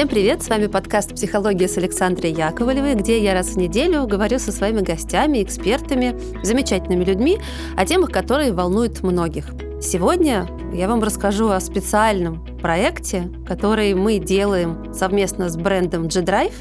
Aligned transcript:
Всем 0.00 0.08
привет! 0.08 0.42
С 0.42 0.48
вами 0.48 0.66
подкаст 0.66 1.14
«Психология» 1.14 1.68
с 1.68 1.76
Александрой 1.76 2.32
Яковлевой, 2.32 2.94
где 2.94 3.22
я 3.22 3.34
раз 3.34 3.48
в 3.48 3.58
неделю 3.58 4.06
говорю 4.06 4.38
со 4.38 4.50
своими 4.50 4.80
гостями, 4.80 5.42
экспертами, 5.42 6.18
замечательными 6.42 7.04
людьми 7.04 7.38
о 7.76 7.84
темах, 7.84 8.10
которые 8.10 8.54
волнуют 8.54 9.02
многих. 9.02 9.52
Сегодня 9.82 10.48
я 10.72 10.88
вам 10.88 11.02
расскажу 11.02 11.50
о 11.50 11.60
специальном 11.60 12.42
проекте, 12.62 13.30
который 13.46 13.92
мы 13.92 14.18
делаем 14.18 14.90
совместно 14.94 15.50
с 15.50 15.58
брендом 15.58 16.08
G-Drive. 16.08 16.54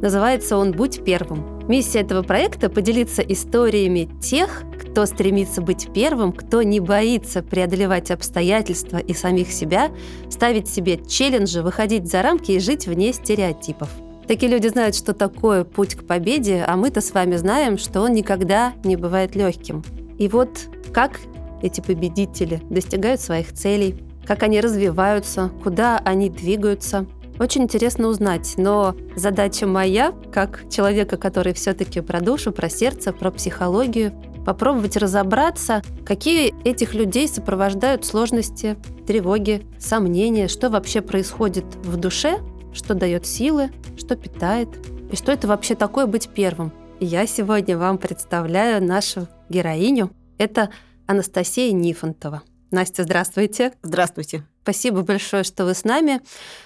Называется 0.00 0.56
он 0.56 0.72
«Будь 0.72 1.04
первым». 1.04 1.56
Миссия 1.68 2.00
этого 2.00 2.22
проекта– 2.22 2.68
поделиться 2.70 3.22
историями 3.22 4.08
тех, 4.20 4.62
кто 4.78 5.04
стремится 5.04 5.60
быть 5.60 5.88
первым, 5.92 6.32
кто 6.32 6.62
не 6.62 6.80
боится 6.80 7.42
преодолевать 7.42 8.10
обстоятельства 8.10 8.98
и 8.98 9.14
самих 9.14 9.50
себя, 9.50 9.90
ставить 10.30 10.68
себе 10.68 11.00
челленджи, 11.06 11.62
выходить 11.62 12.08
за 12.08 12.22
рамки 12.22 12.52
и 12.52 12.60
жить 12.60 12.86
вне 12.86 13.12
стереотипов. 13.12 13.90
Такие 14.28 14.50
люди 14.50 14.68
знают, 14.68 14.96
что 14.96 15.12
такое 15.12 15.64
путь 15.64 15.94
к 15.94 16.04
победе, 16.04 16.64
а 16.66 16.76
мы-то 16.76 17.00
с 17.00 17.12
вами 17.12 17.36
знаем, 17.36 17.78
что 17.78 18.00
он 18.00 18.12
никогда 18.12 18.72
не 18.84 18.96
бывает 18.96 19.34
легким. 19.36 19.82
И 20.18 20.28
вот 20.28 20.68
как 20.92 21.20
эти 21.62 21.80
победители 21.80 22.60
достигают 22.70 23.20
своих 23.20 23.52
целей, 23.52 23.96
как 24.26 24.42
они 24.42 24.60
развиваются, 24.60 25.50
куда 25.62 25.98
они 26.04 26.28
двигаются. 26.28 27.06
Очень 27.38 27.64
интересно 27.64 28.08
узнать, 28.08 28.54
но 28.56 28.96
задача 29.14 29.66
моя, 29.66 30.12
как 30.32 30.70
человека, 30.70 31.16
который 31.16 31.52
все-таки 31.52 32.00
про 32.00 32.20
душу, 32.20 32.50
про 32.50 32.68
сердце, 32.70 33.12
про 33.12 33.30
психологию, 33.30 34.12
попробовать 34.46 34.96
разобраться, 34.96 35.82
какие 36.06 36.54
этих 36.66 36.94
людей 36.94 37.28
сопровождают 37.28 38.06
сложности, 38.06 38.76
тревоги, 39.06 39.66
сомнения, 39.78 40.48
что 40.48 40.70
вообще 40.70 41.02
происходит 41.02 41.64
в 41.84 41.96
душе, 41.96 42.38
что 42.72 42.94
дает 42.94 43.26
силы, 43.26 43.70
что 43.98 44.16
питает, 44.16 44.68
и 45.10 45.16
что 45.16 45.32
это 45.32 45.46
вообще 45.46 45.74
такое 45.74 46.06
быть 46.06 46.28
первым. 46.28 46.72
Я 47.00 47.26
сегодня 47.26 47.76
вам 47.76 47.98
представляю 47.98 48.82
нашу 48.82 49.28
героиню. 49.48 50.10
Это 50.38 50.70
Анастасия 51.06 51.72
Нифонтова. 51.72 52.42
Настя, 52.70 53.02
здравствуйте. 53.02 53.72
Здравствуйте. 53.82 54.55
Спасибо 54.66 55.02
большое, 55.02 55.44
что 55.44 55.64
вы 55.64 55.74
с 55.74 55.84
нами. 55.84 56.20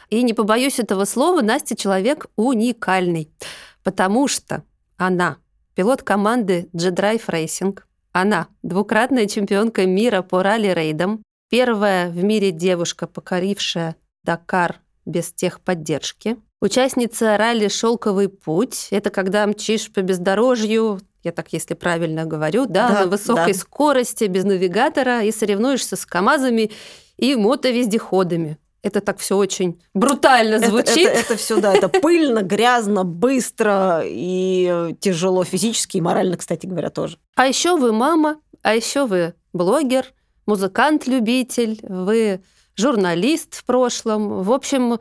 И 0.08 0.22
не 0.22 0.32
побоюсь 0.32 0.78
этого 0.78 1.04
слова, 1.04 1.42
Настя 1.42 1.76
человек 1.76 2.28
уникальный, 2.34 3.30
потому 3.84 4.26
что 4.26 4.62
она 4.96 5.36
пилот 5.74 6.02
команды 6.02 6.70
G-Drive 6.72 7.26
Racing. 7.26 7.78
Она 8.12 8.46
двукратная 8.62 9.26
чемпионка 9.26 9.84
мира 9.84 10.22
по 10.22 10.42
ралли-рейдам, 10.42 11.22
первая 11.50 12.08
в 12.08 12.24
мире 12.24 12.52
девушка, 12.52 13.06
покорившая 13.06 13.96
Дакар 14.24 14.80
без 15.04 15.30
техподдержки, 15.34 16.38
участница 16.62 17.36
ралли 17.36 17.68
«Шелковый 17.68 18.30
путь». 18.30 18.88
Это 18.92 19.10
когда 19.10 19.46
мчишь 19.46 19.92
по 19.92 20.00
бездорожью, 20.00 21.00
я 21.22 21.32
так, 21.32 21.52
если 21.52 21.74
правильно 21.74 22.24
говорю, 22.24 22.64
да, 22.64 22.88
да 22.88 23.00
на 23.00 23.06
высокой 23.06 23.52
да. 23.52 23.58
скорости, 23.58 24.24
без 24.24 24.44
навигатора, 24.44 25.22
и 25.22 25.32
соревнуешься 25.32 25.96
с 25.96 26.06
КАМАЗами 26.06 26.70
и 27.20 27.36
мотовездеходами. 27.36 28.58
Это 28.82 29.02
так 29.02 29.18
все 29.18 29.36
очень 29.36 29.80
брутально 29.92 30.58
звучит. 30.58 31.08
Это, 31.08 31.18
это, 31.18 31.20
это 31.20 31.36
все, 31.36 31.60
да, 31.60 31.74
это 31.74 31.88
пыльно, 31.88 32.40
грязно, 32.40 33.04
быстро 33.04 34.02
и 34.04 34.94
тяжело 35.00 35.44
физически 35.44 35.98
и 35.98 36.00
морально, 36.00 36.38
кстати 36.38 36.64
говоря, 36.64 36.88
тоже. 36.88 37.18
А 37.36 37.46
еще 37.46 37.76
вы 37.76 37.92
мама, 37.92 38.40
а 38.62 38.74
еще 38.74 39.06
вы 39.06 39.34
блогер, 39.52 40.06
музыкант-любитель, 40.46 41.78
вы 41.82 42.42
журналист 42.74 43.54
в 43.54 43.64
прошлом. 43.64 44.42
В 44.42 44.50
общем, 44.50 44.98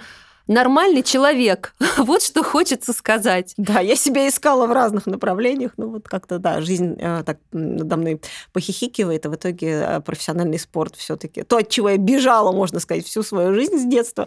нормальный 0.50 1.04
человек. 1.04 1.76
вот 1.98 2.22
что 2.22 2.44
хочется 2.44 2.92
сказать. 2.92 3.54
Да, 3.56 3.80
я 3.80 3.96
себя 3.96 4.28
искала 4.28 4.68
в 4.68 4.72
разных 4.72 5.06
направлениях, 5.06 5.72
ну 5.78 5.90
вот 5.90 6.10
как-то, 6.10 6.40
да, 6.40 6.60
жизнь 6.60 6.98
э, 7.00 7.24
так 7.26 7.38
надо 7.54 7.96
мной 7.96 8.22
похихикивает, 8.52 9.26
а 9.26 9.30
в 9.30 9.36
итоге 9.36 9.68
э, 9.68 10.02
профессиональный 10.02 10.60
спорт 10.60 10.96
все 10.96 11.16
таки 11.16 11.44
То, 11.44 11.58
от 11.58 11.70
чего 11.70 11.90
я 11.90 11.98
бежала, 11.98 12.52
можно 12.52 12.80
сказать, 12.80 13.06
всю 13.06 13.24
свою 13.24 13.54
жизнь 13.54 13.78
с 13.78 13.86
детства, 13.86 14.26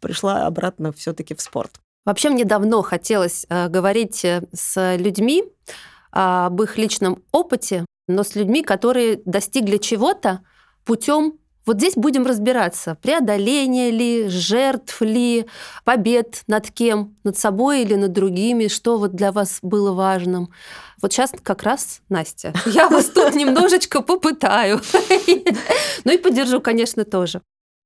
пришла 0.00 0.46
обратно 0.46 0.92
все 0.92 1.14
таки 1.14 1.34
в 1.34 1.40
спорт. 1.40 1.80
Вообще 2.04 2.30
мне 2.30 2.44
давно 2.44 2.82
хотелось 2.82 3.46
э, 3.48 3.68
говорить 3.68 4.24
э, 4.24 4.42
с 4.52 4.96
людьми 4.96 5.44
об 6.10 6.60
их 6.60 6.76
личном 6.76 7.22
опыте, 7.30 7.84
но 8.08 8.24
с 8.24 8.34
людьми, 8.34 8.64
которые 8.64 9.22
достигли 9.24 9.76
чего-то 9.76 10.40
путем 10.84 11.34
вот 11.70 11.76
здесь 11.76 11.94
будем 11.94 12.26
разбираться, 12.26 12.96
преодоление 13.00 13.92
ли, 13.92 14.26
жертв 14.26 15.00
ли, 15.02 15.46
побед 15.84 16.42
над 16.48 16.68
кем, 16.68 17.16
над 17.22 17.38
собой 17.38 17.82
или 17.82 17.94
над 17.94 18.10
другими, 18.10 18.66
что 18.66 18.98
вот 18.98 19.14
для 19.14 19.30
вас 19.30 19.60
было 19.62 19.92
важным. 19.92 20.50
Вот 21.00 21.12
сейчас 21.12 21.30
как 21.44 21.62
раз 21.62 22.00
Настя. 22.08 22.52
Я 22.66 22.88
вас 22.88 23.04
тут 23.10 23.36
немножечко 23.36 24.02
попытаю. 24.02 24.80
Ну 26.04 26.12
и 26.12 26.18
поддержу, 26.18 26.60
конечно, 26.60 27.04
тоже. 27.04 27.40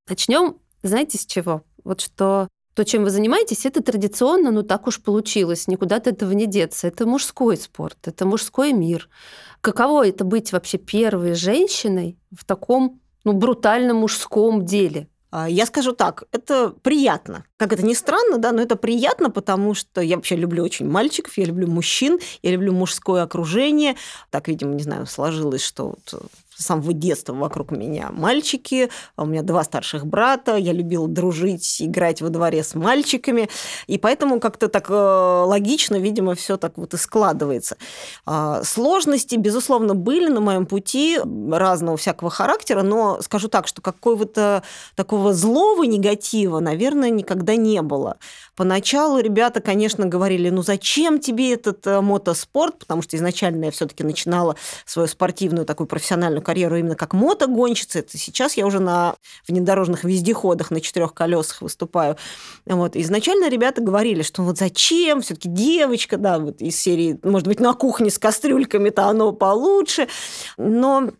Начнем, 0.09 0.57
знаете, 0.83 1.19
с 1.19 1.27
чего? 1.27 1.63
Вот 1.85 2.01
что 2.01 2.49
то, 2.73 2.85
чем 2.85 3.05
вы 3.05 3.11
занимаетесь, 3.11 3.67
это 3.67 3.83
традиционно, 3.83 4.51
ну 4.51 4.63
так 4.63 4.87
уж 4.87 5.03
получилось, 5.03 5.69
никуда 5.69 5.97
от 5.97 6.07
этого 6.07 6.33
не 6.33 6.47
деться. 6.47 6.87
Это 6.87 7.05
мужской 7.05 7.59
спорт, 7.59 7.99
это 8.05 8.25
мужской 8.25 8.73
мир. 8.73 9.11
Каково 9.61 10.09
это 10.09 10.25
быть 10.25 10.53
вообще 10.53 10.79
первой 10.79 11.35
женщиной 11.35 12.17
в 12.35 12.47
таком 12.47 13.03
ну, 13.25 13.33
брутально 13.33 13.95
мужском 13.95 14.65
деле. 14.65 15.09
А, 15.31 15.49
я 15.49 15.67
скажу 15.67 15.93
так, 15.93 16.25
это 16.31 16.71
приятно. 16.83 17.45
Как 17.57 17.73
это 17.73 17.85
ни 17.85 17.95
странно, 17.95 18.39
да, 18.39 18.53
но 18.53 18.63
это 18.63 18.77
приятно, 18.77 19.31
потому 19.31 19.75
что 19.75 20.01
я 20.01 20.15
вообще 20.15 20.37
люблю 20.37 20.63
очень 20.63 20.89
мальчиков, 20.89 21.37
я 21.37 21.45
люблю 21.45 21.67
мужчин, 21.67 22.21
я 22.43 22.53
люблю 22.53 22.73
мужское 22.73 23.25
окружение. 23.25 23.97
Так, 24.31 24.47
видимо, 24.47 24.75
не 24.75 24.83
знаю, 24.85 25.07
сложилось, 25.07 25.65
что 25.65 25.89
вот 25.89 26.23
с 26.57 26.65
самого 26.65 26.93
детства 26.93 27.35
вокруг 27.35 27.71
меня 27.71 28.11
мальчики, 28.13 28.91
а 29.17 29.23
у 29.23 29.27
меня 29.27 29.43
два 29.43 29.65
старших 29.65 30.07
брата, 30.07 30.57
я 30.57 30.73
любила 30.73 31.09
дружить, 31.09 31.81
играть 31.81 32.23
во 32.23 32.29
дворе 32.29 32.63
с 32.63 32.75
мальчиками, 32.75 33.49
и 33.87 33.99
поэтому 33.99 34.41
как-то 34.41 34.69
так 34.69 34.89
э, 34.91 34.95
логично, 34.95 35.97
видимо, 35.97 36.35
все 36.35 36.57
так 36.57 36.77
вот 36.77 36.95
и 36.95 36.97
складывается. 36.97 37.77
А, 38.27 38.63
сложности, 38.63 39.37
безусловно, 39.37 39.95
были 39.95 40.29
на 40.29 40.41
моем 40.41 40.67
пути 40.67 41.19
разного 41.51 41.97
всякого 41.97 42.31
характера, 42.31 42.83
но 42.83 43.21
скажу 43.23 43.49
так, 43.49 43.67
что 43.67 43.83
какого-то 43.83 44.63
такого 44.95 45.33
злого 45.33 45.85
негатива, 45.85 46.61
наверное, 46.61 47.11
никогда 47.11 47.57
не 47.57 47.83
было. 47.83 48.17
Поначалу 48.57 49.19
ребята, 49.19 49.61
конечно, 49.61 50.07
говорили, 50.07 50.49
ну 50.51 50.63
зачем 50.63 51.19
тебе 51.19 51.55
этот 51.55 51.87
э, 51.87 52.01
мотоспорт, 52.01 52.79
потому 52.79 53.03
что 53.03 53.17
изначально 53.17 53.67
я 53.67 53.71
все-таки 53.71 54.05
начинала 54.05 54.57
свою 54.87 55.09
спортивную 55.09 55.67
такую 55.67 55.87
профессиональную 55.87 56.43
карьеру 56.43 56.77
именно 56.77 56.95
как 56.95 57.15
мотогонщица. 57.15 57.99
Это 57.99 58.17
сейчас 58.17 58.57
я 58.57 58.67
уже 58.67 58.81
на 58.81 59.17
внедорожных 59.49 60.05
вездеходах 60.05 60.71
на 60.71 60.81
четырех 60.81 61.15
колесах 61.15 61.63
выступаю. 61.63 62.17
Вот. 62.67 62.97
Изначально 62.97 63.49
ребята 63.49 63.83
говорили, 63.83 64.23
что 64.23 64.43
вот 64.43 64.59
зачем, 64.59 65.21
все-таки 65.21 65.49
девочка, 65.49 66.17
да, 66.17 66.39
вот 66.39 66.61
из 66.61 66.79
серии, 66.81 67.19
может 67.23 67.49
быть, 67.49 67.61
на 67.61 67.75
кухне 67.75 68.11
с 68.11 68.19
кастрюльками-то 68.19 69.07
оно 69.07 69.33
получше. 69.33 70.09
Но 70.57 71.11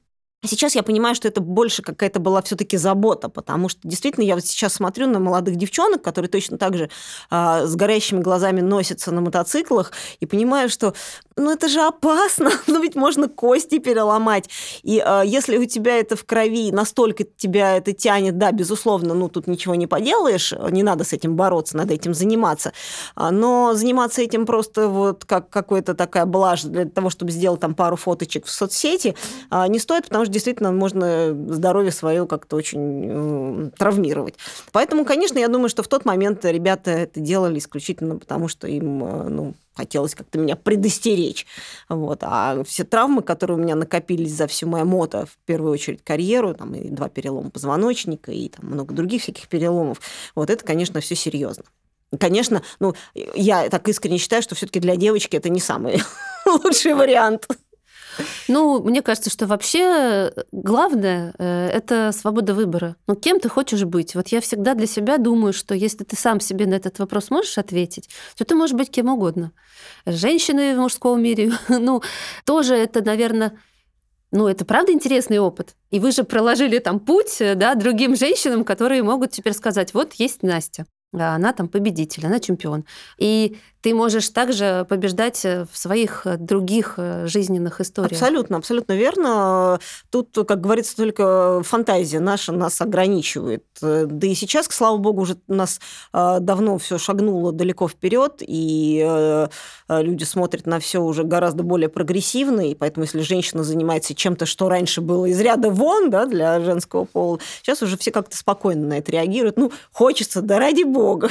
Сейчас 0.47 0.75
я 0.75 0.83
понимаю, 0.83 1.15
что 1.15 1.27
это 1.27 1.41
больше 1.41 1.83
какая-то 1.83 2.21
была 2.21 2.43
все-таки 2.43 2.77
забота, 2.77 3.31
потому 3.31 3.71
что 3.71 3.81
действительно 3.85 4.25
я 4.25 4.35
вот 4.35 4.45
сейчас 4.45 4.75
смотрю 4.75 5.07
на 5.07 5.19
молодых 5.19 5.57
девчонок, 5.57 6.03
которые 6.03 6.29
точно 6.29 6.59
так 6.59 6.77
же 6.77 6.91
а, 7.31 7.67
с 7.67 7.75
горящими 7.75 8.21
глазами 8.21 8.61
носятся 8.61 9.11
на 9.11 9.23
мотоциклах, 9.23 9.93
и 10.21 10.27
понимаю, 10.27 10.69
что 10.69 10.95
ну 11.37 11.51
это 11.51 11.69
же 11.69 11.81
опасно, 11.81 12.51
ну 12.67 12.83
ведь 12.83 12.95
можно 12.95 13.29
кости 13.29 13.79
переломать. 13.79 14.51
И 14.83 14.99
а, 14.99 15.23
если 15.23 15.57
у 15.57 15.65
тебя 15.65 15.97
это 15.99 16.15
в 16.15 16.25
крови, 16.27 16.71
настолько 16.73 17.25
тебя 17.25 17.79
это 17.79 17.95
тянет, 17.95 18.37
да, 18.37 18.53
безусловно, 18.53 19.15
ну 19.15 19.31
тут 19.31 19.47
ничего 19.47 19.75
не 19.75 19.87
поделаешь, 19.87 20.53
не 20.71 20.83
надо 20.83 21.05
с 21.05 21.15
этим 21.15 21.37
бороться, 21.37 21.77
надо 21.77 21.95
этим 21.95 22.13
заниматься. 22.13 22.73
А, 23.15 23.31
но 23.31 23.73
заниматься 23.73 24.21
этим 24.21 24.45
просто 24.45 24.89
вот 24.89 25.25
как 25.25 25.49
какая-то 25.49 25.95
такая 25.95 26.27
блажь 26.27 26.63
для 26.63 26.85
того, 26.85 27.09
чтобы 27.09 27.31
сделать 27.31 27.61
там 27.61 27.75
пару 27.75 27.97
фоточек 27.97 28.45
в 28.45 28.51
соцсети, 28.51 29.17
а, 29.49 29.67
не 29.69 29.79
стоит, 29.79 30.05
потому 30.05 30.25
что 30.25 30.34
действительно 30.35 30.73
можно 30.73 31.35
здоровье 31.49 31.91
свое 31.91 32.27
как-то 32.27 32.57
очень 32.57 33.07
э, 33.09 33.71
травмировать. 33.79 34.35
Поэтому, 34.73 35.07
конечно, 35.07 35.39
я 35.39 35.49
думаю, 35.49 35.71
что 35.71 35.83
в 35.83 35.89
тот 35.89 36.05
момент 36.05 36.45
ребята 36.45 36.91
это 36.91 37.21
делали 37.21 37.59
исключительно 37.59 38.19
потому, 38.19 38.49
что 38.49 38.67
им 38.67 39.03
э, 39.03 39.29
ну, 39.31 39.55
хотелось 39.75 40.15
как-то 40.15 40.39
меня 40.39 40.57
предостеречь. 40.57 41.47
Вот. 41.89 42.19
А 42.23 42.63
все 42.65 42.85
травмы, 42.85 43.23
которые 43.23 43.57
у 43.57 43.61
меня 43.61 43.77
накопились 43.77 44.33
за 44.33 44.47
всю 44.47 44.67
мою 44.67 44.85
мото, 44.85 45.27
в 45.27 45.37
первую 45.47 45.73
очередь 45.73 46.03
карьеру, 46.05 46.55
там 46.55 46.75
и 46.75 46.89
два 46.89 47.09
перелома 47.09 47.51
позвоночника, 47.51 48.33
и 48.33 48.49
там 48.49 48.67
много 48.67 48.95
других 48.95 49.23
всяких 49.23 49.49
переломов, 49.49 50.01
вот 50.35 50.51
это, 50.51 50.65
конечно, 50.65 51.01
все 51.01 51.15
серьезно. 51.15 51.65
Конечно, 52.19 52.63
ну, 52.81 52.95
я 53.15 53.69
так 53.71 53.89
искренне 53.89 54.19
считаю, 54.19 54.43
что 54.43 54.55
все-таки 54.55 54.81
для 54.81 54.97
девочки 54.97 55.37
это 55.37 55.49
не 55.49 55.61
самый 55.61 56.03
лучший 56.47 56.95
вариант. 56.95 57.49
Ну, 58.49 58.83
мне 58.83 59.03
кажется, 59.03 59.31
что 59.31 59.47
вообще 59.47 60.33
главное 60.53 61.35
э, 61.39 61.69
это 61.69 62.13
свобода 62.13 62.55
выбора. 62.55 62.97
Ну, 63.07 63.15
кем 63.15 63.41
ты 63.41 63.49
хочешь 63.49 63.85
быть? 63.85 64.15
Вот 64.15 64.29
я 64.29 64.41
всегда 64.41 64.75
для 64.75 64.87
себя 64.87 65.19
думаю, 65.19 65.53
что 65.53 65.75
если 65.75 66.05
ты 66.05 66.17
сам 66.17 66.41
себе 66.41 66.67
на 66.67 66.75
этот 66.75 66.99
вопрос 66.99 67.31
можешь 67.31 67.59
ответить, 67.59 68.09
то 68.37 68.45
ты 68.45 68.55
можешь 68.55 68.77
быть 68.77 68.91
кем 68.91 69.09
угодно. 69.09 69.53
Женщины 70.07 70.75
в 70.75 70.79
мужском 70.79 71.23
мире, 71.23 71.53
ну, 71.69 72.03
тоже 72.45 72.75
это, 72.75 73.03
наверное, 73.03 73.59
ну, 74.31 74.49
это 74.49 74.65
правда 74.65 74.93
интересный 74.93 75.39
опыт. 75.39 75.77
И 75.91 76.01
вы 76.01 76.11
же 76.11 76.25
проложили 76.25 76.79
там 76.79 76.99
путь 76.99 77.39
да, 77.41 77.75
другим 77.75 78.17
женщинам, 78.17 78.65
которые 78.65 79.03
могут 79.03 79.31
теперь 79.31 79.53
сказать, 79.53 79.95
вот 79.95 80.15
есть 80.15 80.43
Настя 80.43 80.87
она 81.23 81.53
там 81.53 81.69
победитель, 81.69 82.27
она 82.27 82.41
чемпион. 82.41 82.85
И 83.19 83.57
ты 83.85 83.95
можешь 83.95 84.31
также 84.31 84.87
побеждать 84.89 85.45
э, 85.45 85.67
в 85.71 85.77
своих 85.77 86.23
э, 86.25 86.39
других 86.39 86.95
э, 86.97 87.27
жизненных 87.27 87.83
историях. 87.83 88.13
Абсолютно, 88.13 88.57
абсолютно 88.57 88.95
верно. 88.95 89.79
Тут, 90.09 90.31
как 90.49 90.63
говорится, 90.63 90.97
только 90.97 91.61
фантазия 91.63 92.19
наша 92.19 92.53
нас 92.53 92.81
ограничивает. 92.81 93.65
Да 93.83 94.27
и 94.27 94.35
сейчас, 94.35 94.69
слава 94.71 94.97
богу, 94.97 95.21
уже 95.21 95.37
нас 95.49 95.81
давно 96.13 96.79
все 96.79 96.97
шагнуло 96.97 97.53
далеко 97.53 97.87
вперед, 97.87 98.37
и 98.41 99.47
люди 99.89 100.25
смотрят 100.25 100.67
на 100.67 100.79
все 100.79 101.03
уже 101.03 101.25
гораздо 101.25 101.63
более 101.63 101.89
прогрессивно, 101.89 102.71
и 102.71 102.75
поэтому 102.75 103.05
если 103.05 103.21
женщина 103.21 103.65
занимается 103.65 104.15
чем-то, 104.15 104.47
что 104.47 104.69
раньше 104.69 105.01
было 105.01 105.27
из 105.27 105.39
ряда 105.41 105.69
вон 105.69 106.09
да, 106.09 106.25
для 106.27 106.61
женского 106.61 107.05
пола, 107.05 107.41
сейчас 107.63 107.83
уже 107.83 107.99
все 107.99 108.11
как-то 108.11 108.37
спокойно 108.37 108.87
на 108.87 108.99
это 108.99 109.13
реагируют. 109.13 109.59
Ну, 109.59 109.73
хочется, 109.93 110.41
да 110.41 110.59
ради 110.59 110.85
бога. 110.85 111.31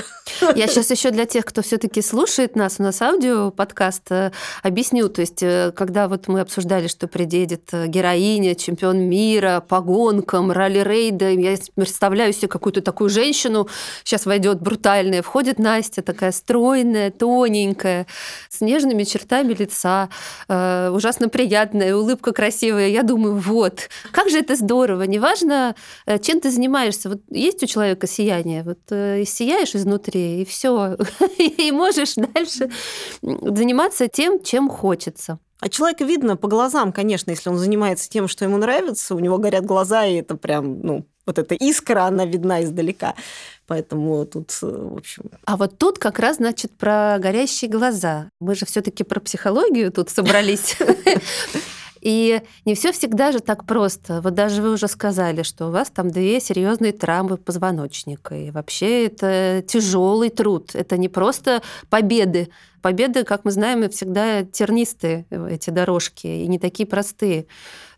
Я 0.56 0.68
сейчас 0.68 0.92
еще 0.92 1.10
для 1.10 1.26
тех, 1.26 1.46
кто 1.46 1.62
все-таки 1.62 2.02
слушает, 2.02 2.43
слушает 2.44 2.56
нас, 2.58 2.76
у 2.80 2.84
нас 2.84 3.02
аудио 3.02 3.52
подкаст, 3.52 4.12
э, 4.12 4.32
объясню. 4.64 5.08
То 5.08 5.22
есть, 5.22 5.42
э, 5.42 5.72
когда 5.74 6.10
вот 6.10 6.28
мы 6.28 6.42
обсуждали, 6.42 6.88
что 6.88 7.08
приедет 7.08 7.70
э, 7.72 7.88
героиня, 7.88 8.56
чемпион 8.56 9.00
мира 9.00 9.64
по 9.66 9.80
гонкам, 9.80 10.52
ралли-рейда, 10.52 11.30
я 11.30 11.56
представляю 11.76 12.34
себе 12.34 12.50
какую-то 12.50 12.82
такую 12.82 13.10
женщину, 13.10 13.70
сейчас 14.04 14.26
войдет 14.26 14.62
брутальная, 14.62 15.22
входит 15.22 15.58
Настя, 15.58 16.02
такая 16.02 16.34
стройная, 16.34 17.12
тоненькая, 17.12 18.08
с 18.50 18.60
нежными 18.60 19.04
чертами 19.04 19.54
лица, 19.54 20.10
ужасно 20.50 21.30
приятная, 21.30 21.96
улыбка 21.96 22.34
красивая. 22.34 22.90
Я 22.90 23.04
думаю, 23.04 23.38
вот, 23.38 23.90
как 24.12 24.30
же 24.30 24.40
это 24.40 24.56
здорово, 24.56 25.04
неважно, 25.04 25.76
чем 26.22 26.42
ты 26.42 26.52
занимаешься. 26.52 27.10
Вот 27.10 27.22
есть 27.30 27.64
у 27.64 27.68
человека 27.68 28.08
сияние, 28.08 28.64
вот 28.64 28.80
сияешь 28.90 29.76
изнутри, 29.76 30.42
и 30.42 30.46
все, 30.46 30.98
и 31.38 31.72
можешь 31.72 32.18
дальше 32.34 32.70
заниматься 33.22 34.08
тем, 34.08 34.42
чем 34.44 34.70
хочется. 34.70 35.40
А 35.60 35.70
человека 35.70 36.04
видно 36.04 36.36
по 36.36 36.50
глазам, 36.50 36.92
конечно, 36.92 37.32
если 37.32 37.50
он 37.50 37.58
занимается 37.58 38.10
тем, 38.10 38.28
что 38.28 38.44
ему 38.44 38.58
нравится, 38.58 39.16
у 39.16 39.20
него 39.20 39.38
горят 39.38 39.66
глаза, 39.66 40.06
и 40.06 40.16
это 40.16 40.36
прям, 40.36 40.82
ну, 40.82 41.06
вот 41.26 41.40
эта 41.40 41.56
искра, 41.56 42.04
она 42.04 42.26
видна 42.26 42.64
издалека. 42.64 43.16
Поэтому 43.66 44.26
тут, 44.26 44.52
э, 44.62 44.66
в 44.66 44.98
общем... 44.98 45.24
А 45.46 45.56
вот 45.56 45.78
тут 45.78 46.00
как 46.00 46.20
раз, 46.20 46.38
значит, 46.38 46.72
про 46.78 47.18
горящие 47.18 47.72
глаза. 47.72 48.30
Мы 48.42 48.56
же 48.56 48.66
все 48.66 48.82
таки 48.82 49.06
про 49.06 49.22
психологию 49.22 49.90
тут 49.92 50.10
собрались. 50.10 50.78
И 52.04 52.42
не 52.66 52.76
все 52.76 52.92
всегда 52.92 53.32
же 53.32 53.40
так 53.40 53.66
просто. 53.66 54.20
Вот 54.20 54.34
даже 54.34 54.62
вы 54.62 54.74
уже 54.74 54.90
сказали, 54.90 55.42
что 55.44 55.68
у 55.68 55.72
вас 55.72 55.90
там 55.90 56.12
две 56.12 56.42
серьезные 56.42 56.92
травмы 56.92 57.38
позвоночника. 57.38 58.36
И 58.36 58.52
вообще 58.52 59.06
это 59.06 59.64
тяжелый 59.66 60.30
труд. 60.30 60.72
Это 60.76 60.98
не 60.98 61.08
просто 61.08 61.62
победы. 61.90 62.50
Победы, 62.82 63.24
как 63.24 63.46
мы 63.46 63.52
знаем, 63.52 63.90
всегда 63.90 64.44
тернистые 64.44 65.26
эти 65.50 65.70
дорожки 65.70 66.28
и 66.28 66.46
не 66.48 66.60
такие 66.60 66.86
простые. 66.86 67.48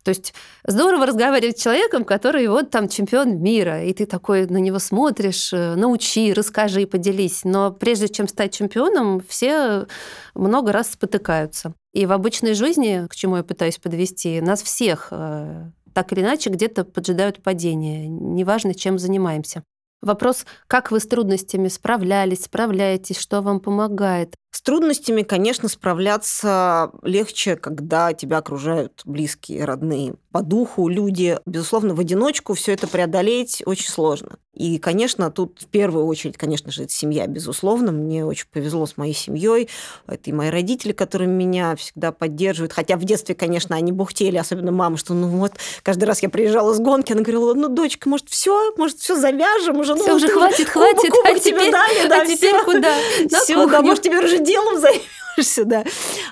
То 0.04 0.10
есть 0.10 0.36
здорово 0.68 1.08
разговаривать 1.08 1.58
с 1.58 1.64
человеком, 1.64 2.06
который 2.06 2.48
вот 2.48 2.70
там 2.70 2.88
чемпион 2.88 3.42
мира, 3.42 3.84
и 3.84 3.92
ты 3.92 4.06
такой 4.06 4.46
на 4.46 4.58
него 4.58 4.78
смотришь, 4.78 5.52
э, 5.52 5.74
научи, 5.74 6.32
расскажи, 6.32 6.86
поделись. 6.86 7.44
Но 7.44 7.72
прежде 7.72 8.08
чем 8.10 8.28
стать 8.28 8.54
чемпионом, 8.54 9.24
все 9.28 9.88
много 10.36 10.72
раз 10.72 10.92
спотыкаются. 10.92 11.74
И 11.96 12.06
в 12.06 12.12
обычной 12.12 12.56
жизни, 12.56 13.08
к 13.10 13.16
чему 13.16 13.38
я 13.38 13.44
пытаюсь 13.44 13.78
подвести, 13.78 14.42
нас 14.42 14.62
всех 14.62 15.08
э, 15.12 15.72
так 15.94 16.12
или 16.12 16.20
иначе 16.20 16.50
где-то 16.50 16.84
поджидают 16.84 17.42
падения, 17.42 18.06
неважно, 18.10 18.74
чем 18.74 19.00
занимаемся. 19.00 19.64
Вопрос, 20.02 20.46
как 20.68 20.92
вы 20.92 21.00
с 21.00 21.08
трудностями 21.08 21.70
справлялись, 21.70 22.44
справляетесь, 22.44 23.18
что 23.18 23.42
вам 23.42 23.62
помогает. 23.62 24.36
С 24.56 24.62
трудностями, 24.62 25.24
конечно, 25.24 25.68
справляться 25.68 26.90
легче, 27.04 27.58
когда 27.58 28.14
тебя 28.14 28.38
окружают 28.38 29.02
близкие, 29.04 29.66
родные, 29.66 30.16
по 30.32 30.44
духу 30.44 30.88
люди. 30.88 31.38
Безусловно, 31.46 31.94
в 31.94 32.00
одиночку 32.00 32.54
все 32.54 32.72
это 32.72 32.88
преодолеть 32.88 33.62
очень 33.66 33.90
сложно. 33.90 34.38
И, 34.56 34.78
конечно, 34.80 35.30
тут 35.32 35.60
в 35.62 35.68
первую 35.68 36.06
очередь, 36.06 36.38
конечно 36.38 36.72
же, 36.72 36.84
это 36.84 36.94
семья, 36.94 37.28
безусловно. 37.28 37.92
Мне 37.92 38.26
очень 38.26 38.48
повезло 38.52 38.86
с 38.86 38.96
моей 38.96 39.14
семьей. 39.14 39.68
Это 40.08 40.30
и 40.30 40.34
мои 40.34 40.50
родители, 40.50 40.94
которые 40.94 41.28
меня 41.28 41.76
всегда 41.76 42.14
поддерживают. 42.14 42.72
Хотя 42.72 42.96
в 42.96 43.04
детстве, 43.04 43.36
конечно, 43.36 43.76
они 43.76 43.92
бухтели, 43.92 44.38
особенно 44.38 44.72
мама, 44.72 44.96
что 44.96 45.14
ну 45.14 45.28
вот 45.28 45.54
каждый 45.84 46.06
раз 46.06 46.24
я 46.24 46.30
приезжала 46.30 46.74
с 46.74 46.80
гонки, 46.80 47.12
она 47.12 47.22
говорила, 47.22 47.54
ну, 47.54 47.68
дочка, 47.68 48.08
может, 48.08 48.30
все, 48.30 48.74
может, 48.78 49.00
все 49.00 49.18
завяжем 49.18 49.80
уже. 49.80 49.96
Все, 49.96 50.08
ну, 50.08 50.16
уже 50.16 50.30
хватит, 50.30 50.70
хватит. 50.70 51.12
Кубок, 51.12 51.24
кубок 51.24 51.36
а 51.36 51.40
тебе 51.40 51.72
дали, 51.72 52.08
да, 52.08 52.22
а 52.22 52.26
теперь 52.26 52.64
куда? 52.64 52.94
Все, 53.42 53.68
да, 53.68 53.82
может, 53.82 54.04
тебе 54.04 54.20
уже 54.20 54.38
делом 54.46 54.80
займешься, 55.36 55.66
да. 55.66 55.84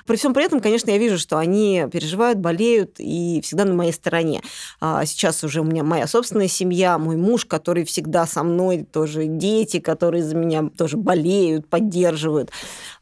При 0.06 0.16
всем 0.16 0.34
при 0.34 0.44
этом, 0.44 0.60
конечно, 0.60 0.90
я 0.90 0.98
вижу, 0.98 1.18
что 1.18 1.38
они 1.38 1.86
переживают, 1.92 2.38
болеют 2.38 2.96
и 2.98 3.40
всегда 3.42 3.64
на 3.64 3.74
моей 3.74 3.92
стороне. 3.92 4.42
А 4.80 5.04
сейчас 5.04 5.44
уже 5.44 5.60
у 5.60 5.64
меня 5.64 5.82
моя 5.82 6.06
собственная 6.06 6.48
семья, 6.48 6.98
мой 6.98 7.16
муж, 7.16 7.44
который 7.44 7.84
всегда 7.84 8.26
со 8.26 8.42
мной, 8.42 8.86
тоже 8.90 9.26
дети, 9.26 9.80
которые 9.80 10.22
за 10.22 10.36
меня 10.36 10.68
тоже 10.76 10.96
болеют, 10.96 11.68
поддерживают. 11.68 12.50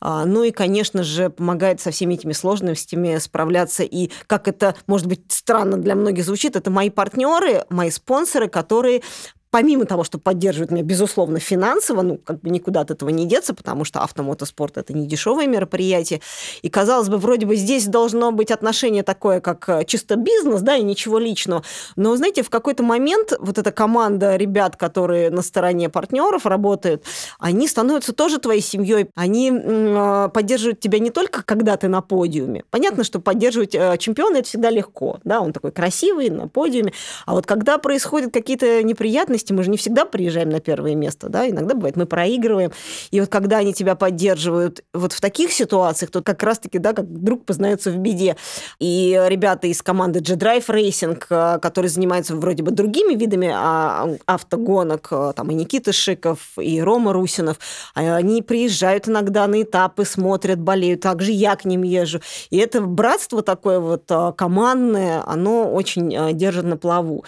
А, 0.01 0.25
ну 0.25 0.43
и, 0.43 0.51
конечно 0.51 1.03
же, 1.03 1.31
помогает 1.31 1.81
со 1.81 1.91
всеми 1.91 2.15
этими 2.15 2.33
сложностями 2.33 3.19
справляться. 3.19 3.83
И 3.83 4.11
как 4.27 4.49
это, 4.49 4.75
может 4.87 5.07
быть, 5.07 5.21
странно 5.29 5.77
для 5.77 5.95
многих 5.95 6.25
звучит, 6.25 6.57
это 6.57 6.71
мои 6.71 6.91
партнеры, 6.91 7.65
мои 7.69 7.91
спонсоры, 7.91 8.49
которые 8.49 9.03
помимо 9.53 9.85
того, 9.85 10.03
что 10.03 10.19
поддерживает 10.19 10.71
меня, 10.71 10.83
безусловно, 10.83 11.39
финансово, 11.39 12.01
ну, 12.01 12.17
как 12.17 12.41
бы 12.41 12.49
никуда 12.49 12.81
от 12.81 12.91
этого 12.91 13.11
не 13.11 13.27
деться, 13.27 13.53
потому 13.53 13.85
что 13.85 14.01
автомотоспорт– 14.01 14.77
это 14.79 14.95
не 14.95 15.07
дешевое 15.07 15.47
мероприятие. 15.47 16.23
И, 16.63 16.71
казалось 16.71 17.11
бы, 17.11 17.19
вроде 17.19 17.45
бы 17.45 17.55
здесь 17.55 17.87
должно 17.87 18.33
быть 18.33 18.51
отношение 18.51 19.03
такое, 19.03 19.41
как 19.41 19.69
э, 19.69 19.85
чисто 19.85 20.17
бизнес, 20.17 20.63
да, 20.63 20.77
и 20.77 20.83
ничего 20.83 21.19
личного. 21.19 21.63
Но, 21.97 22.17
знаете, 22.17 22.43
в 22.43 22.49
какой-то 22.49 22.83
момент 22.83 23.35
вот 23.39 23.59
эта 23.59 23.73
команда 23.73 24.37
ребят, 24.37 24.77
которые 24.77 25.29
на 25.29 25.43
стороне 25.43 25.91
партнеров 25.91 26.47
работают, 26.47 27.05
они 27.39 27.69
становятся 27.69 28.15
тоже 28.15 28.39
твоей 28.39 28.63
семьей. 28.63 29.11
Они 29.15 29.53
э, 29.53 30.31
поддерживают 30.33 30.81
тебя 30.81 30.99
не 30.99 31.11
только, 31.11 31.45
когда 31.45 31.77
ты 31.77 31.89
на 31.89 32.01
подиуме. 32.01 32.65
Понятно, 32.71 33.05
что 33.05 33.21
поддерживать 33.21 33.75
э, 33.75 33.99
чемпиона– 33.99 34.37
это 34.39 34.49
всегда 34.49 34.71
легко, 34.71 35.21
да, 35.25 35.43
он 35.43 35.53
такой 35.53 35.73
красивый 35.73 36.31
на 36.31 36.49
подиуме. 36.49 36.95
А 37.27 37.35
вот 37.35 37.45
когда 37.45 37.77
происходят 37.77 38.33
какие-то 38.33 38.83
неприятности, 38.83 39.42
месте 39.43 39.55
мы 39.55 39.63
же 39.63 39.71
не 39.71 39.77
всегда 39.77 40.05
приезжаем 40.05 40.51
на 40.51 40.61
первое 40.61 40.95
место, 40.95 41.29
да, 41.29 41.49
иногда 41.49 41.75
бывает, 41.75 41.97
мы 41.97 42.07
проигрываем. 42.07 42.71
И 43.11 43.21
вот 43.21 43.29
когда 43.29 43.59
они 43.59 43.75
тебя 43.75 43.95
поддерживают 43.95 44.85
вот 44.95 45.13
в 45.13 45.21
таких 45.21 45.53
ситуациях, 45.53 46.11
то 46.11 46.23
как 46.23 46.43
раз-таки, 46.43 46.79
да, 46.79 46.93
как 46.93 47.07
друг 47.07 47.45
познается 47.45 47.91
в 47.91 47.97
беде. 47.97 48.37
И 48.79 49.21
ребята 49.29 49.67
из 49.67 49.83
команды 49.83 50.21
G-Drive 50.21 50.67
Racing, 50.67 51.23
э, 51.31 51.59
которые 51.61 51.91
занимаются 51.91 52.37
вроде 52.37 52.63
бы 52.63 52.71
другими 52.71 53.15
видами 53.15 53.51
а, 53.53 54.09
автогонок, 54.27 55.09
э, 55.11 55.33
там 55.35 55.51
и 55.51 55.55
Никита 55.55 55.93
Шиков, 55.93 56.39
и 56.59 56.81
Рома 56.81 57.13
Русинов, 57.13 57.59
а 57.95 58.17
они 58.17 58.43
приезжают 58.43 59.09
иногда 59.09 59.47
на 59.47 59.63
этапы, 59.63 60.05
смотрят, 60.05 60.61
болеют, 60.61 61.01
также 61.01 61.33
я 61.33 61.57
к 61.57 61.65
ним 61.65 61.83
езжу. 61.83 62.21
И 62.51 62.59
это 62.59 62.81
братство 62.81 63.43
такое 63.43 63.81
вот 63.81 64.05
э, 64.11 64.33
командное, 64.37 65.23
оно 65.27 65.73
очень 65.73 66.37
держит 66.37 66.65
на 66.65 66.77
плаву. 66.77 67.25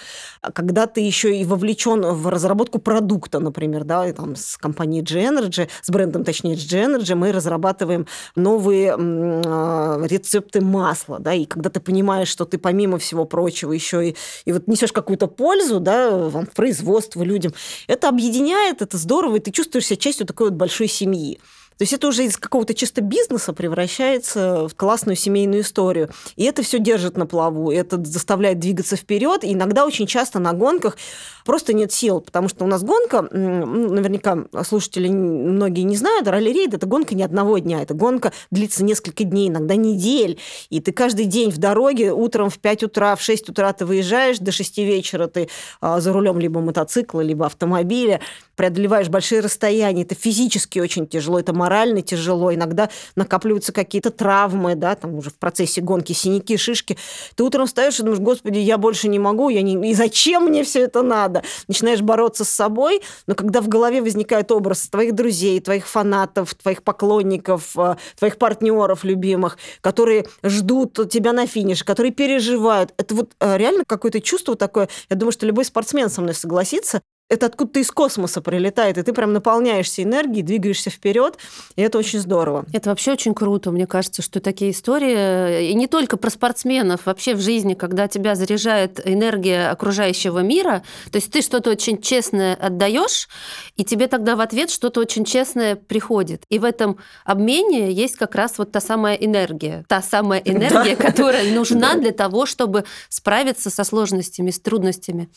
Когда 0.52 0.86
ты 0.86 1.00
еще 1.00 1.36
и 1.36 1.44
вовлечен 1.44 2.03
в 2.12 2.28
разработку 2.28 2.78
продукта, 2.78 3.40
например, 3.40 3.84
да, 3.84 4.12
там 4.12 4.36
с 4.36 4.56
компанией 4.56 5.02
G-Energy, 5.02 5.68
с 5.82 5.90
брендом, 5.90 6.24
точнее, 6.24 6.54
G-Energy, 6.54 7.14
мы 7.14 7.32
разрабатываем 7.32 8.06
новые 8.36 8.94
э, 8.96 10.06
рецепты 10.06 10.60
масла, 10.60 11.18
да, 11.18 11.32
и 11.32 11.44
когда 11.44 11.70
ты 11.70 11.80
понимаешь, 11.80 12.28
что 12.28 12.44
ты 12.44 12.58
помимо 12.58 12.98
всего 12.98 13.24
прочего 13.24 13.72
еще 13.72 14.10
и, 14.10 14.16
и 14.44 14.52
вот 14.52 14.66
несешь 14.66 14.92
какую-то 14.92 15.26
пользу, 15.26 15.80
да, 15.80 16.10
в 16.10 16.46
производство 16.54 17.22
людям, 17.22 17.52
это 17.86 18.08
объединяет, 18.08 18.82
это 18.82 18.96
здорово, 18.98 19.36
и 19.36 19.40
ты 19.40 19.50
чувствуешь 19.50 19.86
себя 19.86 19.96
частью 19.96 20.26
такой 20.26 20.48
вот 20.50 20.56
большой 20.56 20.88
семьи. 20.88 21.40
То 21.78 21.82
есть 21.82 21.92
это 21.92 22.08
уже 22.08 22.24
из 22.24 22.36
какого-то 22.36 22.74
чисто 22.74 23.00
бизнеса 23.00 23.52
превращается 23.52 24.68
в 24.68 24.74
классную 24.74 25.16
семейную 25.16 25.62
историю. 25.62 26.10
И 26.36 26.44
это 26.44 26.62
все 26.62 26.78
держит 26.78 27.16
на 27.16 27.26
плаву, 27.26 27.70
это 27.70 28.02
заставляет 28.04 28.58
двигаться 28.58 28.96
вперед. 28.96 29.44
И 29.44 29.52
иногда 29.52 29.84
очень 29.84 30.06
часто 30.06 30.38
на 30.38 30.52
гонках 30.52 30.96
просто 31.44 31.72
нет 31.72 31.92
сил, 31.92 32.20
потому 32.20 32.48
что 32.48 32.64
у 32.64 32.68
нас 32.68 32.82
гонка, 32.82 33.28
ну, 33.30 33.92
наверняка 33.92 34.44
слушатели 34.66 35.08
многие 35.08 35.82
не 35.82 35.96
знают, 35.96 36.26
ралли-рейд– 36.26 36.74
это 36.74 36.86
гонка 36.86 37.14
не 37.14 37.22
одного 37.22 37.58
дня, 37.58 37.82
это 37.82 37.94
гонка 37.94 38.32
длится 38.50 38.84
несколько 38.84 39.24
дней, 39.24 39.48
иногда 39.48 39.76
недель, 39.76 40.38
и 40.70 40.80
ты 40.80 40.92
каждый 40.92 41.26
день 41.26 41.50
в 41.50 41.58
дороге, 41.58 42.12
утром 42.12 42.50
в 42.50 42.58
5 42.58 42.84
утра, 42.84 43.14
в 43.16 43.20
6 43.20 43.50
утра 43.50 43.72
ты 43.72 43.84
выезжаешь, 43.84 44.38
до 44.38 44.52
6 44.52 44.78
вечера 44.78 45.26
ты 45.26 45.48
а, 45.80 46.00
за 46.00 46.12
рулем 46.12 46.38
либо 46.38 46.60
мотоцикла, 46.60 47.20
либо 47.20 47.46
автомобиля, 47.46 48.20
преодолеваешь 48.56 49.08
большие 49.08 49.40
расстояния, 49.40 50.02
это 50.02 50.14
физически 50.14 50.78
очень 50.78 51.06
тяжело, 51.06 51.38
это 51.38 51.52
морально 51.52 52.02
тяжело, 52.02 52.52
иногда 52.52 52.90
накапливаются 53.16 53.72
какие-то 53.72 54.10
травмы, 54.10 54.74
да, 54.74 54.94
там 54.94 55.14
уже 55.14 55.30
в 55.30 55.38
процессе 55.38 55.80
гонки 55.80 56.12
синяки, 56.12 56.56
шишки. 56.56 56.96
Ты 57.34 57.44
утром 57.44 57.66
встаешь 57.66 57.98
и 57.98 58.02
думаешь, 58.02 58.20
господи, 58.20 58.58
я 58.58 58.78
больше 58.78 59.08
не 59.08 59.18
могу, 59.18 59.48
я 59.48 59.62
не... 59.62 59.90
и 59.90 59.94
зачем 59.94 60.44
мне 60.44 60.64
все 60.64 60.82
это 60.82 61.02
надо? 61.02 61.42
Начинаешь 61.68 62.00
бороться 62.00 62.44
с 62.44 62.48
собой, 62.48 63.02
но 63.26 63.34
когда 63.34 63.60
в 63.60 63.68
голове 63.68 64.00
возникает 64.02 64.50
образ 64.52 64.88
твоих 64.88 65.14
друзей, 65.14 65.60
твоих 65.60 65.86
фанатов, 65.86 66.54
твоих 66.54 66.82
поклонников, 66.82 67.76
э, 67.76 67.96
твоих 68.16 68.38
партнеров 68.38 69.04
любимых, 69.04 69.58
которые 69.80 70.26
ждут 70.42 71.10
тебя 71.10 71.32
на 71.32 71.46
финише, 71.46 71.84
которые 71.84 72.12
переживают, 72.12 72.92
это 72.96 73.14
вот 73.14 73.32
э, 73.40 73.56
реально 73.56 73.84
какое-то 73.86 74.20
чувство 74.20 74.56
такое, 74.56 74.88
я 75.10 75.16
думаю, 75.16 75.32
что 75.32 75.46
любой 75.46 75.64
спортсмен 75.64 76.10
со 76.10 76.20
мной 76.20 76.34
согласится, 76.34 77.02
это 77.28 77.46
откуда-то 77.46 77.80
из 77.80 77.90
космоса 77.90 78.42
прилетает, 78.42 78.98
и 78.98 79.02
ты 79.02 79.12
прям 79.12 79.32
наполняешься 79.32 80.02
энергией, 80.02 80.42
двигаешься 80.42 80.90
вперед, 80.90 81.38
и 81.74 81.82
это 81.82 81.98
очень 81.98 82.18
здорово. 82.18 82.66
Это 82.72 82.90
вообще 82.90 83.12
очень 83.12 83.34
круто. 83.34 83.70
Мне 83.70 83.86
кажется, 83.86 84.20
что 84.20 84.40
такие 84.40 84.72
истории, 84.72 85.70
и 85.70 85.74
не 85.74 85.86
только 85.86 86.16
про 86.16 86.30
спортсменов, 86.30 87.06
вообще 87.06 87.34
в 87.34 87.40
жизни, 87.40 87.74
когда 87.74 88.08
тебя 88.08 88.34
заряжает 88.34 89.00
энергия 89.06 89.70
окружающего 89.70 90.40
мира, 90.40 90.82
то 91.10 91.16
есть 91.16 91.32
ты 91.32 91.40
что-то 91.40 91.70
очень 91.70 92.00
честное 92.00 92.54
отдаешь, 92.54 93.28
и 93.76 93.84
тебе 93.84 94.06
тогда 94.06 94.36
в 94.36 94.40
ответ 94.40 94.70
что-то 94.70 95.00
очень 95.00 95.24
честное 95.24 95.76
приходит. 95.76 96.44
И 96.50 96.58
в 96.58 96.64
этом 96.64 96.98
обмене 97.24 97.90
есть 97.90 98.16
как 98.16 98.34
раз 98.34 98.58
вот 98.58 98.70
та 98.70 98.80
самая 98.80 99.14
энергия, 99.14 99.84
та 99.88 100.02
самая 100.02 100.40
энергия, 100.40 100.94
которая 100.94 101.50
нужна 101.54 101.94
для 101.94 102.12
того, 102.12 102.44
чтобы 102.44 102.84
справиться 103.08 103.70
со 103.70 103.82
сложностями, 103.82 104.50
с 104.50 104.60
трудностями. 104.60 105.30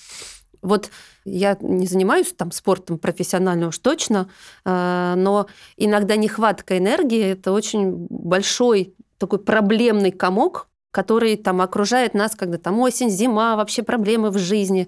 Вот 0.61 0.89
я 1.25 1.57
не 1.61 1.87
занимаюсь 1.87 2.33
там 2.33 2.51
спортом 2.51 2.97
профессионально 2.97 3.67
уж 3.67 3.77
точно, 3.79 4.29
э, 4.65 5.13
но 5.15 5.47
иногда 5.75 6.15
нехватка 6.15 6.77
энергии– 6.77 7.23
это 7.31 7.51
очень 7.51 8.07
большой 8.09 8.93
такой 9.17 9.39
проблемный 9.39 10.11
комок, 10.11 10.67
который 10.91 11.35
там 11.37 11.61
окружает 11.61 12.13
нас, 12.13 12.35
когда 12.35 12.57
там 12.57 12.79
осень, 12.79 13.09
зима, 13.09 13.55
вообще 13.55 13.83
проблемы 13.83 14.31
в 14.31 14.37
жизни. 14.37 14.87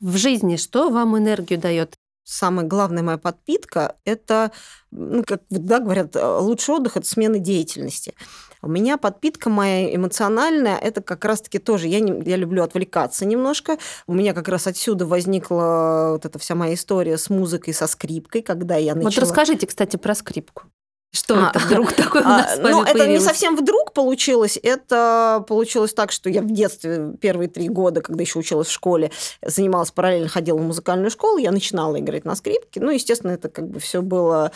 В 0.00 0.16
жизни 0.16 0.56
что 0.56 0.90
вам 0.90 1.16
энергию 1.16 1.58
дает? 1.58 1.94
Самая 2.28 2.66
главная 2.66 3.04
моя 3.04 3.18
подпитка– 3.18 3.94
это, 4.04 4.50
ну, 4.90 5.22
как 5.24 5.42
да, 5.48 5.78
говорят, 5.78 6.16
лучший 6.16 6.74
отдых– 6.74 6.96
это 6.98 7.06
смена 7.06 7.38
деятельности. 7.38 8.14
У 8.62 8.68
меня 8.68 8.96
подпитка 8.96 9.48
моя 9.48 9.94
эмоциональная, 9.94 10.76
это 10.76 11.02
как 11.02 11.24
раз-таки 11.24 11.60
тоже, 11.60 11.86
я, 11.86 12.00
не, 12.00 12.28
я 12.28 12.34
люблю 12.34 12.64
отвлекаться 12.64 13.24
немножко. 13.24 13.78
У 14.08 14.14
меня 14.14 14.34
как 14.34 14.48
раз 14.48 14.66
отсюда 14.66 15.06
возникла 15.06 16.08
вот 16.14 16.26
эта 16.26 16.36
вся 16.40 16.56
моя 16.56 16.74
история 16.74 17.16
с 17.16 17.30
музыкой, 17.30 17.72
со 17.72 17.86
скрипкой, 17.86 18.42
когда 18.42 18.74
я 18.74 18.96
начала... 18.96 19.10
Вот 19.10 19.18
расскажите, 19.18 19.68
кстати, 19.68 19.96
про 19.96 20.16
скрипку. 20.16 20.64
Что 21.12 21.34
а, 21.36 21.50
это 21.50 21.58
вдруг 21.60 21.92
такое 21.96 22.22
у 22.22 22.24
нас 22.24 22.52
а, 22.52 22.56
с 22.56 22.58
вами 22.58 22.72
Ну, 22.72 22.82
это 22.82 23.06
не 23.06 23.20
совсем 23.20 23.56
вдруг 23.56 23.92
получилось. 23.92 24.58
Это 24.62 25.44
получилось 25.48 25.94
так, 25.94 26.12
что 26.12 26.28
я 26.28 26.42
в 26.42 26.46
детстве, 26.46 27.14
первые 27.20 27.48
три 27.48 27.68
года, 27.68 28.02
когда 28.02 28.22
еще 28.22 28.38
училась 28.38 28.68
в 28.68 28.72
школе, 28.72 29.10
занималась 29.42 29.90
параллельно, 29.90 30.28
ходила 30.28 30.58
в 30.58 30.62
музыкальную 30.62 31.10
школу, 31.10 31.38
я 31.38 31.52
начинала 31.52 31.98
играть 31.98 32.24
на 32.24 32.34
скрипке. 32.34 32.80
Ну, 32.80 32.90
естественно, 32.90 33.32
это 33.32 33.48
как 33.48 33.68
бы 33.68 33.80
все 33.80 34.02
было 34.02 34.52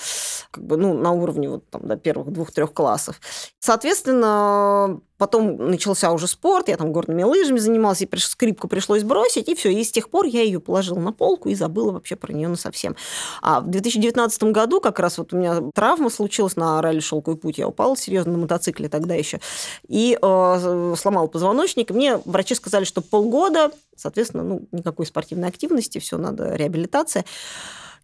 как 0.50 0.64
бы, 0.64 0.76
ну, 0.76 0.94
на 0.94 1.12
уровне 1.12 1.48
вот, 1.48 1.70
там, 1.70 1.86
до 1.86 1.96
первых 1.96 2.30
двух-трех 2.30 2.72
классов. 2.72 3.20
Соответственно, 3.58 5.00
Потом 5.20 5.58
начался 5.70 6.12
уже 6.12 6.26
спорт, 6.26 6.70
я 6.70 6.78
там 6.78 6.92
горными 6.92 7.22
лыжами 7.24 7.58
занималась, 7.58 8.00
и 8.00 8.08
скрипку 8.16 8.68
пришлось 8.68 9.02
бросить, 9.02 9.50
и 9.50 9.54
все. 9.54 9.70
И 9.70 9.84
с 9.84 9.92
тех 9.92 10.08
пор 10.08 10.24
я 10.24 10.40
ее 10.40 10.60
положила 10.60 10.98
на 10.98 11.12
полку 11.12 11.50
и 11.50 11.54
забыла 11.54 11.92
вообще 11.92 12.16
про 12.16 12.32
нее 12.32 12.56
совсем. 12.56 12.96
А 13.42 13.60
в 13.60 13.68
2019 13.68 14.44
году 14.44 14.80
как 14.80 14.98
раз 14.98 15.18
вот 15.18 15.34
у 15.34 15.36
меня 15.36 15.60
травма 15.74 16.08
случилась 16.08 16.39
на 16.56 16.80
ралли 16.82 17.00
«Шелковый 17.00 17.38
путь». 17.38 17.58
Я 17.58 17.68
упала 17.68 17.96
серьезно 17.96 18.32
на 18.32 18.38
мотоцикле 18.38 18.88
тогда 18.88 19.14
еще 19.14 19.40
и 19.88 20.18
э, 20.20 20.94
сломала 20.98 21.26
позвоночник. 21.26 21.90
Мне 21.90 22.18
врачи 22.24 22.54
сказали, 22.54 22.84
что 22.84 23.00
полгода, 23.00 23.70
соответственно, 23.96 24.44
ну, 24.44 24.68
никакой 24.72 25.06
спортивной 25.06 25.48
активности, 25.48 25.98
все, 25.98 26.18
надо 26.18 26.54
реабилитация. 26.54 27.24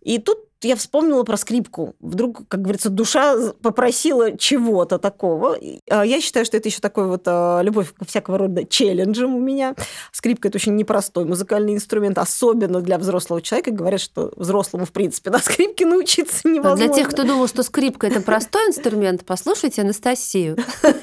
И 0.00 0.18
тут 0.18 0.38
я 0.62 0.76
вспомнила 0.76 1.22
про 1.22 1.36
скрипку. 1.36 1.94
Вдруг, 2.00 2.48
как 2.48 2.62
говорится, 2.62 2.88
душа 2.88 3.52
попросила 3.62 4.36
чего-то 4.36 4.98
такого. 4.98 5.58
А, 5.90 6.04
я 6.04 6.20
считаю, 6.20 6.46
что 6.46 6.56
это 6.56 6.68
еще 6.68 6.80
такой 6.80 7.06
вот 7.06 7.22
а, 7.26 7.60
любовь 7.60 7.92
к 7.92 8.06
всякого 8.06 8.38
рода 8.38 8.64
челленджам 8.64 9.34
у 9.34 9.40
меня. 9.40 9.74
Скрипка– 10.12 10.48
это 10.48 10.56
очень 10.56 10.74
непростой 10.74 11.26
музыкальный 11.26 11.74
инструмент, 11.74 12.16
особенно 12.16 12.80
для 12.80 12.98
взрослого 12.98 13.42
человека. 13.42 13.70
Говорят, 13.70 14.00
что 14.00 14.32
взрослому, 14.36 14.86
в 14.86 14.92
принципе, 14.92 15.30
на 15.36 15.38
скрипке 15.38 15.84
научиться 15.84 16.48
невозможно. 16.48 16.86
Для 16.86 16.94
тех, 16.94 17.10
кто 17.10 17.24
думал, 17.24 17.48
что 17.48 17.62
скрипка– 17.62 18.06
это 18.08 18.20
простой 18.20 18.68
инструмент, 18.68 19.24
послушайте 19.24 19.82
Анастасию. 19.82 20.56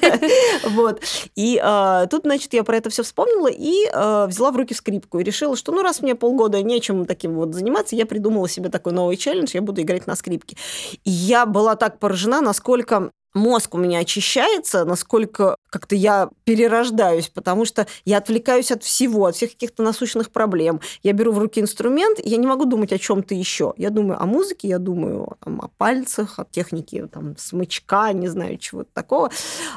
Вот. 0.64 1.02
И 1.36 1.60
а, 1.62 2.06
тут, 2.06 2.22
значит, 2.24 2.54
я 2.54 2.64
про 2.64 2.76
это 2.78 2.88
все 2.90 3.02
вспомнила 3.02 3.48
и 3.48 3.86
взяла 4.28 4.50
в 4.50 4.56
руки 4.56 4.74
скрипку 4.74 5.18
и 5.18 5.24
решила, 5.24 5.56
что 5.56 5.72
ну 5.72 5.82
раз 5.82 6.00
мне 6.00 6.14
полгода 6.14 6.62
нечем 6.62 7.04
таким 7.04 7.34
вот 7.34 7.54
заниматься, 7.54 7.96
я 7.96 8.06
придумала 8.06 8.48
себе 8.48 8.70
такой 8.70 8.92
новый 8.92 9.16
челлендж, 9.16 9.43
я 9.52 9.62
буду 9.62 9.82
играть 9.82 10.06
на 10.06 10.16
скрипке. 10.16 10.56
И 11.04 11.10
я 11.10 11.46
была 11.46 11.76
так 11.76 11.98
поражена, 11.98 12.40
насколько 12.40 13.10
мозг 13.34 13.74
у 13.74 13.78
меня 13.78 13.98
очищается, 13.98 14.84
насколько 14.84 15.56
как-то 15.70 15.96
я 15.96 16.28
перерождаюсь, 16.44 17.28
потому 17.28 17.64
что 17.64 17.86
я 18.04 18.18
отвлекаюсь 18.18 18.70
от 18.70 18.84
всего, 18.84 19.26
от 19.26 19.34
всех 19.34 19.50
каких-то 19.50 19.82
насущных 19.82 20.30
проблем. 20.30 20.80
Я 21.02 21.12
беру 21.12 21.32
в 21.32 21.38
руки 21.38 21.60
инструмент, 21.60 22.20
я 22.22 22.36
не 22.36 22.46
могу 22.46 22.64
думать 22.64 22.92
о 22.92 22.98
чем-то 22.98 23.34
еще. 23.34 23.74
Я 23.76 23.90
думаю 23.90 24.22
о 24.22 24.26
музыке, 24.26 24.68
я 24.68 24.78
думаю 24.78 25.36
там, 25.44 25.60
о 25.60 25.68
пальцах, 25.76 26.38
о 26.38 26.44
технике 26.48 27.06
там, 27.06 27.36
смычка, 27.36 28.12
не 28.12 28.28
знаю, 28.28 28.56
чего-то 28.58 28.90
такого. 28.92 29.30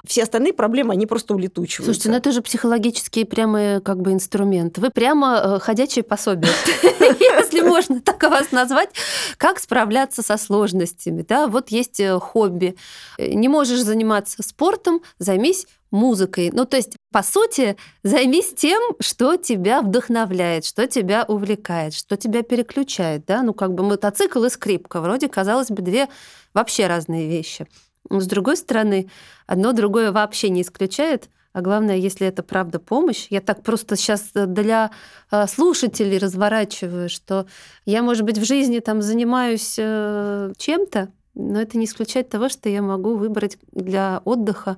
Все 0.06 0.24
остальные 0.24 0.54
проблемы, 0.54 0.94
они 0.94 1.08
просто 1.08 1.34
улетучиваются. 1.34 1.86
Слушайте, 1.86 2.10
ну 2.10 2.18
это 2.18 2.32
же 2.32 2.42
психологический 2.44 3.26
прямо 3.26 3.82
как 3.82 4.02
бы 4.02 4.14
инструмент. 4.14 4.78
Вы 4.78 4.92
прямо 4.92 5.42
э, 5.44 5.60
ходячее 5.60 6.04
пособие, 6.04 6.52
если 7.20 7.62
можно 7.62 8.02
так 8.02 8.18
вас 8.30 8.52
назвать. 8.52 8.90
Как 9.38 9.60
справляться 9.60 10.22
со 10.22 10.38
сложностями? 10.38 11.26
Да, 11.28 11.48
вот 11.48 11.70
есть 11.70 12.00
э, 12.00 12.20
хобби. 12.20 12.76
Не 13.18 13.47
можешь 13.48 13.82
заниматься 13.82 14.44
спортом, 14.44 15.01
займись 15.20 15.68
музыкой. 15.92 16.51
Ну, 16.54 16.66
то 16.66 16.77
есть, 16.77 16.96
по 17.12 17.24
сути, 17.24 17.77
займись 18.04 18.54
тем, 18.54 18.82
что 19.00 19.38
тебя 19.38 19.82
вдохновляет, 19.82 20.66
что 20.66 20.88
тебя 20.88 21.24
увлекает, 21.27 21.94
что 21.94 22.18
тебя 22.18 22.44
переключает, 22.44 23.25
да? 23.25 23.44
Ну, 23.44 23.54
как 23.54 23.74
бы 23.74 23.84
мотоцикл 23.84 24.44
и 24.44 24.50
скрипка. 24.50 25.01
Вроде, 25.01 25.30
казалось 25.30 25.70
бы, 25.70 25.82
две 25.82 26.10
вообще 26.54 26.88
разные 26.88 27.27
вещи. 27.27 27.68
Но, 28.10 28.20
с 28.20 28.27
другой 28.27 28.58
стороны, 28.58 29.10
одно 29.46 29.74
другое 29.74 30.12
вообще 30.12 30.50
не 30.50 30.62
исключает. 30.62 31.30
А 31.54 31.62
главное, 31.62 31.96
если 31.96 32.27
это 32.27 32.44
правда 32.44 32.80
помощь, 32.80 33.27
я 33.32 33.42
так 33.42 33.63
просто 33.63 33.96
сейчас 33.96 34.30
для 34.34 34.92
э, 35.32 35.48
слушателей 35.48 36.20
разворачиваю, 36.20 37.10
что 37.10 37.48
я, 37.84 38.04
может 38.04 38.25
быть, 38.25 38.38
в 38.38 38.46
жизни 38.46 38.77
там 38.77 39.01
занимаюсь 39.01 39.75
э, 39.80 40.54
чем-то, 40.58 41.10
но 41.38 41.62
это 41.62 41.77
не 41.77 41.86
исключает 41.86 42.29
того, 42.29 42.50
что 42.50 42.70
я 42.70 42.82
могу 42.82 43.15
выбрать 43.15 43.58
для 43.72 44.22
отдыха 44.25 44.77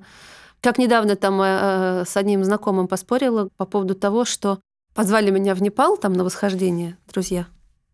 как 0.60 0.78
недавно 0.78 1.16
там 1.16 1.40
э, 1.40 2.04
с 2.06 2.16
одним 2.16 2.44
знакомым 2.44 2.86
поспорила 2.86 3.48
по 3.56 3.64
поводу 3.64 3.94
того, 3.94 4.24
что 4.24 4.60
позвали 4.94 5.30
меня 5.30 5.54
в 5.54 5.62
Непал 5.62 5.96
там 5.96 6.12
на 6.12 6.24
восхождение, 6.24 6.98
друзья. 7.08 7.46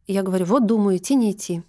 И 0.06 0.12
я 0.12 0.22
говорю, 0.22 0.46
вот 0.46 0.66
думаю, 0.66 0.96
идти, 0.96 1.14
не 1.14 1.32
идти. 1.32 1.62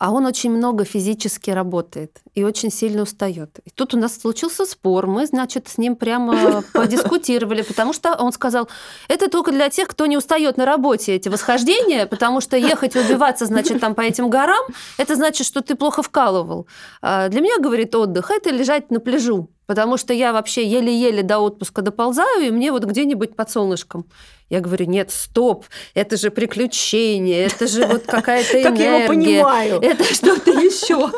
А 0.00 0.12
он 0.12 0.24
очень 0.24 0.50
много 0.50 0.86
физически 0.86 1.50
работает 1.50 2.22
и 2.34 2.42
очень 2.42 2.72
сильно 2.72 3.02
устает. 3.02 3.58
И 3.66 3.70
тут 3.70 3.92
у 3.92 3.98
нас 3.98 4.18
случился 4.18 4.64
спор. 4.64 5.06
Мы, 5.06 5.26
значит, 5.26 5.68
с 5.68 5.76
ним 5.76 5.94
прямо 5.94 6.62
подискутировали, 6.72 7.60
потому 7.60 7.92
что 7.92 8.14
он 8.14 8.32
сказал, 8.32 8.66
это 9.08 9.28
только 9.28 9.52
для 9.52 9.68
тех, 9.68 9.88
кто 9.88 10.06
не 10.06 10.16
устает 10.16 10.56
на 10.56 10.64
работе, 10.64 11.14
эти 11.14 11.28
восхождения, 11.28 12.06
потому 12.06 12.40
что 12.40 12.56
ехать 12.56 12.96
убиваться, 12.96 13.44
значит, 13.44 13.78
там 13.80 13.94
по 13.94 14.00
этим 14.00 14.30
горам, 14.30 14.64
это 14.96 15.16
значит, 15.16 15.46
что 15.46 15.60
ты 15.60 15.74
плохо 15.74 16.02
вкалывал. 16.02 16.66
А 17.02 17.28
для 17.28 17.42
меня, 17.42 17.58
говорит, 17.58 17.94
отдых– 17.94 18.30
это 18.32 18.48
лежать 18.48 18.90
на 18.90 19.00
пляжу, 19.00 19.50
потому 19.66 19.98
что 19.98 20.14
я 20.14 20.32
вообще 20.32 20.66
еле-еле 20.66 21.22
до 21.22 21.40
отпуска 21.40 21.82
доползаю, 21.82 22.46
и 22.46 22.50
мне 22.50 22.72
вот 22.72 22.84
где-нибудь 22.84 23.36
под 23.36 23.50
солнышком. 23.50 24.06
Я 24.50 24.60
говорю, 24.60 24.86
нет, 24.86 25.12
стоп, 25.12 25.64
это 25.94 26.16
же 26.16 26.32
приключение, 26.32 27.46
это 27.46 27.68
же 27.68 27.86
вот 27.86 28.02
какая-то 28.04 28.60
энергия. 28.60 28.62
Как 28.70 28.78
я 28.78 28.96
его 28.96 29.08
понимаю. 29.08 29.80
Это 29.80 30.04
что-то 30.12 30.50
еще. 30.50 31.10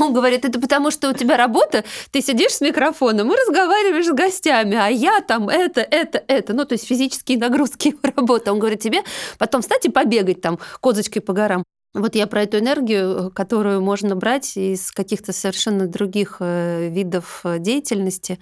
Он 0.00 0.14
говорит, 0.14 0.46
это 0.46 0.58
потому 0.58 0.90
что 0.90 1.10
у 1.10 1.12
тебя 1.12 1.36
работа, 1.36 1.84
ты 2.10 2.22
сидишь 2.22 2.52
с 2.52 2.60
микрофоном 2.62 3.30
и 3.30 3.36
разговариваешь 3.36 4.06
с 4.06 4.12
гостями, 4.12 4.76
а 4.76 4.88
я 4.88 5.20
там 5.20 5.50
это, 5.50 5.82
это, 5.82 6.24
это. 6.26 6.54
Ну, 6.54 6.64
то 6.64 6.72
есть 6.72 6.86
физические 6.86 7.36
нагрузки 7.36 7.88
его 7.88 7.98
работы. 8.02 8.50
Он 8.50 8.58
говорит, 8.58 8.80
тебе 8.80 9.02
потом 9.38 9.60
встать 9.60 9.84
и 9.84 9.90
побегать 9.90 10.40
там 10.40 10.58
козочкой 10.80 11.20
по 11.20 11.34
горам. 11.34 11.64
Вот 11.92 12.14
я 12.14 12.26
про 12.26 12.42
эту 12.42 12.58
энергию, 12.58 13.30
которую 13.34 13.82
можно 13.82 14.16
брать 14.16 14.56
из 14.56 14.92
каких-то 14.92 15.32
совершенно 15.32 15.86
других 15.86 16.36
э, 16.40 16.88
видов 16.88 17.40
э, 17.44 17.58
деятельности, 17.58 18.38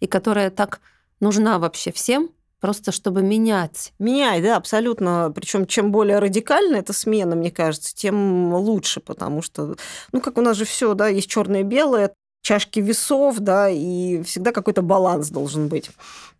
и 0.00 0.06
которая 0.06 0.50
так 0.50 0.80
нужна 1.18 1.58
вообще 1.58 1.92
всем, 1.92 2.30
просто 2.60 2.92
чтобы 2.92 3.22
менять. 3.22 3.92
Меняй, 3.98 4.42
да, 4.42 4.56
абсолютно. 4.56 5.32
Причем 5.34 5.66
чем 5.66 5.92
более 5.92 6.18
радикальна 6.18 6.76
эта 6.76 6.92
смена, 6.92 7.34
мне 7.34 7.50
кажется, 7.50 7.94
тем 7.94 8.54
лучше, 8.54 9.00
потому 9.00 9.42
что, 9.42 9.76
ну, 10.12 10.20
как 10.20 10.38
у 10.38 10.42
нас 10.42 10.56
же 10.56 10.64
все, 10.64 10.94
да, 10.94 11.08
есть 11.08 11.30
черное 11.30 11.60
и 11.60 11.64
белое, 11.64 12.12
чашки 12.42 12.80
весов, 12.80 13.38
да, 13.38 13.68
и 13.68 14.22
всегда 14.22 14.52
какой-то 14.52 14.82
баланс 14.82 15.30
должен 15.30 15.68
быть. 15.68 15.90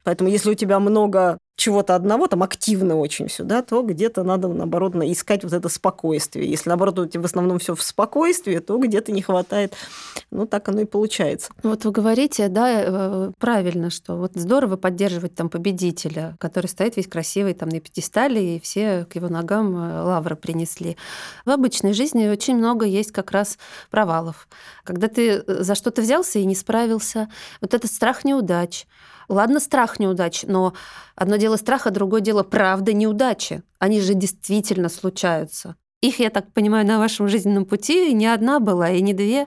Поэтому 0.04 0.30
если 0.30 0.50
у 0.50 0.54
тебя 0.54 0.78
много 0.80 1.38
чего-то 1.60 1.94
одного, 1.94 2.26
там 2.26 2.42
активно 2.42 2.96
очень 2.96 3.28
все, 3.28 3.44
да, 3.44 3.60
то 3.62 3.82
где-то 3.82 4.24
надо, 4.24 4.48
наоборот, 4.48 4.94
искать 4.96 5.44
вот 5.44 5.52
это 5.52 5.68
спокойствие. 5.68 6.50
Если, 6.50 6.70
наоборот, 6.70 6.98
у 6.98 7.06
тебя 7.06 7.20
в 7.20 7.26
основном 7.26 7.58
все 7.58 7.74
в 7.74 7.82
спокойствии, 7.82 8.58
то 8.58 8.78
где-то 8.78 9.12
не 9.12 9.20
хватает. 9.20 9.74
Ну, 10.30 10.46
так 10.46 10.68
оно 10.70 10.80
и 10.80 10.84
получается. 10.86 11.52
Вот 11.62 11.84
вы 11.84 11.90
говорите, 11.90 12.48
да, 12.48 12.70
э, 12.72 13.32
правильно, 13.38 13.90
что 13.90 14.16
вот 14.16 14.32
здорово 14.36 14.76
поддерживать 14.76 15.34
там 15.34 15.50
победителя, 15.50 16.34
который 16.40 16.66
стоит 16.66 16.96
весь 16.96 17.08
красивый 17.08 17.52
там 17.52 17.68
на 17.68 17.80
пьедестале, 17.80 18.56
и 18.56 18.60
все 18.60 19.04
к 19.04 19.16
его 19.16 19.28
ногам 19.28 19.76
э, 19.76 20.02
лавры 20.02 20.36
принесли. 20.36 20.96
В 21.44 21.50
обычной 21.50 21.92
жизни 21.92 22.26
очень 22.28 22.56
много 22.56 22.86
есть 22.86 23.12
как 23.12 23.32
раз 23.32 23.58
провалов. 23.90 24.48
Когда 24.82 25.08
ты 25.08 25.28
э, 25.28 25.62
за 25.62 25.74
что-то 25.74 26.00
взялся 26.00 26.38
и 26.38 26.46
не 26.46 26.54
справился, 26.54 27.28
вот 27.60 27.74
этот 27.74 27.92
страх 27.92 28.24
неудач, 28.24 28.86
Ладно, 29.30 29.60
страх 29.60 30.00
неудач, 30.00 30.42
но 30.42 30.74
одно 31.14 31.36
дело 31.36 31.54
страх, 31.54 31.86
а 31.86 31.90
другое 31.90 32.20
дело 32.20 32.42
правда 32.42 32.92
неудачи. 32.92 33.62
Они 33.78 34.00
же 34.00 34.14
действительно 34.14 34.88
случаются. 34.88 35.76
Их, 36.02 36.18
я 36.18 36.30
так 36.30 36.52
понимаю, 36.52 36.84
на 36.84 36.98
вашем 36.98 37.28
жизненном 37.28 37.64
пути 37.64 38.12
не 38.12 38.26
одна 38.26 38.58
была, 38.58 38.90
и 38.90 39.00
не 39.00 39.14
две. 39.14 39.46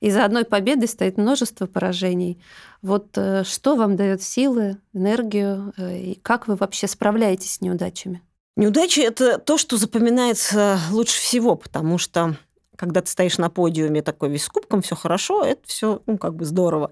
И 0.00 0.10
за 0.10 0.26
одной 0.26 0.44
победой 0.44 0.88
стоит 0.88 1.16
множество 1.16 1.64
поражений. 1.64 2.38
Вот 2.82 3.16
э, 3.16 3.44
что 3.44 3.76
вам 3.76 3.96
дает 3.96 4.22
силы, 4.22 4.76
энергию, 4.92 5.72
э, 5.78 5.98
и 6.00 6.14
как 6.20 6.46
вы 6.46 6.56
вообще 6.56 6.86
справляетесь 6.86 7.52
с 7.52 7.60
неудачами? 7.62 8.20
Неудачи– 8.56 9.00
это 9.00 9.38
то, 9.38 9.56
что 9.56 9.78
запоминается 9.78 10.78
лучше 10.90 11.18
всего, 11.18 11.56
потому 11.56 11.96
что 11.96 12.36
когда 12.76 13.00
ты 13.00 13.10
стоишь 13.10 13.38
на 13.38 13.50
подиуме 13.50 14.02
такой 14.02 14.30
весь 14.30 14.44
с 14.44 14.48
кубком, 14.48 14.82
все 14.82 14.96
хорошо, 14.96 15.44
это 15.44 15.62
все, 15.66 16.02
ну, 16.06 16.18
как 16.18 16.34
бы 16.34 16.44
здорово. 16.44 16.90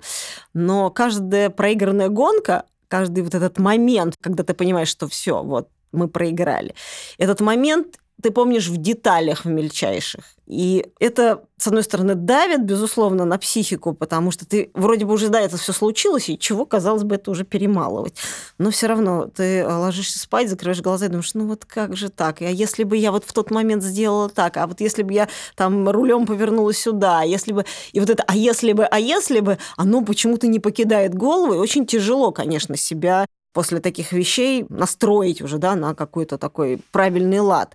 Но 0.54 0.90
каждая 0.90 1.50
проигранная 1.50 2.08
гонка, 2.08 2.64
каждый 2.88 3.24
вот 3.24 3.34
этот 3.34 3.58
момент, 3.58 4.16
когда 4.20 4.44
ты 4.44 4.54
понимаешь, 4.54 4.88
что 4.88 5.08
все, 5.08 5.42
вот 5.42 5.68
мы 5.92 6.08
проиграли, 6.08 6.74
этот 7.18 7.40
момент 7.40 7.98
ты 8.22 8.30
помнишь 8.30 8.68
в 8.68 8.76
деталях 8.76 9.44
в 9.44 9.48
мельчайших. 9.48 10.24
И 10.46 10.86
это, 11.00 11.44
с 11.56 11.66
одной 11.66 11.82
стороны, 11.82 12.14
давит, 12.14 12.64
безусловно, 12.64 13.24
на 13.24 13.38
психику, 13.38 13.94
потому 13.94 14.30
что 14.30 14.46
ты 14.46 14.70
вроде 14.74 15.06
бы 15.06 15.14
уже, 15.14 15.28
да, 15.28 15.40
это 15.40 15.56
все 15.56 15.72
случилось, 15.72 16.28
и 16.28 16.38
чего, 16.38 16.66
казалось 16.66 17.04
бы, 17.04 17.14
это 17.14 17.30
уже 17.30 17.44
перемалывать. 17.44 18.16
Но 18.58 18.70
все 18.70 18.86
равно 18.86 19.26
ты 19.26 19.66
ложишься 19.66 20.18
спать, 20.18 20.50
закрываешь 20.50 20.82
глаза 20.82 21.06
и 21.06 21.08
думаешь, 21.08 21.32
ну 21.34 21.46
вот 21.46 21.64
как 21.64 21.96
же 21.96 22.10
так? 22.10 22.42
А 22.42 22.50
если 22.50 22.84
бы 22.84 22.96
я 22.96 23.12
вот 23.12 23.24
в 23.24 23.32
тот 23.32 23.50
момент 23.50 23.82
сделала 23.82 24.28
так? 24.28 24.56
А 24.58 24.66
вот 24.66 24.80
если 24.80 25.02
бы 25.02 25.12
я 25.12 25.28
там 25.56 25.88
рулем 25.88 26.26
повернула 26.26 26.72
сюда? 26.72 27.20
А 27.20 27.24
если 27.24 27.52
бы... 27.52 27.64
И 27.92 28.00
вот 28.00 28.10
это 28.10 28.22
«а 28.26 28.36
если 28.36 28.72
бы, 28.72 28.84
а 28.84 28.98
если 28.98 29.40
бы», 29.40 29.58
оно 29.76 30.02
почему-то 30.02 30.46
не 30.46 30.58
покидает 30.58 31.14
голову, 31.14 31.54
и 31.54 31.58
очень 31.58 31.86
тяжело, 31.86 32.30
конечно, 32.30 32.76
себя 32.76 33.26
после 33.52 33.80
таких 33.80 34.12
вещей 34.12 34.64
настроить 34.68 35.42
уже 35.42 35.58
да, 35.58 35.74
на 35.74 35.94
какой-то 35.94 36.38
такой 36.38 36.80
правильный 36.90 37.40
лад. 37.40 37.74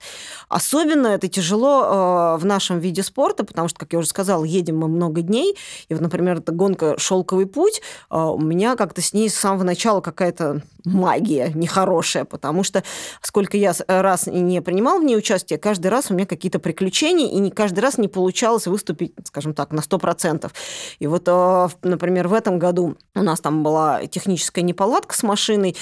Особенно 0.50 1.08
это 1.08 1.28
тяжело 1.28 1.84
э, 1.84 2.38
в 2.38 2.46
нашем 2.46 2.80
виде 2.80 3.04
спорта, 3.04 3.44
потому 3.44 3.68
что, 3.68 3.80
как 3.80 3.94
я 3.94 4.00
уже 4.00 4.08
сказала, 4.08 4.44
едем 4.44 4.78
мы 4.78 4.88
много 4.88 5.22
дней. 5.22 5.56
И 5.90 5.94
вот, 5.94 6.02
например, 6.02 6.38
эта 6.38 6.52
гонка 6.52 6.98
«Шелковый 6.98 7.46
путь», 7.46 7.82
э, 8.10 8.18
у 8.18 8.40
меня 8.40 8.76
как-то 8.76 9.02
с 9.02 9.14
ней 9.14 9.30
с 9.30 9.36
самого 9.36 9.64
начала 9.64 10.02
какая-то 10.02 10.62
магия 10.88 11.52
нехорошая, 11.54 12.26
потому 12.26 12.64
что 12.64 12.84
сколько 13.22 13.58
я 13.58 13.74
раз 13.88 14.28
не 14.28 14.62
принимал 14.62 15.00
в 15.00 15.04
ней 15.04 15.18
участие, 15.18 15.60
каждый 15.60 15.88
раз 15.88 16.10
у 16.10 16.14
меня 16.14 16.26
какие-то 16.26 16.60
приключения, 16.60 17.28
и 17.28 17.40
не 17.40 17.52
каждый 17.52 17.80
раз 17.80 17.98
не 17.98 18.08
получалось 18.08 18.68
выступить, 18.68 19.14
скажем 19.26 19.54
так, 19.54 19.72
на 19.72 19.82
100%. 19.82 20.52
И 21.00 21.08
вот, 21.08 21.24
э, 21.28 21.68
например, 21.84 22.28
в 22.28 22.34
этом 22.34 22.60
году 22.60 22.98
у 23.16 23.24
нас 23.24 23.40
там 23.40 23.64
была 23.64 24.06
техническая 24.08 24.64
неполадка 24.64 25.16
с 25.16 25.24
машиной, 25.24 25.76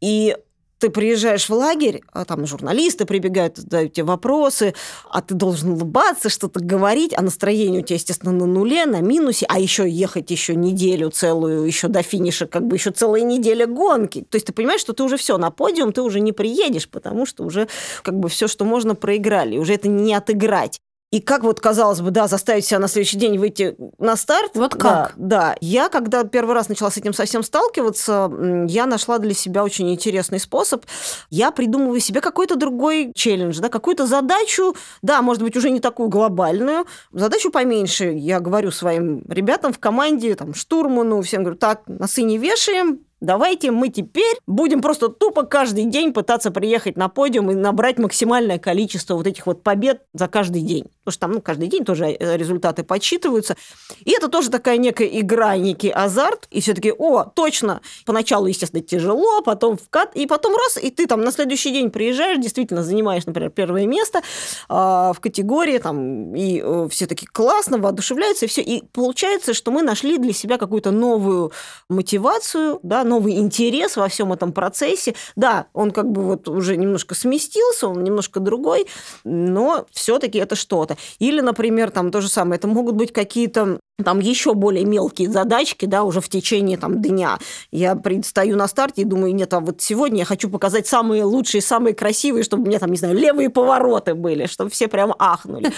и 0.00 0.36
ты 0.78 0.90
приезжаешь 0.90 1.48
в 1.48 1.52
лагерь, 1.52 2.02
а 2.12 2.24
там 2.24 2.46
журналисты 2.46 3.04
прибегают, 3.04 3.56
задают 3.56 3.92
тебе 3.92 4.04
вопросы, 4.04 4.74
а 5.10 5.20
ты 5.22 5.34
должен 5.34 5.72
улыбаться, 5.72 6.28
что-то 6.28 6.60
говорить, 6.60 7.12
а 7.16 7.22
настроение 7.22 7.82
у 7.82 7.84
тебя, 7.84 7.96
естественно, 7.96 8.32
на 8.32 8.46
нуле, 8.46 8.86
на 8.86 9.00
минусе, 9.00 9.46
а 9.48 9.58
еще 9.58 9.88
ехать 9.88 10.30
еще 10.30 10.54
неделю 10.54 11.10
целую, 11.10 11.64
еще 11.64 11.88
до 11.88 12.02
финиша, 12.02 12.46
как 12.46 12.66
бы 12.66 12.76
еще 12.76 12.90
целая 12.90 13.22
неделя 13.22 13.66
гонки. 13.66 14.24
То 14.28 14.36
есть 14.36 14.46
ты 14.46 14.52
понимаешь, 14.52 14.80
что 14.80 14.92
ты 14.92 15.02
уже 15.02 15.16
все 15.16 15.36
на 15.38 15.50
подиум, 15.50 15.92
ты 15.92 16.02
уже 16.02 16.20
не 16.20 16.32
приедешь, 16.32 16.88
потому 16.88 17.26
что 17.26 17.44
уже 17.44 17.68
как 18.02 18.18
бы 18.18 18.28
все, 18.28 18.48
что 18.48 18.64
можно, 18.64 18.94
проиграли, 18.94 19.58
уже 19.58 19.74
это 19.74 19.88
не 19.88 20.14
отыграть. 20.14 20.80
И 21.10 21.20
как 21.20 21.42
вот, 21.42 21.58
казалось 21.58 22.02
бы, 22.02 22.10
да, 22.10 22.28
заставить 22.28 22.66
себя 22.66 22.78
на 22.78 22.88
следующий 22.88 23.16
день 23.16 23.38
выйти 23.38 23.76
на 23.98 24.14
старт. 24.14 24.50
Вот 24.54 24.74
как? 24.74 24.82
Да, 24.82 25.12
да. 25.16 25.56
Я, 25.62 25.88
когда 25.88 26.22
первый 26.24 26.54
раз 26.54 26.68
начала 26.68 26.90
с 26.90 26.98
этим 26.98 27.14
совсем 27.14 27.42
сталкиваться, 27.42 28.30
я 28.68 28.84
нашла 28.84 29.18
для 29.18 29.32
себя 29.32 29.64
очень 29.64 29.90
интересный 29.90 30.38
способ. 30.38 30.84
Я 31.30 31.50
придумываю 31.50 32.00
себе 32.00 32.20
какой-то 32.20 32.56
другой 32.56 33.12
челлендж, 33.14 33.58
да, 33.58 33.70
какую-то 33.70 34.06
задачу, 34.06 34.76
да, 35.00 35.22
может 35.22 35.42
быть, 35.42 35.56
уже 35.56 35.70
не 35.70 35.80
такую 35.80 36.10
глобальную, 36.10 36.86
задачу 37.10 37.50
поменьше. 37.50 38.12
Я 38.12 38.40
говорю 38.40 38.70
своим 38.70 39.24
ребятам 39.28 39.72
в 39.72 39.78
команде, 39.78 40.34
там, 40.34 40.52
штурману, 40.52 41.22
всем 41.22 41.42
говорю, 41.42 41.58
так, 41.58 41.84
носы 41.86 42.20
не 42.20 42.36
вешаем, 42.36 43.00
Давайте 43.20 43.72
мы 43.72 43.88
теперь 43.88 44.36
будем 44.46 44.80
просто 44.80 45.08
тупо 45.08 45.42
каждый 45.42 45.84
день 45.86 46.12
пытаться 46.12 46.52
приехать 46.52 46.96
на 46.96 47.08
подиум 47.08 47.50
и 47.50 47.54
набрать 47.54 47.98
максимальное 47.98 48.58
количество 48.58 49.14
вот 49.14 49.26
этих 49.26 49.46
вот 49.46 49.64
побед 49.64 50.02
за 50.14 50.28
каждый 50.28 50.62
день. 50.62 50.84
Потому 51.04 51.12
что 51.12 51.20
там 51.20 51.32
ну, 51.32 51.40
каждый 51.40 51.66
день 51.66 51.84
тоже 51.84 52.06
э, 52.06 52.36
результаты 52.36 52.84
подсчитываются. 52.84 53.56
И 54.04 54.12
это 54.12 54.28
тоже 54.28 54.50
такая 54.50 54.76
некая 54.76 55.08
игра, 55.08 55.56
некий 55.56 55.90
азарт. 55.90 56.46
И 56.50 56.60
все 56.60 56.74
таки 56.74 56.92
о, 56.96 57.24
точно, 57.24 57.80
поначалу, 58.06 58.46
естественно, 58.46 58.82
тяжело, 58.82 59.42
потом 59.42 59.78
вкат, 59.78 60.14
и 60.14 60.26
потом 60.26 60.54
раз, 60.54 60.76
и 60.76 60.90
ты 60.90 61.06
там 61.06 61.22
на 61.22 61.32
следующий 61.32 61.72
день 61.72 61.90
приезжаешь, 61.90 62.38
действительно 62.38 62.84
занимаешь, 62.84 63.26
например, 63.26 63.50
первое 63.50 63.86
место 63.86 64.18
э, 64.18 64.22
в 64.68 65.16
категории, 65.20 65.78
там, 65.78 66.36
и 66.36 66.62
э, 66.64 66.88
все 66.90 67.06
таки 67.06 67.26
классно, 67.26 67.78
воодушевляются, 67.78 68.44
и 68.44 68.48
все. 68.48 68.62
И 68.62 68.84
получается, 68.92 69.54
что 69.54 69.72
мы 69.72 69.82
нашли 69.82 70.18
для 70.18 70.32
себя 70.32 70.56
какую-то 70.56 70.92
новую 70.92 71.50
мотивацию, 71.88 72.78
да, 72.84 73.02
новый 73.08 73.38
интерес 73.38 73.96
во 73.96 74.08
всем 74.08 74.32
этом 74.32 74.52
процессе. 74.52 75.14
Да, 75.36 75.66
он 75.72 75.90
как 75.90 76.10
бы 76.10 76.22
вот 76.22 76.48
уже 76.48 76.76
немножко 76.76 77.14
сместился, 77.14 77.88
он 77.88 78.04
немножко 78.04 78.40
другой, 78.40 78.86
но 79.24 79.86
все-таки 79.90 80.38
это 80.38 80.56
что-то. 80.56 80.96
Или, 81.18 81.40
например, 81.40 81.90
там 81.90 82.10
то 82.10 82.20
же 82.20 82.28
самое, 82.28 82.58
это 82.58 82.68
могут 82.68 82.94
быть 82.94 83.12
какие-то 83.12 83.80
там 84.04 84.20
еще 84.20 84.54
более 84.54 84.84
мелкие 84.84 85.28
задачки, 85.28 85.84
да, 85.84 86.04
уже 86.04 86.20
в 86.20 86.28
течение 86.28 86.78
там 86.78 87.02
дня. 87.02 87.38
Я 87.72 87.96
предстаю 87.96 88.56
на 88.56 88.68
старте 88.68 89.02
и 89.02 89.04
думаю, 89.04 89.34
нет, 89.34 89.52
а 89.52 89.58
вот 89.58 89.80
сегодня 89.80 90.20
я 90.20 90.24
хочу 90.24 90.48
показать 90.48 90.86
самые 90.86 91.24
лучшие, 91.24 91.60
самые 91.60 91.94
красивые, 91.94 92.44
чтобы 92.44 92.62
у 92.62 92.66
меня 92.66 92.78
там, 92.78 92.92
не 92.92 92.96
знаю, 92.96 93.16
левые 93.16 93.50
повороты 93.50 94.14
были, 94.14 94.46
чтобы 94.46 94.70
все 94.70 94.86
прямо 94.86 95.16
ахнули. 95.18 95.72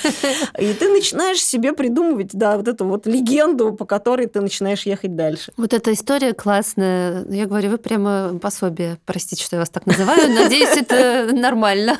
И 0.58 0.74
ты 0.74 0.90
начинаешь 0.90 1.42
себе 1.42 1.72
придумывать, 1.72 2.30
да, 2.34 2.58
вот 2.58 2.68
эту 2.68 2.84
вот 2.84 3.06
легенду, 3.06 3.72
по 3.72 3.86
которой 3.86 4.26
ты 4.26 4.42
начинаешь 4.42 4.82
ехать 4.82 5.16
дальше. 5.16 5.52
Вот 5.56 5.72
эта 5.72 5.92
история 5.94 6.34
классная. 6.34 7.24
Я 7.30 7.46
говорю, 7.46 7.70
вы 7.70 7.78
прямо 7.78 8.38
пособие, 8.38 8.98
простите, 9.06 9.42
что 9.42 9.56
я 9.56 9.60
вас 9.60 9.70
так 9.70 9.86
называю, 9.86 10.30
надеюсь, 10.34 10.76
это 10.76 11.30
нормально. 11.32 11.98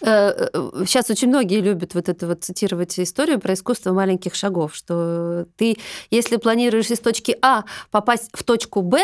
Сейчас 0.00 1.08
э, 1.08 1.12
очень 1.12 1.28
многие 1.28 1.60
любят 1.60 1.94
вот 1.94 2.10
это 2.10 2.26
вот 2.26 2.44
цитировать 2.44 2.98
историю 3.00 3.40
про 3.40 3.54
искусство 3.54 3.92
маленьких 3.94 4.34
шагов, 4.34 4.74
что 4.74 5.05
ты, 5.56 5.76
если 6.10 6.36
планируешь 6.36 6.90
из 6.90 7.00
точки 7.00 7.36
А 7.42 7.64
попасть 7.90 8.30
в 8.32 8.42
точку 8.44 8.82
Б, 8.82 9.00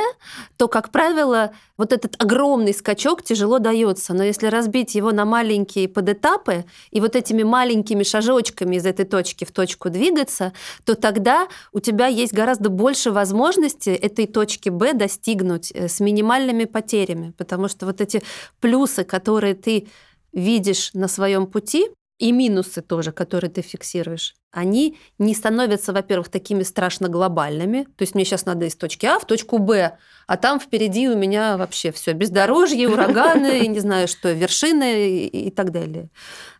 то, 0.56 0.68
как 0.68 0.90
правило, 0.90 1.52
вот 1.76 1.92
этот 1.92 2.20
огромный 2.22 2.74
скачок 2.74 3.22
тяжело 3.22 3.58
дается. 3.58 4.14
Но 4.14 4.22
если 4.22 4.46
разбить 4.46 4.94
его 4.94 5.12
на 5.12 5.24
маленькие 5.24 5.88
подэтапы 5.88 6.64
и 6.90 7.00
вот 7.00 7.16
этими 7.16 7.42
маленькими 7.42 8.02
шажочками 8.02 8.76
из 8.76 8.86
этой 8.86 9.04
точки 9.04 9.44
в 9.44 9.52
точку 9.52 9.90
двигаться, 9.90 10.52
то 10.84 10.94
тогда 10.94 11.48
у 11.72 11.80
тебя 11.80 12.06
есть 12.06 12.32
гораздо 12.32 12.68
больше 12.68 13.10
возможностей 13.10 13.92
этой 13.92 14.26
точки 14.26 14.68
Б 14.68 14.92
достигнуть 14.92 15.72
э, 15.72 15.88
с 15.88 16.00
минимальными 16.00 16.64
потерями. 16.64 17.32
Потому 17.36 17.68
что 17.68 17.86
вот 17.86 18.00
эти 18.00 18.22
плюсы, 18.60 19.04
которые 19.04 19.54
ты 19.54 19.88
видишь 20.32 20.90
на 20.94 21.08
своем 21.08 21.46
пути, 21.46 21.88
и 22.22 22.30
минусы 22.30 22.82
тоже, 22.82 23.11
которые 23.11 23.50
ты 23.50 23.62
фиксируешь, 23.62 24.37
они 24.52 24.96
не 25.18 25.35
становятся, 25.35 25.92
во-первых, 25.92 26.28
такими 26.28 26.62
страшно 26.62 27.08
глобальными. 27.08 27.82
То 27.96 28.02
есть 28.02 28.14
мне 28.14 28.24
сейчас 28.24 28.46
надо 28.46 28.64
из 28.66 28.76
точки 28.76 29.06
А 29.06 29.18
в 29.18 29.26
точку 29.26 29.58
Б, 29.58 29.98
а 30.28 30.37
там 30.37 30.61
впереди 30.61 31.08
у 31.08 31.16
меня 31.16 31.56
вообще 31.56 31.90
все 31.90 32.12
бездорожье, 32.12 32.88
ураганы, 32.88 33.66
не 33.66 33.80
знаю 33.80 34.06
что, 34.06 34.30
вершины 34.30 35.26
и 35.26 35.50
так 35.50 35.72
далее. 35.72 36.11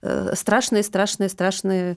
Э, 0.03 0.33
страшные, 0.35 0.83
страшные, 0.83 1.29
страшные 1.29 1.97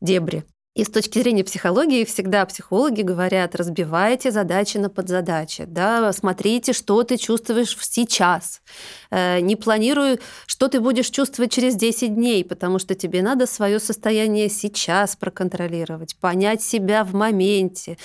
дебри. 0.00 0.44
И 0.74 0.82
с 0.82 0.90
точки 0.90 1.20
зрения 1.20 1.44
психологии 1.44 2.04
всегда 2.04 2.44
психологи 2.46 3.02
говорят, 3.02 3.54
разбивайте 3.54 4.32
задачи 4.32 4.76
на 4.76 4.90
подзадачи, 4.90 5.66
да, 5.66 6.12
смотрите, 6.12 6.72
что 6.72 7.04
ты 7.04 7.16
чувствуешь 7.16 7.76
сейчас. 7.80 8.60
Э, 9.12 9.38
не 9.38 9.54
планируй, 9.54 10.18
что 10.46 10.66
ты 10.66 10.80
будешь 10.80 11.10
чувствовать 11.10 11.52
через 11.52 11.76
10 11.76 12.16
дней, 12.16 12.44
потому 12.44 12.80
что 12.80 12.96
тебе 12.96 13.22
надо 13.22 13.46
свое 13.46 13.78
состояние 13.78 14.48
сейчас 14.48 15.14
проконтролировать, 15.14 16.16
понять 16.16 16.60
себя 16.60 17.04
в 17.04 17.14
моменте, 17.14 17.96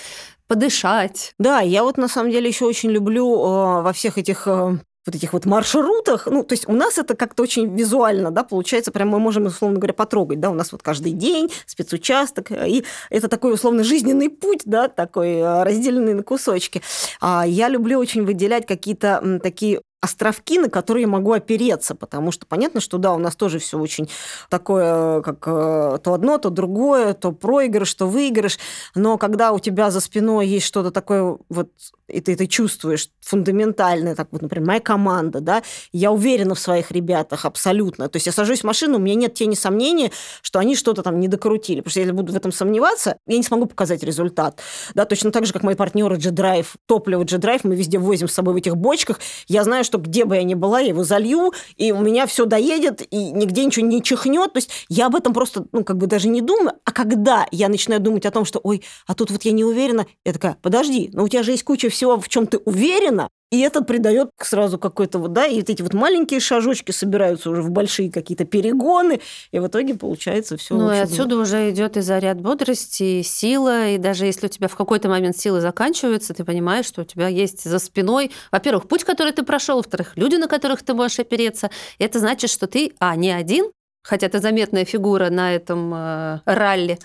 подышать. 0.48 1.34
Да, 1.40 1.62
я 1.62 1.84
вот 1.84 1.98
на 1.98 2.08
самом 2.08 2.30
деле 2.30 2.50
еще 2.50 2.66
очень 2.66 2.92
люблю 2.92 3.34
э, 3.34 3.82
во 3.82 3.94
всех 3.94 4.20
этих 4.20 4.48
э, 4.48 4.78
вот 5.10 5.16
этих 5.16 5.34
вот 5.34 5.46
маршрутах, 5.46 6.28
ну, 6.28 6.44
то 6.44 6.54
есть 6.54 6.68
у 6.70 6.74
нас 6.74 6.98
это 6.98 7.16
как-то 7.16 7.44
очень 7.44 7.76
визуально, 7.76 8.32
да, 8.32 8.44
получается, 8.44 8.92
прям 8.92 9.10
мы 9.10 9.20
можем, 9.20 9.48
условно 9.48 9.78
говоря, 9.78 9.94
потрогать, 9.94 10.40
да, 10.40 10.52
у 10.52 10.54
нас 10.54 10.72
вот 10.72 10.84
каждый 10.84 11.14
день 11.14 11.52
спецучасток, 11.66 12.52
и 12.52 12.86
это 13.10 13.28
такой, 13.28 13.54
условно, 13.54 13.84
жизненный 13.84 14.30
путь, 14.30 14.62
да, 14.66 14.88
такой 14.88 15.38
э, 15.38 15.64
разделенный 15.64 16.14
на 16.14 16.24
кусочки. 16.24 16.82
А 17.22 17.46
я 17.48 17.70
люблю 17.70 17.98
очень 17.98 18.24
выделять 18.24 18.68
какие-то 18.68 19.40
такие 19.42 19.82
островки, 20.02 20.60
на 20.60 20.70
которые 20.70 21.02
я 21.02 21.08
могу 21.08 21.34
опереться, 21.34 21.94
потому 21.94 22.32
что 22.32 22.46
понятно, 22.46 22.80
что 22.80 22.98
да, 22.98 23.14
у 23.14 23.18
нас 23.18 23.36
тоже 23.36 23.60
все 23.60 23.78
очень 23.78 24.10
такое, 24.50 25.22
как 25.22 25.46
э, 25.46 26.00
то 26.02 26.14
одно, 26.14 26.38
то 26.38 26.50
другое, 26.50 27.14
то 27.14 27.34
проигрыш, 27.34 27.94
то 27.96 28.06
выигрыш, 28.08 28.60
но 28.96 29.18
когда 29.18 29.52
у 29.52 29.60
тебя 29.60 29.92
за 29.92 30.00
спиной 30.00 30.48
есть 30.48 30.66
что-то 30.66 30.92
такое, 30.92 31.38
вот, 31.50 31.70
и 32.08 32.22
ты 32.22 32.34
это 32.34 32.48
чувствуешь 32.48 33.10
фундаментальное, 33.20 34.16
так 34.16 34.30
вот, 34.32 34.42
например, 34.42 34.68
моя 34.68 34.80
команда, 34.80 35.42
да, 35.42 35.64
я 35.92 36.12
уверена 36.12 36.56
в 36.56 36.60
своих 36.60 36.92
ребятах 36.92 37.44
абсолютно, 37.44 38.08
то 38.08 38.16
есть 38.16 38.26
я 38.26 38.32
сажусь 38.32 38.62
в 38.62 38.64
машину, 38.64 38.96
у 38.96 39.00
меня 39.00 39.16
нет 39.16 39.34
тени 39.34 39.56
сомнения, 39.56 40.12
что 40.42 40.60
они 40.60 40.78
что-то 40.78 41.04
там 41.04 41.20
не 41.20 41.28
докрутили, 41.28 41.82
потому 41.82 41.92
что 41.92 42.00
если 42.00 42.14
буду 42.14 42.32
в 42.32 42.36
этом 42.38 42.54
сомневаться, 42.54 43.18
я 43.28 43.36
не 43.36 43.44
смогу 43.44 43.66
показать 43.66 44.02
результат, 44.04 44.62
да, 44.94 45.04
точно 45.04 45.32
так 45.32 45.46
же, 45.46 45.52
как 45.52 45.64
мои 45.64 45.76
партнеры 45.76 46.16
G-Drive, 46.16 46.68
топливо 46.86 47.26
G-Drive, 47.26 47.62
мы 47.64 47.76
везде 47.76 48.00
возим 48.00 48.30
с 48.30 48.34
собой 48.34 48.54
в 48.54 48.58
этих 48.58 48.78
бочках, 48.78 49.20
я 49.50 49.66
знаю, 49.66 49.84
что 49.90 49.98
где 49.98 50.24
бы 50.24 50.36
я 50.36 50.44
ни 50.44 50.54
была, 50.54 50.80
я 50.80 50.90
его 50.90 51.04
залью, 51.04 51.52
и 51.76 51.92
у 51.92 52.00
меня 52.00 52.28
все 52.28 52.46
доедет, 52.46 53.02
и 53.10 53.32
нигде 53.32 53.66
ничего 53.66 53.86
не 53.88 54.04
чихнет. 54.04 54.54
То 54.54 54.58
есть 54.58 54.70
я 54.88 55.08
об 55.08 55.16
этом 55.16 55.34
просто, 55.34 55.66
ну, 55.72 55.84
как 55.84 55.98
бы 55.98 56.06
даже 56.06 56.30
не 56.30 56.42
думаю. 56.42 56.74
А 56.86 56.92
когда 56.92 57.48
я 57.52 57.70
начинаю 57.70 58.00
думать 58.00 58.26
о 58.28 58.32
том, 58.32 58.46
что, 58.46 58.60
ой, 58.62 58.84
а 59.08 59.16
тут 59.16 59.32
вот 59.32 59.44
я 59.44 59.52
не 59.52 59.64
уверена, 59.64 60.06
я 60.24 60.34
такая, 60.34 60.58
подожди, 60.62 61.10
но 61.14 61.24
у 61.24 61.28
тебя 61.28 61.42
же 61.42 61.52
есть 61.52 61.64
куча 61.64 61.90
всего, 61.90 62.20
в 62.20 62.30
чем 62.30 62.46
ты 62.46 62.60
уверена, 62.60 63.30
и 63.52 63.60
это 63.62 63.82
придает 63.82 64.30
сразу 64.38 64.78
какой-то 64.78 65.20
вот, 65.20 65.34
да, 65.34 65.46
и 65.46 65.60
вот 65.60 65.70
эти 65.70 65.82
вот 65.82 65.94
маленькие 65.94 66.40
шажочки 66.40 66.92
собираются 66.92 67.50
уже 67.50 67.62
в 67.62 67.72
большие 67.72 68.12
какие-то 68.12 68.46
перегоны, 68.46 69.22
и 69.52 69.60
в 69.60 69.68
итоге 69.68 69.96
получается 69.96 70.58
все. 70.58 70.76
Ну, 70.76 70.92
и 70.92 70.98
отсюда 70.98 71.38
уже 71.38 71.72
идет 71.72 71.98
и 71.98 72.02
заряд 72.02 72.40
бодрости, 72.40 73.20
и 73.20 73.24
сила, 73.24 73.90
и 73.90 73.98
даже 73.98 74.26
если 74.26 74.46
у 74.46 74.50
тебя 74.50 74.68
в 74.68 74.76
какой-то 74.76 75.10
момент 75.10 75.36
силы 75.36 75.62
заканчиваются, 75.62 76.34
ты 76.34 76.44
понимаешь, 76.44 76.86
что 76.86 77.02
у 77.02 77.06
тебя 77.06 77.28
есть 77.28 77.64
за 77.64 77.80
спиной, 77.80 78.32
во-первых, 78.52 78.88
путь, 78.88 79.04
который 79.04 79.34
ты 79.34 79.44
прошел, 79.44 79.78
во-вторых, 79.78 80.14
люди, 80.16 80.36
на 80.36 80.48
которых 80.48 80.84
ты 80.84 80.94
можешь 80.94 81.20
опереться. 81.20 81.72
Это 81.98 82.20
значит, 82.20 82.52
что 82.52 82.68
ты, 82.68 82.94
а, 83.00 83.16
не 83.16 83.32
один, 83.32 83.72
хотя 84.02 84.28
это 84.28 84.40
заметная 84.40 84.86
фигура 84.86 85.30
на 85.30 85.54
этом 85.54 85.94
э, 85.94 86.40
ралли, 86.46 87.00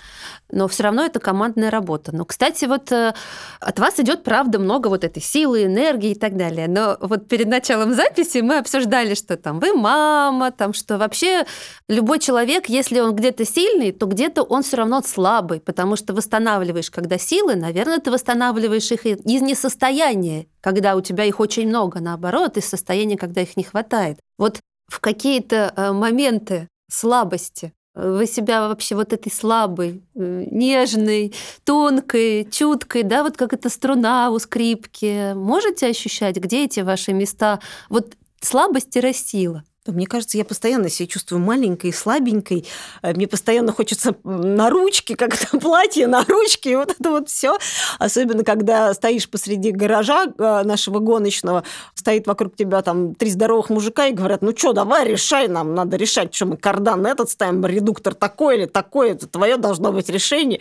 но 0.51 0.69
все 0.69 0.85
равно 0.85 1.05
это 1.05 1.19
командная 1.19 1.71
работа. 1.71 2.15
Но, 2.15 2.25
кстати, 2.25 2.67
вот 2.67 2.93
э, 2.93 3.15
от 3.61 3.79
вас 3.79 3.99
идет, 3.99 4.23
правда, 4.23 4.59
много 4.59 4.89
вот 4.89 5.03
этой 5.03 5.23
силы, 5.23 5.65
энергии 5.65 6.13
и 6.13 6.15
так 6.15 6.37
далее. 6.37 6.69
Но 6.69 6.97
вот 7.01 7.29
перед 7.29 7.49
началом 7.49 7.95
записи 7.95 8.39
мы 8.39 8.59
обсуждали, 8.59 9.15
что 9.15 9.37
там 9.37 9.59
вы 9.59 9.75
мама, 9.75 10.53
там 10.53 10.73
что 10.73 10.97
вообще 10.97 11.47
любой 11.89 12.21
человек, 12.21 12.69
если 12.69 13.01
он 13.01 13.15
где-то 13.15 13.45
сильный, 13.45 13.93
то 13.93 14.07
где-то 14.07 14.43
он 14.43 14.63
все 14.63 14.77
равно 14.77 15.03
слабый, 15.03 15.61
потому 15.61 15.97
что 15.97 16.15
восстанавливаешь, 16.15 16.91
когда 16.91 17.19
силы, 17.19 17.57
наверное, 17.57 17.99
ты 17.99 18.11
восстанавливаешь 18.11 18.91
их 18.93 19.05
из 19.05 19.43
несостояния, 19.43 20.47
когда 20.61 20.95
у 20.95 21.01
тебя 21.01 21.25
их 21.25 21.41
очень 21.41 21.69
много, 21.69 22.01
наоборот, 22.01 22.57
из 22.57 22.67
состояния, 22.67 23.19
когда 23.19 23.41
их 23.41 23.57
не 23.57 23.65
хватает. 23.65 24.21
Вот 24.39 24.61
в 24.87 25.01
какие-то 25.01 25.73
э, 25.75 25.93
моменты 25.93 26.69
слабости. 26.95 27.73
Вы 27.95 28.27
себя 28.27 28.69
вообще 28.69 28.97
вот 28.97 29.13
этой 29.13 29.31
слабой, 29.31 30.03
э, 30.17 30.47
нежной, 30.51 31.33
тонкой, 31.65 32.49
чуткой, 32.51 33.05
да, 33.05 33.23
вот 33.23 33.37
как 33.37 33.53
эта 33.53 33.69
струна 33.69 34.31
у 34.31 34.39
скрипки, 34.41 35.33
можете 35.35 35.87
ощущать, 35.87 36.37
где 36.37 36.65
эти 36.65 36.81
ваши 36.81 37.13
места? 37.13 37.61
Вот 37.89 38.15
слабость-сила. 38.41 39.65
Мне 39.87 40.07
кажется, 40.07 40.39
я 40.39 40.47
постоянно 40.47 40.89
себя 40.89 41.07
чувствую 41.07 41.41
маленькой, 41.41 41.93
слабенькой. 41.93 42.67
Э, 43.03 43.13
мне 43.13 43.27
постоянно 43.27 43.71
хочется 43.73 44.17
на 44.25 44.71
ручки, 44.71 45.15
как 45.15 45.35
это 45.35 45.59
платье 45.61 46.07
на 46.07 46.25
ручки, 46.25 46.69
и 46.71 46.77
вот 46.77 46.91
это 46.99 47.11
вот 47.11 47.29
все. 47.29 47.59
Особенно, 47.99 48.45
когда 48.45 48.95
стоишь 48.95 49.29
посреди 49.29 49.73
гаража 49.73 50.25
э, 50.27 50.63
нашего 50.65 51.01
гоночного, 51.01 51.65
стоит 51.95 52.27
вокруг 52.27 52.57
тебя 52.57 52.81
там 52.81 53.15
три 53.15 53.29
здоровых 53.29 53.69
мужика 53.69 54.07
и 54.07 54.13
говорят, 54.13 54.41
ну 54.41 54.57
что, 54.57 54.73
давай, 54.73 55.07
решай, 55.07 55.49
нам 55.49 55.75
надо 55.75 55.97
решать, 55.97 56.35
что 56.35 56.47
мы 56.47 56.57
кардан 56.57 57.05
этот 57.05 57.29
ставим, 57.29 57.65
редуктор 57.67 58.15
такой 58.15 58.57
или 58.57 58.67
такой, 58.67 59.11
это 59.11 59.27
твое 59.27 59.59
должно 59.59 59.93
быть 59.93 60.09
решение. 60.09 60.61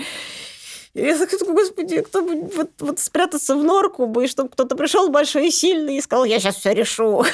И 0.93 1.01
я 1.01 1.17
такая, 1.17 1.39
господи, 1.39 2.01
кто 2.01 2.21
бы 2.21 2.41
вот, 2.55 2.69
вот 2.79 2.99
спрятаться 2.99 3.55
в 3.55 3.63
норку 3.63 4.05
бы, 4.05 4.25
и 4.25 4.27
чтобы 4.27 4.49
кто-то 4.49 4.75
пришел 4.75 5.09
большой 5.09 5.47
и 5.47 5.51
сильный 5.51 5.97
и 5.97 6.01
сказал, 6.01 6.25
я 6.25 6.39
сейчас 6.39 6.57
все 6.57 6.73
решу. 6.73 7.23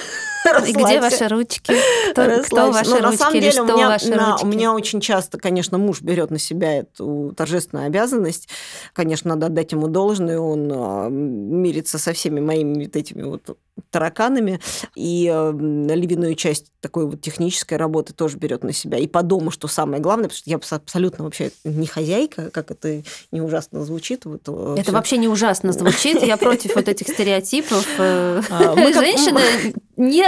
И 0.68 0.72
где 0.74 1.02
ваши 1.02 1.28
ручки? 1.28 1.74
Кто, 2.12 2.44
кто 2.44 2.72
ваши 2.72 2.90
Но, 2.90 2.96
ручки? 2.98 3.12
На 3.12 3.18
самом 3.18 3.34
деле, 3.34 3.52
что 3.52 3.64
у 3.64 3.66
меня, 3.66 3.88
ваши 3.88 4.10
на, 4.10 4.32
ручки? 4.32 4.46
у 4.46 4.48
меня 4.48 4.74
очень 4.74 5.02
часто, 5.02 5.38
конечно, 5.38 5.78
муж 5.78 6.02
берет 6.02 6.32
на 6.32 6.40
себя 6.40 6.80
эту 6.80 7.34
торжественную 7.36 7.88
обязанность. 7.88 8.50
Конечно, 8.94 9.30
надо 9.30 9.48
отдать 9.48 9.72
ему 9.72 9.88
должное. 9.88 10.40
Он 10.40 10.70
а, 10.74 11.10
мирится 11.10 11.98
со 11.98 12.14
всеми 12.14 12.40
моими 12.40 12.86
вот 12.86 12.96
этими 12.96 13.24
вот 13.24 13.58
тараканами, 13.92 14.60
и 14.96 15.32
э, 15.34 15.52
львиную 15.54 16.36
часть 16.36 16.72
такой 16.82 17.06
вот 17.06 17.22
технической 17.22 17.78
работы 17.78 18.14
тоже 18.14 18.38
берет 18.38 18.64
на 18.64 18.74
себя. 18.74 18.98
И 18.98 19.08
по 19.08 19.24
дому, 19.24 19.52
что 19.52 19.68
самое 19.68 20.02
главное, 20.02 20.26
потому 20.26 20.38
что 20.38 20.50
я 20.50 20.58
абсолютно 20.58 21.24
вообще 21.24 21.52
не 21.64 21.88
хозяйка, 21.88 22.50
как 22.52 22.72
это 22.72 23.04
не 23.32 23.42
ужасно 23.42 23.84
звучит. 23.84 24.26
Вот, 24.26 24.42
э, 24.48 24.74
это 24.76 24.84
всё. 24.84 24.92
вообще 24.92 25.18
не 25.18 25.28
ужасно 25.28 25.72
звучит. 25.72 26.22
Я 26.24 26.38
против 26.38 26.76
вот 26.76 26.88
этих 26.88 27.08
стереотипов. 27.08 27.88
Э, 27.98 28.42
А, 28.50 28.76
мы 28.76 28.92
как- 28.94 29.04
Женщина 29.06 29.40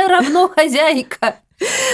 равно 0.07 0.47
хозяйка. 0.55 1.37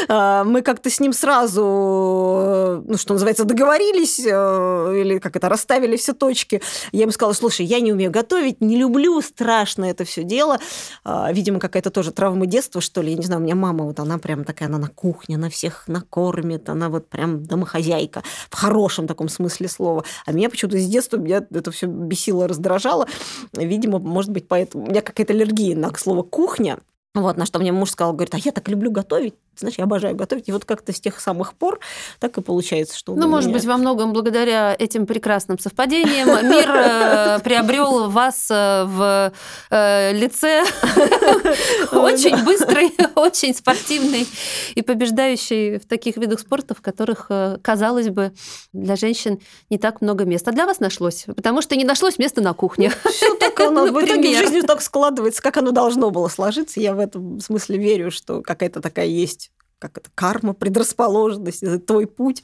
А, 0.07 0.43
мы 0.43 0.61
как-то 0.61 0.89
с 0.89 0.99
ним 0.99 1.13
сразу, 1.13 1.61
э, 1.63 2.81
ну, 2.85 2.97
что 2.97 3.13
называется, 3.13 3.43
договорились, 3.43 4.19
э, 4.19 5.01
или 5.01 5.19
как 5.19 5.35
это, 5.35 5.49
расставили 5.49 5.97
все 5.97 6.13
точки. 6.13 6.61
Я 6.91 7.01
ему 7.01 7.11
сказала, 7.11 7.33
слушай, 7.33 7.65
я 7.65 7.79
не 7.79 7.91
умею 7.91 8.11
готовить, 8.11 8.61
не 8.61 8.77
люблю 8.77 9.21
страшно 9.21 9.85
это 9.85 10.05
все 10.05 10.23
дело. 10.23 10.59
А, 11.03 11.31
Видимо, 11.31 11.59
какая-то 11.59 11.91
тоже 11.91 12.11
травма 12.11 12.45
детства, 12.45 12.81
что 12.81 13.01
ли. 13.01 13.11
Я 13.11 13.17
не 13.17 13.25
знаю, 13.25 13.41
у 13.41 13.43
меня 13.43 13.55
мама, 13.55 13.83
вот 13.83 13.99
она 13.99 14.17
прям 14.17 14.43
такая, 14.43 14.69
она 14.69 14.77
на 14.77 14.87
кухне, 14.87 15.35
она 15.35 15.49
всех 15.49 15.87
накормит, 15.87 16.69
она 16.69 16.89
вот 16.89 17.09
прям 17.09 17.43
домохозяйка, 17.43 18.23
в 18.49 18.55
хорошем 18.55 19.07
таком 19.07 19.29
смысле 19.29 19.67
слова. 19.67 20.03
А 20.25 20.31
меня 20.31 20.49
почему-то 20.49 20.77
с 20.77 20.87
детства 20.87 21.17
меня 21.17 21.45
это 21.49 21.71
все 21.71 21.87
бесило, 21.87 22.47
раздражало. 22.47 23.07
Видимо, 23.53 23.99
может 23.99 24.31
быть, 24.31 24.47
поэтому 24.47 24.85
у 24.85 24.89
меня 24.89 25.01
какая-то 25.01 25.33
аллергия 25.33 25.75
на 25.75 25.93
слово 25.95 26.23
«кухня», 26.23 26.79
Вот, 27.21 27.37
на 27.37 27.45
что 27.45 27.59
мне 27.59 27.71
муж 27.71 27.91
сказал, 27.91 28.13
говорит, 28.13 28.33
а 28.35 28.37
я 28.37 28.51
так 28.51 28.67
люблю 28.67 28.91
готовить, 28.91 29.33
знаешь, 29.59 29.75
я 29.77 29.85
обожаю 29.85 30.15
готовить. 30.15 30.47
И 30.49 30.51
вот 30.51 30.65
как-то 30.65 30.93
с 30.93 30.99
тех 30.99 31.19
самых 31.19 31.53
пор 31.53 31.79
так 32.19 32.37
и 32.37 32.41
получается, 32.41 32.97
что... 32.97 33.15
Ну, 33.15 33.27
может 33.27 33.49
меня... 33.49 33.59
быть, 33.59 33.67
во 33.67 33.77
многом 33.77 34.13
благодаря 34.13 34.75
этим 34.77 35.05
прекрасным 35.05 35.57
совпадениям 35.57 36.27
мир 36.49 36.69
э, 36.69 37.39
приобрел 37.39 38.09
вас 38.09 38.47
э, 38.51 38.83
в 38.85 39.33
э, 39.71 40.13
лице 40.13 40.63
очень 41.91 42.43
быстрый, 42.43 42.91
очень 43.15 43.55
спортивный 43.55 44.27
и 44.75 44.81
побеждающий 44.81 45.79
в 45.79 45.87
таких 45.87 46.17
видах 46.17 46.39
спорта, 46.39 46.75
в 46.75 46.81
которых, 46.81 47.31
казалось 47.61 48.09
бы, 48.09 48.33
для 48.73 48.95
женщин 48.95 49.39
не 49.69 49.77
так 49.77 50.01
много 50.01 50.25
места. 50.25 50.51
А 50.51 50.53
для 50.53 50.65
вас 50.65 50.79
нашлось, 50.79 51.25
потому 51.35 51.61
что 51.61 51.75
не 51.75 51.83
нашлось 51.83 52.19
места 52.19 52.41
на 52.41 52.53
кухне. 52.53 52.91
Все 53.09 53.35
так 53.35 53.59
у 53.59 53.71
нас 53.71 53.89
в 53.89 54.05
итоге 54.05 54.35
в 54.35 54.37
жизни 54.37 54.61
так 54.61 54.81
складывается, 54.81 55.41
как 55.41 55.57
оно 55.57 55.71
должно 55.71 56.11
было 56.11 56.27
сложиться. 56.27 56.79
Я 56.79 56.93
в 56.93 56.99
этом 57.07 57.39
смысле 57.39 57.77
верю, 57.77 58.11
что 58.11 58.41
какая-то 58.41 58.81
такая 58.81 59.07
есть 59.07 59.51
как 59.79 59.97
это, 59.97 60.09
карма, 60.15 60.53
предрасположенность, 60.53 61.63
это 61.63 61.79
твой 61.79 62.07
путь, 62.07 62.43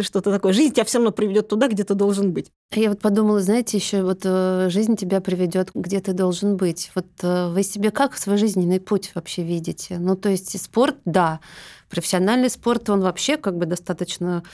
что-то 0.00 0.30
такое. 0.30 0.52
Жизнь 0.52 0.72
тебя 0.72 0.84
все 0.84 0.98
равно 0.98 1.10
приведет 1.10 1.48
туда, 1.48 1.68
где 1.68 1.84
ты 1.84 1.94
должен 1.94 2.32
быть. 2.32 2.52
Я 2.72 2.90
вот 2.90 3.00
подумала, 3.00 3.40
знаете, 3.40 3.76
еще 3.76 4.02
вот 4.02 4.20
э, 4.24 4.68
жизнь 4.70 4.96
тебя 4.96 5.20
приведет, 5.20 5.70
где 5.74 6.00
ты 6.00 6.12
должен 6.12 6.56
быть. 6.56 6.90
Вот 6.94 7.06
э, 7.22 7.48
вы 7.48 7.62
себе 7.62 7.90
как 7.90 8.16
свой 8.16 8.36
жизненный 8.36 8.80
путь 8.80 9.10
вообще 9.14 9.42
видите? 9.42 9.98
Ну, 9.98 10.16
то 10.16 10.28
есть 10.28 10.60
спорт, 10.60 10.96
да, 11.04 11.40
профессиональный 11.90 12.50
спорт, 12.50 12.88
он 12.90 13.00
вообще 13.00 13.36
как 13.36 13.56
бы 13.56 13.66
достаточно 13.66 14.44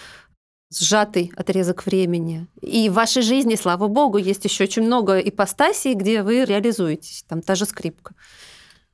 сжатый 0.73 1.31
отрезок 1.37 1.85
времени. 1.85 2.47
И 2.63 2.89
в 2.89 2.95
вашей 2.95 3.23
жизни, 3.23 3.55
слава 3.55 3.87
богу, 3.89 4.19
есть 4.19 4.45
еще 4.45 4.65
очень 4.65 4.83
много 4.83 5.19
ипостасей, 5.19 5.95
где 5.95 6.23
вы 6.23 6.45
реализуетесь. 6.45 7.25
Там 7.29 7.43
та 7.43 7.55
же 7.55 7.67
скрипка. 7.67 8.15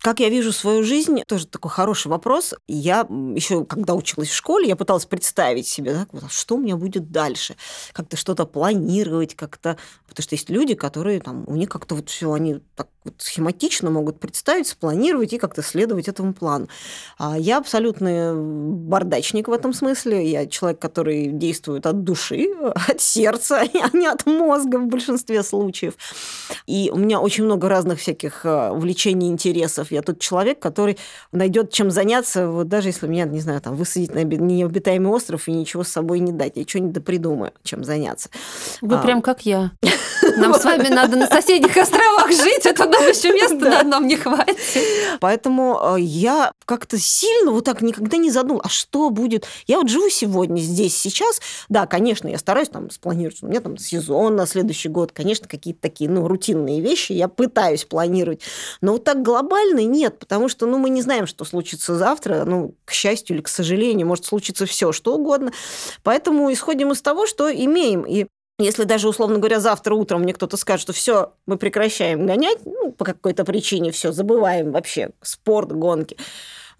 Как 0.03 0.21
я 0.21 0.31
вижу 0.31 0.51
свою 0.53 0.83
жизнь, 0.83 1.21
тоже 1.27 1.47
такой 1.47 1.71
хороший 1.71 2.09
вопрос. 2.09 2.55
Я 2.67 3.01
еще, 3.35 3.67
когда 3.67 3.95
училась 3.95 4.31
в 4.31 4.35
школе, 4.35 4.67
я 4.67 4.75
пыталась 4.77 5.05
представить 5.05 5.67
себе, 5.67 5.93
да, 5.93 6.07
вот, 6.13 6.33
что 6.33 6.57
у 6.57 6.59
меня 6.59 6.77
будет 6.77 7.11
дальше. 7.11 7.55
Как-то 7.93 8.17
что-то 8.17 8.47
планировать, 8.47 9.35
как-то... 9.35 9.77
Потому 10.09 10.25
что 10.25 10.35
есть 10.35 10.49
люди, 10.49 10.75
которые 10.75 11.21
там, 11.21 11.45
у 11.47 11.55
них 11.55 11.69
как-то 11.69 11.95
вот 11.95 12.09
все, 12.09 12.33
они 12.33 12.61
так 12.77 12.89
вот 13.05 13.15
схематично 13.19 13.91
могут 13.91 14.21
представить, 14.21 14.69
спланировать 14.69 15.33
и 15.33 15.39
как-то 15.39 15.63
следовать 15.63 16.09
этому 16.09 16.35
плану. 16.35 16.69
А 17.19 17.39
я 17.39 17.59
абсолютный 17.59 18.35
бардачник 18.35 19.49
в 19.49 19.53
этом 19.53 19.73
смысле. 19.73 20.29
Я 20.31 20.47
человек, 20.47 20.81
который 20.81 21.29
действует 21.29 21.87
от 21.87 22.05
души, 22.05 22.49
от 22.89 23.01
сердца, 23.01 23.61
а 23.83 23.97
не 23.97 24.07
от 24.07 24.27
мозга 24.27 24.79
в 24.79 24.87
большинстве 24.87 25.43
случаев. 25.43 25.95
И 26.67 26.91
у 26.93 26.97
меня 26.97 27.21
очень 27.21 27.45
много 27.45 27.69
разных 27.69 28.01
всяких 28.01 28.45
э, 28.45 28.71
увлечений, 28.71 29.29
интересов. 29.29 29.90
Я 29.91 30.03
тот 30.03 30.19
человек, 30.21 30.59
который 30.59 30.99
найдет 31.33 31.71
чем 31.73 31.91
заняться, 31.91 32.49
вот 32.49 32.69
даже 32.69 32.89
если 32.89 33.07
меня, 33.07 33.25
не 33.25 33.41
знаю, 33.41 33.61
там 33.61 33.77
высадить 33.77 34.15
на 34.15 34.23
необитаемый 34.25 35.13
остров 35.13 35.49
и 35.49 35.53
ничего 35.53 35.85
с 35.85 35.89
собой 35.89 36.21
не 36.21 36.33
дать. 36.33 36.57
Я 36.57 36.65
что-нибудь 36.67 37.05
придумаю, 37.05 37.53
чем 37.63 37.85
заняться. 37.85 38.31
Вы 38.81 38.97
а... 38.97 39.03
прям 39.03 39.23
как 39.23 39.47
я. 39.47 39.73
Нам 40.37 40.55
с 40.55 40.65
вами 40.65 40.89
надо 40.89 41.17
на 41.17 41.27
соседних 41.27 41.77
островах 41.77 42.31
жить, 42.31 42.67
это 42.67 42.87
нам 42.87 43.03
еще 43.03 43.33
места 43.33 43.57
на 43.57 43.81
одном 43.81 44.07
не 44.07 44.17
хватит. 44.17 44.57
Поэтому 45.21 45.97
э, 45.97 46.01
я 46.01 46.53
как-то 46.65 46.99
сильно 46.99 47.51
вот 47.53 47.65
так 47.65 47.83
никогда 47.83 48.17
не 48.17 48.31
задумала, 48.31 48.63
а 48.65 48.69
что 48.69 49.11
будет? 49.11 49.47
Я 49.67 49.79
вот 49.79 49.89
живу 49.89 50.09
сегодня 50.09 50.61
здесь, 50.61 50.97
сейчас. 50.97 51.41
Да, 51.69 51.87
конечно, 51.87 52.29
я 52.29 52.39
стараюсь 52.39 52.69
там 52.69 52.91
спланировать, 52.91 53.43
у 53.43 53.47
меня 53.47 53.61
там 53.61 53.77
сезон 53.77 54.37
на 54.37 54.47
следующий 54.47 54.89
год, 54.89 55.13
конечно, 55.13 55.49
какие-то 55.49 55.81
такие, 55.81 56.09
ну, 56.11 56.29
рутинные 56.29 56.81
вещи 56.81 57.13
я 57.13 57.29
пытаюсь 57.29 57.85
планировать. 57.85 58.43
Но 58.81 58.93
вот 58.93 59.05
так 59.05 59.23
глобально 59.23 59.81
нет, 59.85 60.19
потому 60.19 60.49
что, 60.49 60.67
ну, 60.67 60.79
мы 60.79 60.91
не 60.91 61.03
знаем, 61.03 61.27
что 61.27 61.45
случится 61.45 61.97
завтра, 61.97 62.45
ну, 62.45 62.75
к 62.85 62.93
счастью 62.93 63.37
или 63.37 63.43
к 63.43 63.49
сожалению, 63.49 64.07
может 64.07 64.25
случиться 64.25 64.67
все, 64.67 64.93
что 64.93 65.15
угодно. 65.15 65.53
Поэтому 66.03 66.53
исходим 66.53 66.93
из 66.93 67.03
того, 67.03 67.27
что 67.27 67.51
имеем. 67.53 68.03
И 68.03 68.27
если 68.65 68.85
даже, 68.85 69.09
условно 69.09 69.39
говоря, 69.39 69.61
завтра 69.61 69.95
утром 69.95 70.23
мне 70.23 70.33
кто-то 70.33 70.57
скажет, 70.57 70.83
что 70.83 70.93
все, 70.93 71.33
мы 71.47 71.57
прекращаем 71.57 72.27
гонять, 72.27 72.59
ну, 72.65 72.93
по 72.93 73.05
какой-то 73.05 73.45
причине 73.45 73.91
все, 73.91 74.13
забываем 74.13 74.73
вообще 74.73 75.11
спорт, 75.23 75.73
гонки, 75.73 76.17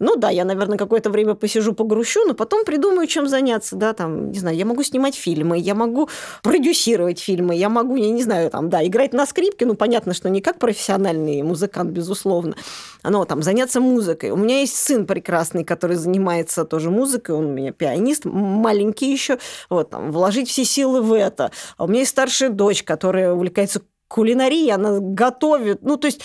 ну 0.01 0.15
да, 0.15 0.29
я, 0.29 0.45
наверное, 0.45 0.77
какое-то 0.77 1.09
время 1.09 1.35
посижу, 1.35 1.73
погрущу, 1.73 2.25
но 2.25 2.33
потом 2.33 2.65
придумаю, 2.65 3.07
чем 3.07 3.27
заняться, 3.27 3.75
да, 3.75 3.93
там, 3.93 4.31
не 4.31 4.39
знаю, 4.39 4.57
я 4.57 4.65
могу 4.65 4.83
снимать 4.83 5.15
фильмы, 5.15 5.59
я 5.59 5.75
могу 5.75 6.09
продюсировать 6.41 7.19
фильмы, 7.19 7.55
я 7.55 7.69
могу, 7.69 7.95
я 7.95 8.09
не 8.09 8.23
знаю, 8.23 8.49
там, 8.49 8.69
да, 8.69 8.85
играть 8.85 9.13
на 9.13 9.25
скрипке, 9.27 9.65
ну, 9.65 9.75
понятно, 9.75 10.13
что 10.13 10.29
не 10.29 10.41
как 10.41 10.57
профессиональный 10.57 11.43
музыкант, 11.43 11.91
безусловно, 11.91 12.55
но 13.03 13.25
там 13.25 13.43
заняться 13.43 13.79
музыкой. 13.79 14.31
У 14.31 14.37
меня 14.37 14.61
есть 14.61 14.75
сын 14.75 15.05
прекрасный, 15.05 15.63
который 15.63 15.95
занимается 15.95 16.65
тоже 16.65 16.89
музыкой, 16.89 17.35
он 17.35 17.45
у 17.45 17.53
меня 17.53 17.71
пианист, 17.71 18.25
маленький 18.25 19.11
еще, 19.11 19.37
вот, 19.69 19.91
там, 19.91 20.11
вложить 20.11 20.49
все 20.49 20.65
силы 20.65 21.01
в 21.01 21.13
это. 21.13 21.51
А 21.77 21.83
у 21.83 21.87
меня 21.87 21.99
есть 21.99 22.11
старшая 22.11 22.49
дочь, 22.49 22.83
которая 22.83 23.33
увлекается 23.33 23.81
кулинарией, 24.07 24.71
она 24.71 24.99
готовит, 24.99 25.83
ну, 25.83 25.97
то 25.97 26.07
есть 26.07 26.21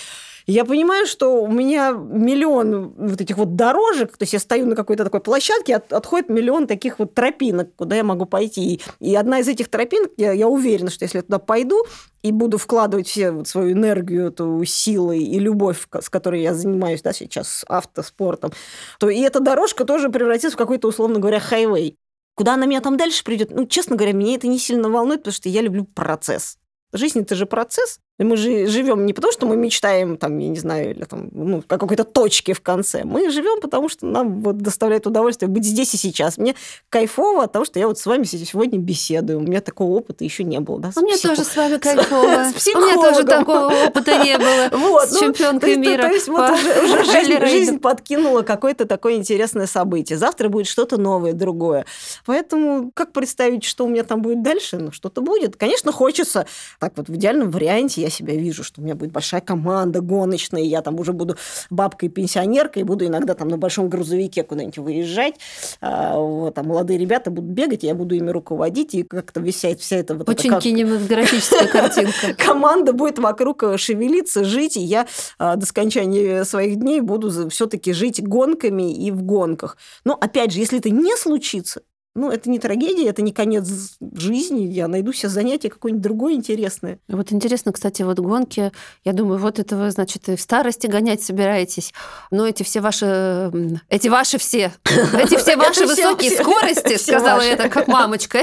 я 0.46 0.64
понимаю, 0.64 1.06
что 1.06 1.42
у 1.42 1.48
меня 1.48 1.90
миллион 1.90 2.94
вот 2.96 3.20
этих 3.20 3.36
вот 3.36 3.56
дорожек, 3.56 4.16
то 4.16 4.22
есть 4.22 4.32
я 4.32 4.38
стою 4.38 4.66
на 4.66 4.76
какой-то 4.76 5.04
такой 5.04 5.20
площадке, 5.20 5.76
от, 5.76 5.92
отходит 5.92 6.28
миллион 6.28 6.68
таких 6.68 7.00
вот 7.00 7.14
тропинок, 7.14 7.74
куда 7.74 7.96
я 7.96 8.04
могу 8.04 8.26
пойти. 8.26 8.80
И 9.00 9.16
одна 9.16 9.40
из 9.40 9.48
этих 9.48 9.68
тропинок, 9.68 10.12
я, 10.16 10.30
я 10.32 10.46
уверена, 10.46 10.90
что 10.90 11.04
если 11.04 11.18
я 11.18 11.22
туда 11.22 11.40
пойду 11.40 11.84
и 12.22 12.30
буду 12.30 12.58
вкладывать 12.58 13.08
все 13.08 13.32
вот 13.32 13.48
свою 13.48 13.72
энергию, 13.72 14.28
эту 14.28 14.64
силу 14.64 15.10
и 15.12 15.38
любовь, 15.40 15.88
с 16.00 16.08
которой 16.08 16.42
я 16.42 16.54
занимаюсь 16.54 17.02
да, 17.02 17.12
сейчас 17.12 17.64
автоспортом, 17.68 18.52
то 19.00 19.10
и 19.10 19.20
эта 19.20 19.40
дорожка 19.40 19.84
тоже 19.84 20.10
превратится 20.10 20.56
в 20.56 20.58
какой-то, 20.58 20.86
условно 20.86 21.18
говоря, 21.18 21.40
хайвей. 21.40 21.98
Куда 22.36 22.54
она 22.54 22.66
меня 22.66 22.82
там 22.82 22.96
дальше 22.96 23.24
придет? 23.24 23.50
Ну, 23.50 23.66
честно 23.66 23.96
говоря, 23.96 24.12
меня 24.12 24.36
это 24.36 24.46
не 24.46 24.58
сильно 24.58 24.90
волнует, 24.90 25.20
потому 25.20 25.34
что 25.34 25.48
я 25.48 25.62
люблю 25.62 25.84
процесс. 25.84 26.58
Жизнь 26.92 27.20
это 27.20 27.34
же 27.34 27.46
процесс. 27.46 27.98
Мы 28.18 28.36
же 28.36 28.66
живем 28.66 29.04
не 29.04 29.12
потому, 29.12 29.32
что 29.32 29.46
мы 29.46 29.56
мечтаем, 29.56 30.16
там, 30.16 30.38
я 30.38 30.48
не 30.48 30.58
знаю, 30.58 30.92
или 30.92 31.04
там, 31.04 31.28
ну, 31.32 31.62
о 31.68 31.78
какой-то 31.78 32.04
точке 32.04 32.54
в 32.54 32.62
конце. 32.62 33.04
Мы 33.04 33.30
живем 33.30 33.60
потому, 33.60 33.90
что 33.90 34.06
нам 34.06 34.40
вот 34.40 34.56
доставляет 34.58 35.06
удовольствие 35.06 35.50
быть 35.50 35.64
здесь 35.64 35.92
и 35.94 35.98
сейчас. 35.98 36.38
Мне 36.38 36.54
кайфово 36.88 37.44
от 37.44 37.52
того, 37.52 37.66
что 37.66 37.78
я 37.78 37.86
вот 37.88 37.98
с 37.98 38.06
вами 38.06 38.24
сегодня 38.24 38.78
беседую. 38.78 39.40
У 39.40 39.42
меня 39.42 39.60
такого 39.60 39.92
опыта 39.92 40.24
еще 40.24 40.44
не 40.44 40.60
было. 40.60 40.80
Да, 40.80 40.92
у 40.96 41.00
меня 41.00 41.18
тоже 41.18 41.44
с 41.44 41.54
вами 41.56 41.76
кайфово. 41.76 42.52
С 42.56 42.66
у 42.66 42.78
меня 42.78 42.94
тоже 42.94 43.24
такого 43.26 43.66
опыта 43.86 44.24
не 44.24 44.38
было. 44.38 44.46
Вот, 44.86 45.08
с 45.08 45.12
ну, 45.12 45.32
чемпионкой 45.32 45.76
мира. 45.76 46.02
То 46.02 46.14
есть 46.14 46.28
вот 46.28 46.50
уже 46.50 47.46
жизнь 47.48 47.78
подкинула 47.80 48.42
какое-то 48.42 48.86
такое 48.86 49.14
интересное 49.14 49.66
событие. 49.66 50.16
Завтра 50.16 50.48
будет 50.48 50.66
что-то 50.66 50.96
новое, 50.96 51.32
другое. 51.32 51.84
Поэтому 52.24 52.90
как 52.94 53.12
представить, 53.12 53.64
что 53.64 53.84
у 53.84 53.88
меня 53.88 54.04
там 54.04 54.22
будет 54.22 54.42
дальше? 54.42 54.78
Ну, 54.78 54.92
что-то 54.92 55.20
будет. 55.20 55.56
Конечно, 55.56 55.92
хочется 55.92 56.46
так 56.78 56.92
вот 56.96 57.08
в 57.08 57.14
идеальном 57.14 57.50
варианте 57.50 58.05
я 58.06 58.10
себя 58.10 58.34
вижу, 58.34 58.64
что 58.64 58.80
у 58.80 58.84
меня 58.84 58.94
будет 58.94 59.12
большая 59.12 59.40
команда 59.40 60.00
гоночная, 60.00 60.62
я 60.62 60.80
там 60.80 60.98
уже 60.98 61.12
буду 61.12 61.36
бабкой-пенсионеркой, 61.70 62.82
и 62.82 62.84
буду 62.84 63.06
иногда 63.06 63.34
там 63.34 63.48
на 63.48 63.58
большом 63.58 63.88
грузовике 63.88 64.42
куда-нибудь 64.44 64.78
выезжать. 64.78 65.34
А, 65.80 66.16
вот, 66.18 66.54
там 66.54 66.66
молодые 66.66 66.98
ребята 66.98 67.30
будут 67.30 67.50
бегать, 67.50 67.82
я 67.82 67.94
буду 67.94 68.14
ими 68.14 68.30
руководить, 68.30 68.94
и 68.94 69.02
как-то 69.02 69.44
вся, 69.44 69.76
вся 69.76 69.96
эта... 69.96 70.14
Вот 70.14 70.28
Очень 70.28 70.52
эта, 70.52 70.60
кинематографическая 70.60 71.66
картинка. 71.66 72.34
Команда 72.38 72.92
будет 72.92 73.18
вокруг 73.18 73.64
шевелиться, 73.76 74.44
жить, 74.44 74.76
и 74.76 74.80
я 74.80 75.06
а, 75.38 75.56
до 75.56 75.66
скончания 75.66 76.44
своих 76.44 76.76
дней 76.76 77.00
буду 77.00 77.50
все-таки 77.50 77.92
жить 77.92 78.22
гонками 78.22 78.94
и 78.94 79.10
в 79.10 79.22
гонках. 79.22 79.76
Но, 80.04 80.14
опять 80.14 80.52
же, 80.52 80.60
если 80.60 80.78
это 80.78 80.90
не 80.90 81.16
случится, 81.16 81.82
ну, 82.16 82.30
это 82.30 82.48
не 82.48 82.58
трагедия, 82.58 83.08
это 83.08 83.22
не 83.22 83.32
конец 83.32 83.68
жизни. 84.00 84.64
Я 84.64 84.88
найду 84.88 85.12
себе 85.12 85.28
занятие 85.28 85.68
какое-нибудь 85.68 86.02
другое 86.02 86.34
интересное. 86.34 86.98
Вот 87.08 87.30
интересно, 87.30 87.72
кстати, 87.72 88.02
вот 88.02 88.18
гонки, 88.18 88.72
я 89.04 89.12
думаю, 89.12 89.38
вот 89.38 89.58
это 89.58 89.76
вы, 89.76 89.90
значит, 89.90 90.28
и 90.28 90.36
в 90.36 90.40
старости 90.40 90.86
гонять 90.86 91.22
собираетесь. 91.22 91.92
Но 92.30 92.46
эти 92.46 92.62
все 92.62 92.80
ваши, 92.80 93.52
эти 93.90 94.08
ваши 94.08 94.38
все, 94.38 94.72
эти 94.84 95.36
все 95.36 95.56
ваши 95.56 95.86
высокие 95.86 96.30
скорости, 96.30 96.96
сказала 96.96 97.42
я 97.42 97.56
так, 97.56 97.70
как 97.70 97.86
мамочка, 97.86 98.38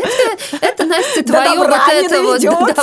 это, 0.61 0.85
Настя, 0.85 1.23
твое 1.23 1.57
вот 1.57 1.69
это 1.91 2.21
вот. 2.21 2.73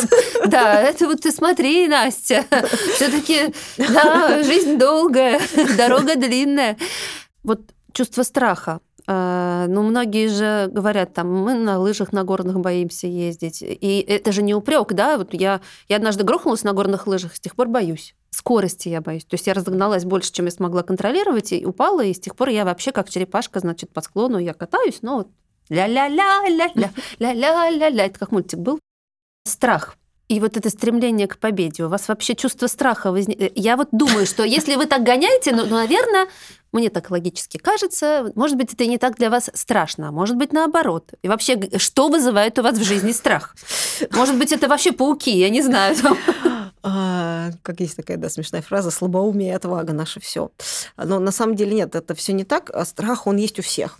Да, 0.46 0.80
это 0.82 1.06
вот 1.06 1.20
ты 1.20 1.30
смотри, 1.30 1.86
Настя. 1.86 2.44
Все-таки, 2.96 3.54
да, 3.78 4.42
жизнь 4.42 4.76
долгая, 4.76 5.40
дорога 5.76 6.16
длинная. 6.16 6.76
Вот 7.44 7.60
чувство 7.92 8.22
страха 8.22 8.80
ну, 9.12 9.82
многие 9.82 10.28
же 10.28 10.68
говорят, 10.70 11.14
там, 11.14 11.32
мы 11.32 11.54
на 11.54 11.78
лыжах 11.80 12.12
на 12.12 12.22
горных 12.22 12.60
боимся 12.60 13.08
ездить. 13.08 13.60
И 13.62 14.04
это 14.06 14.30
же 14.30 14.42
не 14.42 14.54
упрек, 14.54 14.92
да? 14.92 15.18
Вот 15.18 15.34
я, 15.34 15.60
я 15.88 15.96
однажды 15.96 16.22
грохнулась 16.22 16.62
на 16.62 16.72
горных 16.72 17.06
лыжах, 17.08 17.34
с 17.34 17.40
тех 17.40 17.56
пор 17.56 17.68
боюсь. 17.68 18.14
Скорости 18.30 18.88
я 18.88 19.00
боюсь. 19.00 19.24
То 19.24 19.34
есть 19.34 19.48
я 19.48 19.54
разогналась 19.54 20.04
больше, 20.04 20.32
чем 20.32 20.44
я 20.44 20.52
смогла 20.52 20.84
контролировать, 20.84 21.52
и 21.52 21.66
упала, 21.66 22.04
и 22.04 22.14
с 22.14 22.20
тех 22.20 22.36
пор 22.36 22.50
я 22.50 22.64
вообще 22.64 22.92
как 22.92 23.10
черепашка, 23.10 23.58
значит, 23.58 23.92
по 23.92 24.00
склону 24.00 24.38
я 24.38 24.54
катаюсь, 24.54 25.00
но 25.02 25.18
вот 25.18 25.28
ля-ля-ля-ля-ля, 25.68 26.90
ля-ля-ля-ля. 27.18 28.06
Это 28.06 28.18
как 28.18 28.30
мультик 28.30 28.60
был. 28.60 28.78
Страх. 29.44 29.96
И 30.30 30.38
вот 30.38 30.56
это 30.56 30.70
стремление 30.70 31.26
к 31.26 31.38
победе, 31.38 31.82
у 31.82 31.88
вас 31.88 32.06
вообще 32.06 32.36
чувство 32.36 32.68
страха 32.68 33.10
возникает. 33.10 33.52
Я 33.56 33.76
вот 33.76 33.88
думаю, 33.90 34.26
что 34.26 34.44
если 34.44 34.76
вы 34.76 34.86
так 34.86 35.02
гоняете, 35.02 35.52
ну, 35.52 35.66
наверное, 35.66 36.28
мне 36.70 36.88
так 36.88 37.10
логически 37.10 37.56
кажется, 37.56 38.30
может 38.36 38.56
быть, 38.56 38.72
это 38.72 38.86
не 38.86 38.96
так 38.96 39.16
для 39.16 39.28
вас 39.28 39.50
страшно, 39.54 40.08
а 40.08 40.12
может 40.12 40.36
быть, 40.36 40.52
наоборот. 40.52 41.14
И 41.22 41.28
вообще, 41.28 41.58
что 41.78 42.08
вызывает 42.08 42.60
у 42.60 42.62
вас 42.62 42.78
в 42.78 42.84
жизни 42.84 43.10
страх? 43.10 43.56
Может 44.12 44.38
быть, 44.38 44.52
это 44.52 44.68
вообще 44.68 44.92
пауки, 44.92 45.36
я 45.36 45.50
не 45.50 45.62
знаю. 45.62 45.96
А, 46.82 47.50
как 47.62 47.80
есть 47.80 47.96
такая 47.96 48.16
да, 48.16 48.30
смешная 48.30 48.62
фраза, 48.62 48.90
слабоумие 48.90 49.50
и 49.50 49.54
отвага 49.54 49.92
наше 49.92 50.18
все. 50.20 50.50
Но 50.96 51.18
на 51.18 51.30
самом 51.30 51.54
деле 51.54 51.74
нет, 51.74 51.94
это 51.94 52.14
все 52.14 52.32
не 52.32 52.44
так. 52.44 52.70
А 52.70 52.86
страх, 52.86 53.26
он 53.26 53.36
есть 53.36 53.58
у 53.58 53.62
всех 53.62 53.98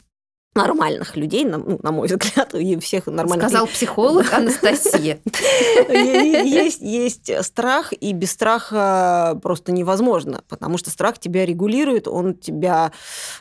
нормальных 0.54 1.16
людей, 1.16 1.44
на, 1.44 1.58
ну, 1.58 1.78
на 1.82 1.92
мой 1.92 2.08
взгляд, 2.08 2.54
и 2.54 2.78
всех 2.78 3.06
нормальных 3.06 3.48
Сказал 3.48 3.66
психолог 3.66 4.32
Анастасия. 4.32 5.20
Есть, 5.90 6.80
есть 6.80 7.44
страх, 7.44 7.92
и 7.92 8.12
без 8.12 8.32
страха 8.32 9.38
просто 9.42 9.72
невозможно, 9.72 10.42
потому 10.48 10.78
что 10.78 10.90
страх 10.90 11.18
тебя 11.18 11.46
регулирует, 11.46 12.08
он 12.08 12.34
тебя 12.34 12.92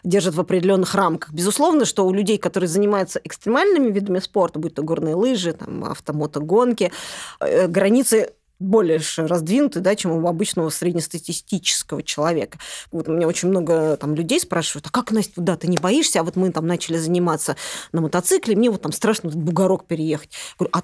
держит 0.03 0.35
в 0.35 0.39
определенных 0.39 0.95
рамках. 0.95 1.31
Безусловно, 1.31 1.85
что 1.85 2.05
у 2.05 2.13
людей, 2.13 2.37
которые 2.37 2.67
занимаются 2.67 3.19
экстремальными 3.23 3.91
видами 3.91 4.19
спорта, 4.19 4.59
будь 4.59 4.75
то 4.75 4.83
горные 4.83 5.15
лыжи, 5.15 5.53
там, 5.53 5.85
автомотогонки, 5.85 6.91
э, 7.39 7.67
границы 7.67 8.33
больше 8.59 9.25
раздвинуты, 9.25 9.79
да, 9.79 9.95
чем 9.95 10.11
у 10.11 10.27
обычного 10.27 10.69
среднестатистического 10.69 12.03
человека. 12.03 12.59
Вот 12.91 13.07
у 13.07 13.13
меня 13.13 13.27
очень 13.27 13.49
много 13.49 13.97
там 13.97 14.15
людей 14.15 14.39
спрашивают, 14.39 14.87
а 14.87 14.89
как, 14.89 15.11
Настя, 15.11 15.41
да, 15.41 15.55
ты 15.55 15.67
не 15.67 15.77
боишься? 15.77 16.19
А 16.19 16.23
вот 16.23 16.35
мы 16.35 16.51
там 16.51 16.67
начали 16.67 16.97
заниматься 16.97 17.55
на 17.91 18.01
мотоцикле, 18.01 18.55
мне 18.55 18.69
вот 18.69 18.81
там 18.81 18.91
страшно 18.91 19.29
бугорок 19.29 19.85
переехать. 19.85 20.31
говорю, 20.57 20.71
а 20.73 20.83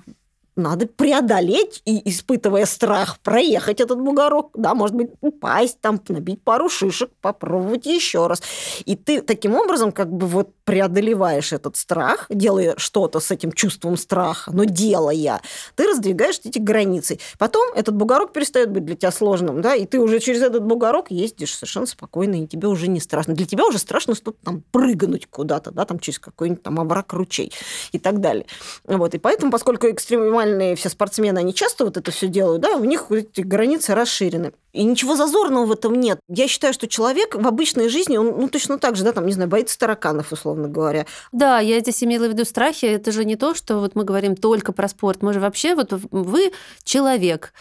надо 0.56 0.88
преодолеть 0.88 1.82
и, 1.86 2.10
испытывая 2.10 2.66
страх, 2.66 3.20
проехать 3.20 3.82
этот 3.82 4.00
бугорок, 4.00 4.52
да, 4.54 4.74
может 4.74 4.96
быть, 4.96 5.10
упасть 5.22 5.80
там, 5.82 6.00
набить 6.08 6.42
пару 6.42 6.70
шишек, 6.70 7.10
попробовать 7.22 7.86
еще 7.86 8.28
раз. 8.28 8.42
И 8.86 8.96
ты 8.96 9.22
таким 9.22 9.56
образом 9.56 9.92
как 9.92 10.12
бы 10.12 10.28
вот 10.28 10.54
преодолеваешь 10.64 11.54
этот 11.54 11.76
страх, 11.76 12.28
делая 12.30 12.76
что-то 12.78 13.20
с 13.20 13.32
этим 13.32 13.52
чувством 13.52 13.98
страха, 13.98 14.52
но 14.54 14.64
делая, 14.64 15.42
ты 15.76 15.88
раздвигаешь 15.88 16.40
эти 16.44 16.60
границы. 16.60 17.20
Потом 17.38 17.74
этот 17.74 17.96
бугорок 17.96 18.34
перестает 18.34 18.72
быть 18.72 18.86
для 18.86 18.96
тебя 18.96 19.12
сложным, 19.12 19.62
да, 19.62 19.76
и 19.76 19.86
ты 19.86 20.00
уже 20.00 20.20
через 20.20 20.42
этот 20.42 20.64
бугорок 20.64 21.12
ездишь 21.12 21.54
совершенно 21.54 21.86
спокойно, 21.86 22.44
и 22.44 22.48
тебе 22.48 22.68
уже 22.68 22.88
не 22.88 23.00
страшно. 23.00 23.34
Для 23.34 23.46
тебя 23.46 23.66
уже 23.66 23.78
страшно 23.78 24.16
что-то 24.16 24.38
там 24.44 24.64
прыгнуть 24.72 25.28
куда-то, 25.28 25.72
да, 25.72 25.86
там 25.86 26.00
через 26.00 26.20
какой-нибудь 26.20 26.64
там 26.64 26.80
овраг 26.80 27.14
ручей 27.14 27.52
и 27.92 28.00
так 28.00 28.22
далее. 28.22 28.46
Вот, 28.86 29.14
и 29.14 29.18
поэтому, 29.18 29.52
поскольку 29.52 29.88
экстремальный 29.88 30.45
нормальные 30.46 30.76
все 30.76 30.90
спортсмены, 30.90 31.40
они 31.40 31.54
часто 31.54 31.86
вот 31.86 31.98
это 31.98 32.12
все 32.12 32.28
делают, 32.28 32.62
да, 32.62 32.76
у 32.76 32.84
них 32.84 33.12
эти 33.12 33.42
границы 33.42 33.96
расширены. 33.96 34.54
И 34.74 34.84
ничего 34.84 35.16
зазорного 35.16 35.66
в 35.66 35.72
этом 35.72 35.96
нет. 36.00 36.20
Я 36.28 36.48
считаю, 36.48 36.74
что 36.74 36.88
человек 36.88 37.36
в 37.36 37.48
обычной 37.48 37.90
жизни, 37.90 38.18
он 38.18 38.36
ну, 38.38 38.50
точно 38.50 38.78
так 38.78 38.96
же, 38.96 39.04
да, 39.04 39.14
там, 39.14 39.26
не 39.26 39.34
знаю, 39.34 39.50
боится 39.50 39.80
тараканов, 39.80 40.32
условно 40.32 40.68
говоря. 40.68 41.06
Да, 41.32 41.60
я 41.60 41.80
здесь 41.80 42.04
имела 42.04 42.28
в 42.28 42.30
виду 42.30 42.46
страхи. 42.46 42.86
Это 42.86 43.12
же 43.12 43.24
не 43.24 43.38
то, 43.38 43.56
что 43.56 43.80
вот 43.80 43.96
мы 43.96 44.04
говорим 44.04 44.36
только 44.36 44.74
про 44.74 44.88
спорт. 44.90 45.22
Мы 45.22 45.34
же 45.34 45.40
вообще, 45.40 45.76
вот 45.76 45.94
вы 46.12 46.52
человек, 46.84 47.54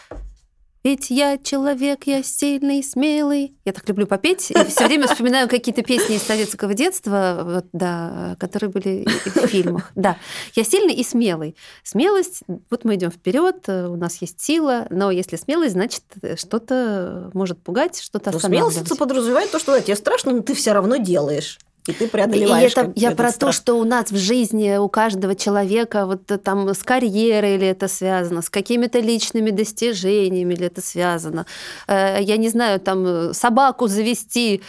ведь 0.84 1.10
я 1.10 1.38
человек, 1.38 2.06
я 2.06 2.22
сильный, 2.22 2.82
смелый. 2.82 3.56
Я 3.64 3.72
так 3.72 3.88
люблю 3.88 4.06
попеть. 4.06 4.50
И 4.50 4.64
все 4.66 4.86
время 4.86 5.08
вспоминаю 5.08 5.48
какие-то 5.48 5.82
песни 5.82 6.16
из 6.16 6.22
советского 6.22 6.74
детства, 6.74 7.40
вот, 7.42 7.66
да, 7.72 8.36
которые 8.38 8.70
были 8.70 9.06
в 9.24 9.46
фильмах. 9.46 9.90
Да, 9.94 10.18
я 10.54 10.62
сильный 10.62 10.94
и 10.94 11.02
смелый. 11.02 11.56
Смелость, 11.82 12.42
вот 12.70 12.84
мы 12.84 12.96
идем 12.96 13.10
вперед, 13.10 13.66
у 13.68 13.96
нас 13.96 14.20
есть 14.20 14.40
сила, 14.40 14.86
но 14.90 15.10
если 15.10 15.36
смелость, 15.36 15.72
значит, 15.72 16.02
что-то 16.36 17.30
может 17.32 17.62
пугать, 17.62 17.98
что-то 17.98 18.30
останавливать. 18.30 18.74
Смелость 18.74 18.98
подразумевает 18.98 19.50
то, 19.50 19.58
что 19.58 19.72
да, 19.72 19.80
тебе 19.80 19.96
страшно, 19.96 20.32
но 20.32 20.42
ты 20.42 20.54
все 20.54 20.72
равно 20.72 20.96
делаешь 20.96 21.58
и 21.86 21.92
ты 21.92 22.08
преодолеваешь. 22.08 22.74
И 22.76 22.80
это 22.80 22.92
я 22.96 23.10
про 23.10 23.30
страх. 23.30 23.50
то, 23.50 23.52
что 23.52 23.74
у 23.74 23.84
нас 23.84 24.10
в 24.10 24.16
жизни 24.16 24.76
у 24.76 24.88
каждого 24.88 25.34
человека 25.34 26.06
вот 26.06 26.30
э, 26.30 26.38
там 26.38 26.68
с 26.70 26.82
карьерой 26.82 27.56
или 27.56 27.66
это 27.66 27.88
связано, 27.88 28.40
с 28.40 28.48
какими-то 28.48 29.00
личными 29.00 29.50
достижениями 29.50 30.54
или 30.54 30.66
это 30.66 30.80
связано. 30.80 31.44
Э, 31.86 32.16
я 32.20 32.38
не 32.38 32.48
знаю, 32.48 32.80
там 32.80 33.06
э, 33.06 33.34
собаку 33.34 33.86
завести 33.86 34.62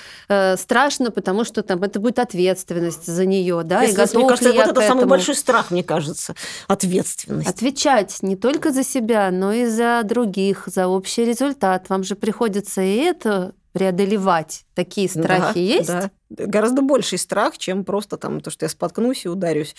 страшно, 0.57 1.11
потому 1.11 1.43
что 1.43 1.61
там 1.61 1.83
это 1.83 1.99
будет 1.99 2.19
ответственность 2.19 3.05
за 3.05 3.25
нее, 3.25 3.61
да, 3.63 3.81
Если, 3.81 3.93
и 3.93 3.97
готов 3.97 4.15
мне 4.15 4.29
кажется, 4.29 4.53
вот 4.53 4.67
это 4.67 4.81
самый 4.81 5.05
большой 5.05 5.35
страх, 5.35 5.71
мне 5.71 5.83
кажется, 5.83 6.35
ответственность. 6.67 7.49
Отвечать 7.49 8.17
не 8.21 8.35
только 8.35 8.71
за 8.71 8.83
себя, 8.83 9.29
но 9.31 9.53
и 9.53 9.65
за 9.65 10.01
других, 10.03 10.63
за 10.65 10.87
общий 10.87 11.25
результат. 11.25 11.89
Вам 11.89 12.03
же 12.03 12.15
приходится 12.15 12.81
и 12.81 12.95
это 12.95 13.53
преодолевать. 13.75 14.65
Такие 14.73 15.09
страхи 15.09 15.53
да, 15.53 15.59
есть? 15.59 15.87
Да. 15.87 16.09
Гораздо 16.29 16.81
больший 16.81 17.17
страх, 17.17 17.57
чем 17.57 17.83
просто 17.83 18.15
там 18.15 18.39
то, 18.39 18.49
что 18.49 18.63
я 18.63 18.69
споткнусь 18.69 19.25
и 19.25 19.29
ударюсь, 19.29 19.75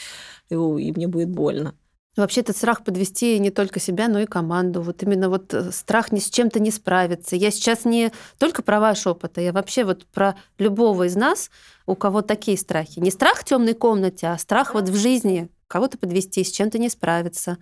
и, 0.51 0.55
и 0.55 0.93
мне 0.93 1.09
будет 1.09 1.31
больно. 1.31 1.75
Вообще 2.17 2.41
этот 2.41 2.57
страх 2.57 2.83
подвести 2.83 3.39
не 3.39 3.51
только 3.51 3.79
себя, 3.79 4.09
но 4.09 4.21
и 4.21 4.27
команду. 4.27 4.81
Вот 4.81 5.03
именно 5.03 5.29
вот 5.29 5.53
э, 5.53 5.71
страх 5.71 6.13
ни 6.13 6.19
с 6.19 6.31
чем-то 6.31 6.61
не 6.61 6.71
справиться. 6.71 7.37
Я 7.37 7.51
сейчас 7.51 7.85
не 7.85 8.11
только 8.39 8.63
про 8.63 8.81
ваш 8.81 9.07
опыт, 9.07 9.37
а 9.37 9.43
я 9.43 9.53
вообще 9.53 9.85
вот 9.85 10.07
про 10.07 10.35
любого 10.59 11.05
из 11.05 11.15
нас, 11.15 11.51
у 11.85 11.95
кого 11.95 12.23
такие 12.23 12.57
страхи. 12.57 13.01
Не 13.01 13.11
страх 13.11 13.41
в 13.41 13.45
темной 13.45 13.75
комнате, 13.75 14.29
а 14.29 14.39
страх 14.39 14.73
вот 14.73 14.89
в 14.89 14.97
жизни 14.97 15.51
кого-то 15.69 15.99
подвести, 15.99 16.45
с 16.45 16.51
чем-то 16.51 16.79
не 16.79 16.89
справиться, 16.89 17.59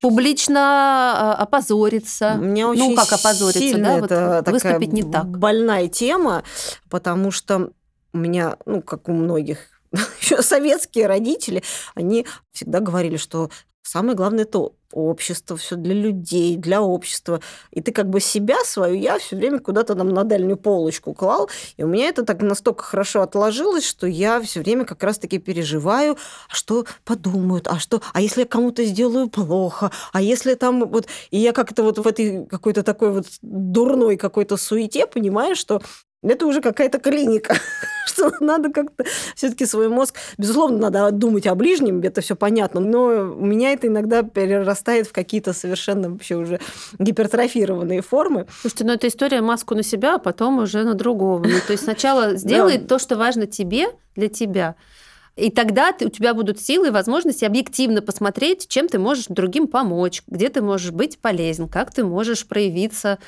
публично 0.00 0.60
а, 0.60 1.34
опозориться. 1.34 2.34
Мне 2.34 2.66
очень 2.66 2.90
ну, 2.90 2.96
как 2.96 3.12
опозориться, 3.12 3.78
да? 3.78 3.98
Это 3.98 4.42
вот 4.44 4.52
выступить 4.52 4.92
не 4.92 5.02
так. 5.02 5.26
Больная 5.26 5.88
тема, 5.88 6.44
потому 6.90 7.30
что 7.30 7.70
у 8.12 8.18
меня, 8.18 8.56
ну, 8.66 8.82
как 8.82 9.08
у 9.08 9.12
многих 9.12 9.58
еще 10.20 10.42
советские 10.42 11.06
родители, 11.06 11.62
они 11.94 12.26
всегда 12.52 12.80
говорили, 12.80 13.16
что 13.16 13.50
Самое 13.86 14.16
главное 14.16 14.42
это 14.42 14.70
общество, 14.96 15.56
все 15.56 15.76
для 15.76 15.94
людей, 15.94 16.56
для 16.56 16.82
общества. 16.82 17.40
И 17.70 17.80
ты 17.80 17.92
как 17.92 18.08
бы 18.08 18.20
себя, 18.20 18.56
свою 18.64 18.94
я 18.96 19.18
все 19.18 19.36
время 19.36 19.58
куда-то 19.58 19.94
там 19.94 20.08
на 20.08 20.24
дальнюю 20.24 20.56
полочку 20.56 21.14
клал. 21.14 21.50
И 21.76 21.84
у 21.84 21.86
меня 21.86 22.08
это 22.08 22.24
так 22.24 22.42
настолько 22.42 22.82
хорошо 22.82 23.22
отложилось, 23.22 23.86
что 23.86 24.06
я 24.06 24.40
все 24.40 24.60
время 24.60 24.84
как 24.84 25.02
раз-таки 25.02 25.38
переживаю, 25.38 26.16
а 26.48 26.54
что 26.54 26.86
подумают, 27.04 27.68
а 27.68 27.78
что, 27.78 28.00
а 28.12 28.20
если 28.20 28.40
я 28.40 28.46
кому-то 28.46 28.84
сделаю 28.84 29.28
плохо, 29.28 29.90
а 30.12 30.22
если 30.22 30.54
там 30.54 30.88
вот... 30.88 31.06
И 31.30 31.38
я 31.38 31.52
как-то 31.52 31.82
вот 31.82 31.98
в 31.98 32.06
этой 32.06 32.46
какой-то 32.46 32.82
такой 32.82 33.10
вот 33.10 33.26
дурной 33.42 34.16
какой-то 34.16 34.56
суете 34.56 35.06
понимаю, 35.06 35.56
что 35.56 35.82
это 36.22 36.46
уже 36.46 36.60
какая-то 36.60 36.98
клиника, 36.98 37.56
что 38.06 38.32
надо 38.40 38.70
как-то 38.70 39.04
все-таки 39.34 39.66
свой 39.66 39.88
мозг, 39.88 40.16
безусловно, 40.38 40.90
надо 40.90 41.10
думать 41.10 41.46
о 41.46 41.54
ближнем, 41.54 42.00
это 42.00 42.20
все 42.20 42.34
понятно, 42.36 42.80
но 42.80 43.04
у 43.06 43.44
меня 43.44 43.72
это 43.72 43.86
иногда 43.86 44.22
перерастает 44.22 44.85
в 44.86 45.12
какие-то 45.12 45.52
совершенно 45.52 46.10
вообще 46.10 46.36
уже 46.36 46.60
гипертрофированные 46.98 48.02
формы. 48.02 48.46
Слушайте, 48.60 48.84
ну 48.84 48.92
это 48.92 49.08
история 49.08 49.40
маску 49.40 49.74
на 49.74 49.82
себя, 49.82 50.16
а 50.16 50.18
потом 50.18 50.58
уже 50.58 50.84
на 50.84 50.94
другого. 50.94 51.44
Ну, 51.44 51.58
то 51.66 51.72
есть 51.72 51.84
сначала 51.84 52.36
сделай 52.36 52.78
то, 52.78 52.98
что 52.98 53.16
важно 53.16 53.46
тебе, 53.46 53.86
для 54.14 54.28
тебя. 54.28 54.76
И 55.36 55.50
тогда 55.50 55.92
ты, 55.92 56.06
у 56.06 56.08
тебя 56.08 56.32
будут 56.32 56.60
силы 56.60 56.88
и 56.88 56.90
возможности 56.90 57.44
объективно 57.44 58.00
посмотреть, 58.00 58.68
чем 58.68 58.88
ты 58.88 58.98
можешь 58.98 59.26
другим 59.28 59.68
помочь, 59.68 60.22
где 60.26 60.48
ты 60.48 60.62
можешь 60.62 60.92
быть 60.92 61.18
полезен, 61.18 61.68
как 61.68 61.92
ты 61.92 62.04
можешь 62.04 62.46
проявиться 62.46 63.18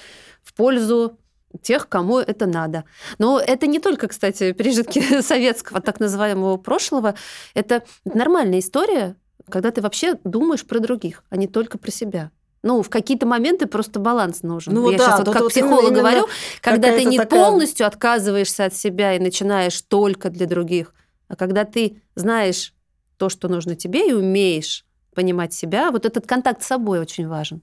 в 0.42 0.54
пользу 0.54 1.18
тех, 1.62 1.88
кому 1.88 2.18
это 2.18 2.46
надо. 2.46 2.84
Но 3.18 3.38
это 3.38 3.66
не 3.66 3.78
только, 3.78 4.08
кстати, 4.08 4.52
пережитки 4.52 5.20
советского 5.22 5.80
так 5.80 6.00
называемого 6.00 6.56
прошлого. 6.56 7.14
Это 7.54 7.84
нормальная 8.04 8.60
история, 8.60 9.16
когда 9.48 9.70
ты 9.70 9.80
вообще 9.80 10.14
думаешь 10.24 10.64
про 10.64 10.78
других, 10.78 11.24
а 11.30 11.36
не 11.36 11.46
только 11.46 11.78
про 11.78 11.90
себя. 11.90 12.30
Ну, 12.62 12.82
в 12.82 12.90
какие-то 12.90 13.24
моменты 13.24 13.66
просто 13.66 14.00
баланс 14.00 14.42
нужен. 14.42 14.74
Ну, 14.74 14.90
Я 14.90 14.98
да, 14.98 15.04
сейчас 15.04 15.18
вот 15.20 15.32
как 15.32 15.42
вот 15.42 15.52
психолог 15.52 15.92
говорю, 15.92 16.26
когда 16.60 16.92
ты 16.92 17.04
не 17.04 17.18
такая... 17.18 17.40
полностью 17.40 17.86
отказываешься 17.86 18.64
от 18.64 18.74
себя 18.74 19.14
и 19.14 19.18
начинаешь 19.18 19.80
только 19.82 20.28
для 20.28 20.46
других, 20.46 20.92
а 21.28 21.36
когда 21.36 21.64
ты 21.64 22.02
знаешь 22.14 22.74
то, 23.16 23.28
что 23.28 23.48
нужно 23.48 23.76
тебе, 23.76 24.10
и 24.10 24.12
умеешь 24.12 24.84
понимать 25.14 25.52
себя, 25.52 25.90
вот 25.90 26.04
этот 26.04 26.26
контакт 26.26 26.62
с 26.62 26.66
собой 26.66 27.00
очень 27.00 27.28
важен. 27.28 27.62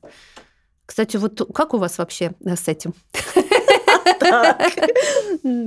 Кстати, 0.85 1.17
вот 1.17 1.41
как 1.53 1.73
у 1.73 1.77
вас 1.77 1.97
вообще 1.97 2.31
с 2.45 2.67
этим? 2.67 2.93
Так, 4.19 4.61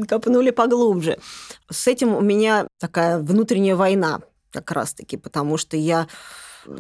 копнули 0.09 0.51
поглубже. 0.51 1.19
С 1.71 1.87
этим 1.87 2.15
у 2.15 2.21
меня 2.21 2.67
такая 2.79 3.19
внутренняя 3.19 3.77
война 3.77 4.21
как 4.51 4.71
раз-таки, 4.73 5.17
потому 5.17 5.57
что 5.57 5.77
я 5.77 6.07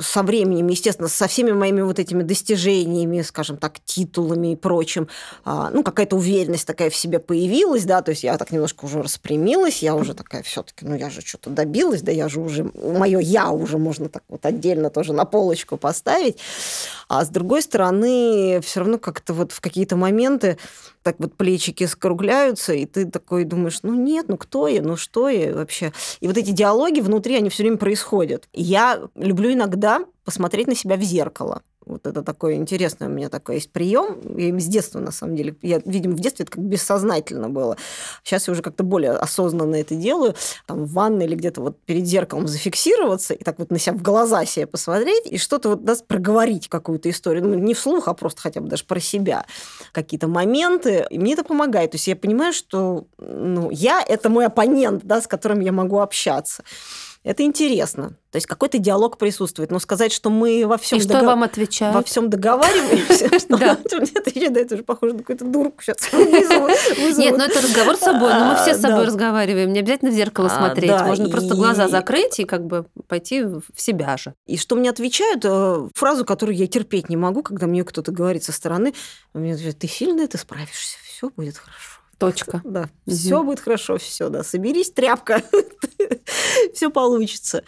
со 0.00 0.22
временем, 0.22 0.68
естественно, 0.68 1.08
со 1.08 1.28
всеми 1.28 1.52
моими 1.52 1.80
вот 1.80 1.98
этими 1.98 2.22
достижениями, 2.22 3.22
скажем 3.22 3.56
так, 3.56 3.80
титулами 3.84 4.52
и 4.52 4.56
прочим, 4.56 5.08
а, 5.44 5.70
ну, 5.70 5.82
какая-то 5.82 6.16
уверенность 6.16 6.66
такая 6.66 6.90
в 6.90 6.96
себе 6.96 7.18
появилась, 7.18 7.84
да, 7.84 8.02
то 8.02 8.10
есть 8.10 8.22
я 8.22 8.36
так 8.36 8.50
немножко 8.50 8.84
уже 8.84 9.02
распрямилась, 9.02 9.82
я 9.82 9.94
уже 9.94 10.14
такая 10.14 10.42
все 10.42 10.62
таки 10.62 10.84
ну, 10.84 10.94
я 10.94 11.10
же 11.10 11.20
что-то 11.20 11.50
добилась, 11.50 12.02
да, 12.02 12.12
я 12.12 12.28
же 12.28 12.40
уже, 12.40 12.70
мое 12.74 13.18
я 13.20 13.50
уже 13.50 13.78
можно 13.78 14.08
так 14.08 14.24
вот 14.28 14.44
отдельно 14.44 14.90
тоже 14.90 15.12
на 15.12 15.24
полочку 15.24 15.76
поставить. 15.76 16.38
А 17.08 17.24
с 17.24 17.28
другой 17.28 17.62
стороны, 17.62 18.60
все 18.62 18.80
равно 18.80 18.98
как-то 18.98 19.32
вот 19.32 19.52
в 19.52 19.60
какие-то 19.60 19.96
моменты 19.96 20.58
так 21.08 21.20
вот 21.20 21.34
плечики 21.34 21.84
скругляются, 21.84 22.74
и 22.74 22.84
ты 22.84 23.06
такой 23.06 23.44
думаешь, 23.44 23.78
ну 23.82 23.94
нет, 23.94 24.26
ну 24.28 24.36
кто 24.36 24.68
я, 24.68 24.82
ну 24.82 24.96
что 24.96 25.30
я 25.30 25.54
вообще? 25.54 25.94
И 26.20 26.28
вот 26.28 26.36
эти 26.36 26.50
диалоги 26.50 27.00
внутри, 27.00 27.36
они 27.36 27.48
все 27.48 27.62
время 27.62 27.78
происходят. 27.78 28.46
Я 28.52 29.00
люблю 29.14 29.50
иногда 29.50 30.04
посмотреть 30.24 30.66
на 30.66 30.74
себя 30.74 30.96
в 30.96 31.02
зеркало. 31.02 31.62
Вот 31.88 32.06
это 32.06 32.22
такой 32.22 32.54
интересный 32.54 33.06
у 33.06 33.10
меня 33.10 33.28
такой 33.28 33.56
есть 33.56 33.72
прием. 33.72 34.20
Я 34.36 34.48
им 34.48 34.60
с 34.60 34.66
детства, 34.66 35.00
на 35.00 35.10
самом 35.10 35.36
деле. 35.36 35.56
Я, 35.62 35.80
видимо, 35.84 36.14
в 36.14 36.20
детстве 36.20 36.44
это 36.44 36.52
как 36.52 36.62
бессознательно 36.62 37.48
было. 37.48 37.76
Сейчас 38.22 38.46
я 38.46 38.52
уже 38.52 38.62
как-то 38.62 38.84
более 38.84 39.12
осознанно 39.12 39.76
это 39.76 39.94
делаю. 39.94 40.34
Там 40.66 40.84
в 40.84 40.92
ванной 40.92 41.24
или 41.24 41.34
где-то 41.34 41.62
вот 41.62 41.80
перед 41.84 42.04
зеркалом 42.06 42.46
зафиксироваться 42.46 43.34
и 43.34 43.42
так 43.42 43.58
вот 43.58 43.70
на 43.70 43.78
себя 43.78 43.94
в 43.94 44.02
глаза 44.02 44.44
себе 44.44 44.66
посмотреть 44.66 45.26
и 45.26 45.38
что-то 45.38 45.70
вот 45.70 45.84
даст 45.84 46.06
проговорить 46.06 46.68
какую-то 46.68 47.08
историю. 47.08 47.46
Ну, 47.46 47.54
не 47.54 47.74
вслух, 47.74 48.08
а 48.08 48.14
просто 48.14 48.42
хотя 48.42 48.60
бы 48.60 48.68
даже 48.68 48.84
про 48.84 49.00
себя. 49.00 49.46
Какие-то 49.92 50.28
моменты. 50.28 51.06
И 51.10 51.18
мне 51.18 51.32
это 51.32 51.44
помогает. 51.44 51.92
То 51.92 51.96
есть 51.96 52.06
я 52.06 52.16
понимаю, 52.16 52.52
что 52.52 53.06
ну, 53.18 53.70
я– 53.70 54.04
это 54.08 54.28
мой 54.28 54.46
оппонент, 54.46 55.04
да, 55.04 55.20
с 55.20 55.26
которым 55.26 55.60
я 55.60 55.72
могу 55.72 56.00
общаться. 56.00 56.62
Это 57.28 57.42
интересно. 57.42 58.16
То 58.30 58.36
есть 58.36 58.46
какой-то 58.46 58.78
диалог 58.78 59.18
присутствует. 59.18 59.70
Но 59.70 59.78
сказать, 59.80 60.12
что 60.12 60.30
мы 60.30 60.66
во 60.66 60.78
всем 60.78 60.98
И 60.98 61.02
что 61.02 61.22
вам 61.22 61.42
отвечают? 61.42 61.94
Во 61.94 62.02
всем 62.02 62.30
договариваемся, 62.30 63.28
Да. 63.50 63.76
это 64.60 64.74
уже 64.74 64.82
похоже 64.82 65.12
на 65.12 65.18
какую-то 65.18 65.44
дурку 65.44 65.82
сейчас 65.82 65.98
Нет, 67.18 67.36
ну 67.36 67.44
это 67.44 67.60
разговор 67.60 67.96
с 67.96 68.00
собой, 68.00 68.32
но 68.32 68.46
мы 68.46 68.54
все 68.56 68.72
с 68.74 68.78
А, 68.78 68.88
собой 68.88 69.04
разговариваем, 69.04 69.74
не 69.74 69.80
обязательно 69.80 70.10
в 70.10 70.14
зеркало 70.14 70.46
А, 70.46 70.56
смотреть, 70.56 71.02
можно 71.02 71.28
просто 71.28 71.54
глаза 71.54 71.88
закрыть 71.88 72.40
и 72.40 72.44
как 72.44 72.64
бы 72.64 72.86
пойти 73.08 73.42
в 73.42 73.62
себя 73.76 74.16
же. 74.16 74.32
И 74.46 74.56
что 74.56 74.74
мне 74.76 74.88
отвечают? 74.88 75.44
э, 75.44 75.88
Фразу, 75.94 76.24
которую 76.24 76.56
я 76.56 76.66
терпеть 76.66 77.10
не 77.10 77.18
могу, 77.18 77.42
когда 77.42 77.66
мне 77.66 77.84
кто-то 77.84 78.10
говорит 78.10 78.42
со 78.42 78.52
стороны, 78.52 78.94
мне 79.34 79.52
отвечают, 79.52 79.78
ты 79.80 79.86
сильная, 79.86 80.28
ты 80.28 80.38
справишься, 80.38 80.96
все 81.04 81.28
будет 81.28 81.58
хорошо. 81.58 81.97
Точка. 82.18 82.60
Да, 82.64 82.88
Мгм. 83.06 83.16
все 83.16 83.42
будет 83.44 83.60
хорошо, 83.60 83.96
все, 83.98 84.28
да. 84.28 84.42
Соберись, 84.42 84.90
тряпка, 84.90 85.40
все 86.74 86.90
получится, 86.90 87.62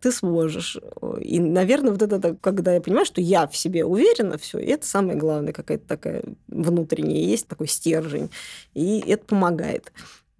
ты 0.00 0.12
сможешь. 0.12 0.78
И, 1.20 1.40
наверное, 1.40 1.92
вот 1.92 2.02
это, 2.02 2.36
когда 2.40 2.74
я 2.74 2.80
понимаю, 2.80 3.06
что 3.06 3.20
я 3.20 3.46
в 3.46 3.56
себе 3.56 3.84
уверена, 3.84 4.36
все, 4.38 4.58
это 4.58 4.86
самое 4.86 5.18
главное, 5.18 5.52
какая-то 5.52 5.86
такая 5.86 6.22
внутренняя 6.48 7.24
есть, 7.24 7.48
такой 7.48 7.66
стержень, 7.66 8.30
и 8.74 9.00
это 9.06 9.24
помогает. 9.24 9.90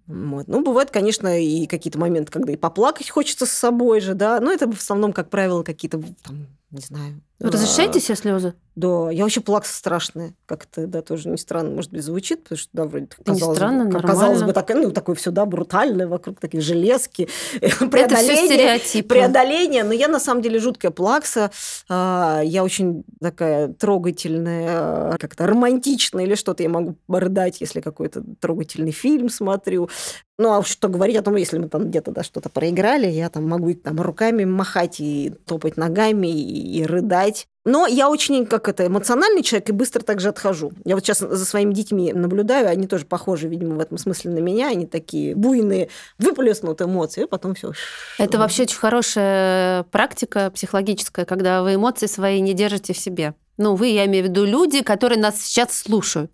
Вот. 0.07 0.47
Ну, 0.47 0.61
бывают, 0.63 0.91
конечно, 0.91 1.41
и 1.41 1.65
какие-то 1.65 1.97
моменты, 1.97 2.31
когда 2.31 2.53
и 2.53 2.57
поплакать 2.57 3.09
хочется 3.09 3.47
с 3.47 3.51
собой 3.51 4.01
же, 4.01 4.13
да, 4.13 4.39
но 4.39 4.51
это 4.51 4.67
в 4.71 4.77
основном, 4.77 5.13
как 5.13 5.31
правило, 5.31 5.63
какие-то, 5.63 5.99
там, 6.23 6.45
не 6.75 6.81
знаю... 6.81 7.21
Вы 7.39 7.51
разрешаете 7.51 7.99
себе 7.99 8.15
слезы? 8.15 8.53
да, 8.75 9.09
я 9.09 9.23
вообще 9.23 9.39
плакса 9.39 9.73
страшная. 9.73 10.33
Как-то, 10.45 10.85
да, 10.85 11.01
тоже 11.01 11.29
не 11.29 11.37
странно, 11.37 11.71
может 11.71 11.91
быть, 11.91 12.03
звучит, 12.03 12.43
потому 12.43 12.59
что, 12.59 12.69
да, 12.73 12.83
вроде 12.83 13.07
не 13.19 13.23
казалось, 13.25 13.57
странно, 13.57 13.85
бы, 13.85 13.91
нормально. 13.91 14.07
казалось 14.07 14.43
бы, 14.43 14.53
такое, 14.53 14.75
ну, 14.75 14.91
такое 14.91 15.15
все, 15.15 15.31
да, 15.31 15.45
брутальное, 15.45 16.07
вокруг 16.07 16.39
такие 16.41 16.61
железки, 16.61 17.29
преодоление, 17.61 19.03
преодоление, 19.03 19.83
но 19.85 19.93
я 19.93 20.09
на 20.09 20.19
самом 20.19 20.41
деле 20.41 20.59
жуткая 20.59 20.91
плакса, 20.91 21.51
А, 21.87 22.41
я 22.43 22.63
очень 22.63 23.05
такая 23.21 23.69
трогательная, 23.69 24.67
а, 24.69 25.17
как-то 25.19 25.47
романтичная 25.47 26.25
или 26.25 26.35
что-то, 26.35 26.61
я 26.61 26.69
могу 26.69 26.95
рыдать, 27.07 27.61
если 27.61 27.79
какой-то 27.79 28.23
трогательный 28.41 28.91
фильм 28.91 29.29
смотрю. 29.29 29.89
Ну, 30.37 30.53
а 30.53 30.63
что 30.63 30.89
говорить 30.89 31.15
о 31.15 31.21
том, 31.21 31.37
если 31.37 31.57
мы 31.57 31.69
там 31.69 31.89
где-то 31.89 32.11
да, 32.11 32.21
что-то 32.23 32.49
проиграли, 32.49 33.07
я 33.07 33.29
там 33.29 33.47
могу 33.47 33.69
и 33.69 33.73
там 33.73 34.01
руками 34.01 34.43
махать 34.43 34.99
и 34.99 35.33
топать 35.45 35.77
ногами 35.77 36.27
и, 36.27 36.79
и 36.79 36.85
рыдать. 36.85 37.47
Но 37.63 37.87
я 37.87 38.09
очень, 38.09 38.45
как 38.45 38.67
это, 38.67 38.85
эмоциональный 38.85 39.41
человек 39.41 39.69
и 39.69 39.71
быстро 39.71 40.01
также 40.01 40.29
отхожу. 40.29 40.73
Я 40.83 40.95
вот 40.95 41.05
сейчас 41.05 41.19
за 41.19 41.45
своими 41.45 41.73
детьми 41.73 42.11
наблюдаю, 42.13 42.67
они 42.67 42.85
тоже 42.85 43.05
похожи, 43.05 43.47
видимо, 43.47 43.75
в 43.75 43.79
этом 43.79 43.97
смысле 43.97 44.31
на 44.31 44.39
меня. 44.39 44.67
Они 44.67 44.85
такие 44.85 45.35
буйные, 45.35 45.89
выплеснут 46.19 46.81
эмоции, 46.81 47.23
и 47.23 47.27
потом 47.27 47.55
все. 47.55 47.71
Это 48.19 48.37
вообще 48.37 48.63
очень 48.63 48.77
хорошая 48.77 49.83
практика 49.83 50.51
психологическая, 50.53 51.25
когда 51.25 51.63
вы 51.63 51.75
эмоции 51.75 52.07
свои 52.07 52.41
не 52.41 52.53
держите 52.53 52.93
в 52.93 52.97
себе. 52.97 53.35
Ну, 53.57 53.75
вы, 53.75 53.87
я 53.87 54.05
имею 54.05 54.25
в 54.25 54.27
виду 54.27 54.45
люди, 54.45 54.81
которые 54.81 55.19
нас 55.19 55.41
сейчас 55.41 55.77
слушают. 55.77 56.31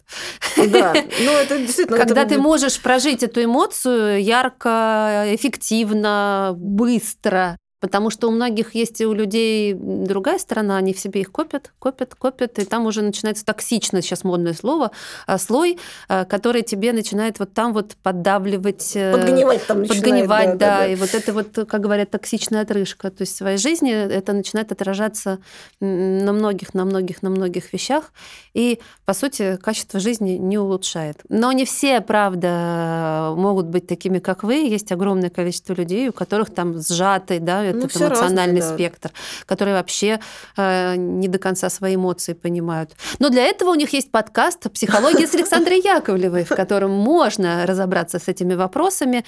Да, 0.57 0.93
ну 1.19 1.31
это 1.31 1.57
действительно... 1.59 1.97
Когда 1.97 2.21
это- 2.21 2.35
ты 2.35 2.41
можешь 2.41 2.79
прожить 2.79 3.23
эту 3.23 3.43
эмоцию 3.43 4.23
ярко, 4.23 5.25
эффективно, 5.27 6.53
быстро. 6.57 7.57
Потому 7.81 8.11
что 8.11 8.27
у 8.27 8.31
многих 8.31 8.75
есть 8.75 9.01
и 9.01 9.05
у 9.07 9.13
людей 9.13 9.73
другая 9.73 10.37
сторона, 10.37 10.77
они 10.77 10.93
в 10.93 10.99
себе 10.99 11.21
их 11.21 11.31
копят, 11.31 11.73
копят, 11.79 12.13
копят, 12.13 12.59
и 12.59 12.65
там 12.65 12.85
уже 12.85 13.01
начинается 13.01 13.43
токсично, 13.43 14.03
сейчас 14.03 14.23
модное 14.23 14.53
слово, 14.53 14.91
а, 15.25 15.39
слой, 15.39 15.79
а, 16.07 16.25
который 16.25 16.61
тебе 16.61 16.93
начинает 16.93 17.39
вот 17.39 17.53
там 17.53 17.73
вот 17.73 17.95
поддавливать, 18.03 18.91
э, 18.95 19.11
Подгнивать 19.11 19.65
там 19.65 19.81
начинает. 19.81 20.03
подгнивать, 20.03 20.57
да, 20.57 20.85
и 20.85 20.95
вот 20.95 21.15
это 21.15 21.33
вот, 21.33 21.67
как 21.67 21.81
говорят, 21.81 22.11
токсичная 22.11 22.61
отрыжка. 22.61 23.09
То 23.09 23.23
есть 23.23 23.33
в 23.33 23.37
своей 23.37 23.57
жизни 23.57 23.91
это 23.91 24.33
начинает 24.33 24.71
отражаться 24.71 25.39
на 25.79 26.33
многих, 26.33 26.75
на 26.75 26.85
многих, 26.85 27.23
на 27.23 27.31
многих 27.31 27.73
вещах, 27.73 28.13
и, 28.53 28.79
по 29.05 29.13
сути, 29.13 29.57
качество 29.57 29.99
жизни 29.99 30.33
не 30.33 30.59
улучшает. 30.59 31.17
Но 31.29 31.51
не 31.51 31.65
все, 31.65 31.99
правда, 32.01 33.33
могут 33.35 33.65
быть 33.65 33.87
такими, 33.87 34.19
как 34.19 34.43
вы. 34.43 34.67
Есть 34.67 34.91
огромное 34.91 35.31
количество 35.31 35.73
людей, 35.73 36.09
у 36.09 36.13
которых 36.13 36.53
там 36.53 36.79
сжатый, 36.79 37.39
да, 37.39 37.70
этот 37.71 37.93
Ну, 37.95 38.07
эмоциональный 38.07 38.61
разные, 38.61 38.61
да. 38.61 38.73
спектр, 38.73 39.11
которые 39.45 39.75
вообще 39.75 40.19
э, 40.57 40.95
не 40.95 41.27
до 41.27 41.39
конца 41.39 41.69
свои 41.69 41.95
эмоции 41.95 42.33
понимают. 42.33 42.91
Но 43.19 43.29
для 43.29 43.43
этого 43.43 43.71
у 43.71 43.75
них 43.75 43.93
есть 43.93 44.11
подкаст 44.11 44.71
«Психология 44.71 45.27
с 45.27 45.33
Александрой 45.33 45.79
Яковлевой», 45.83 46.43
в 46.43 46.49
котором 46.49 46.91
можно 46.91 47.65
разобраться 47.65 48.19
с 48.19 48.27
этими 48.27 48.53
вопросами 48.53 49.25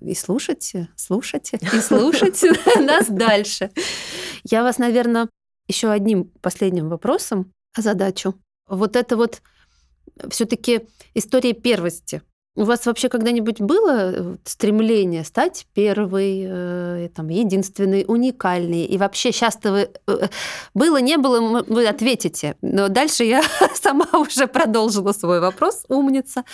и 0.00 0.14
слушайте, 0.14 0.88
слушайте 0.96 1.58
и 1.60 1.80
слушайте 1.80 2.52
нас 2.80 3.06
дальше. 3.08 3.70
Я 4.44 4.62
вас, 4.62 4.78
наверное, 4.78 5.28
еще 5.68 5.90
одним 5.90 6.24
последним 6.40 6.88
вопросом 6.88 7.52
озадачу. 7.74 8.34
Вот 8.68 8.96
это 8.96 9.16
вот 9.16 9.42
все-таки 10.30 10.88
история 11.14 11.52
первости. 11.52 12.22
У 12.56 12.64
вас 12.64 12.86
вообще 12.86 13.08
когда-нибудь 13.10 13.60
было 13.60 14.12
э, 14.12 14.36
стремление 14.44 15.24
стать 15.24 15.66
первой, 15.74 16.44
э, 16.48 17.08
там, 17.14 17.28
единственной, 17.28 18.04
уникальной? 18.08 18.84
И 18.84 18.96
вообще 18.96 19.30
часто 19.30 19.72
вы... 19.72 19.90
э, 20.06 20.28
Было, 20.74 20.96
не 21.00 21.18
было, 21.18 21.62
вы 21.68 21.86
ответите. 21.86 22.56
Но 22.62 22.88
дальше 22.88 23.24
я 23.24 23.42
сама 23.74 24.08
уже 24.14 24.46
продолжила 24.46 25.12
свой 25.12 25.40
вопрос. 25.40 25.84
Умница. 25.88 26.44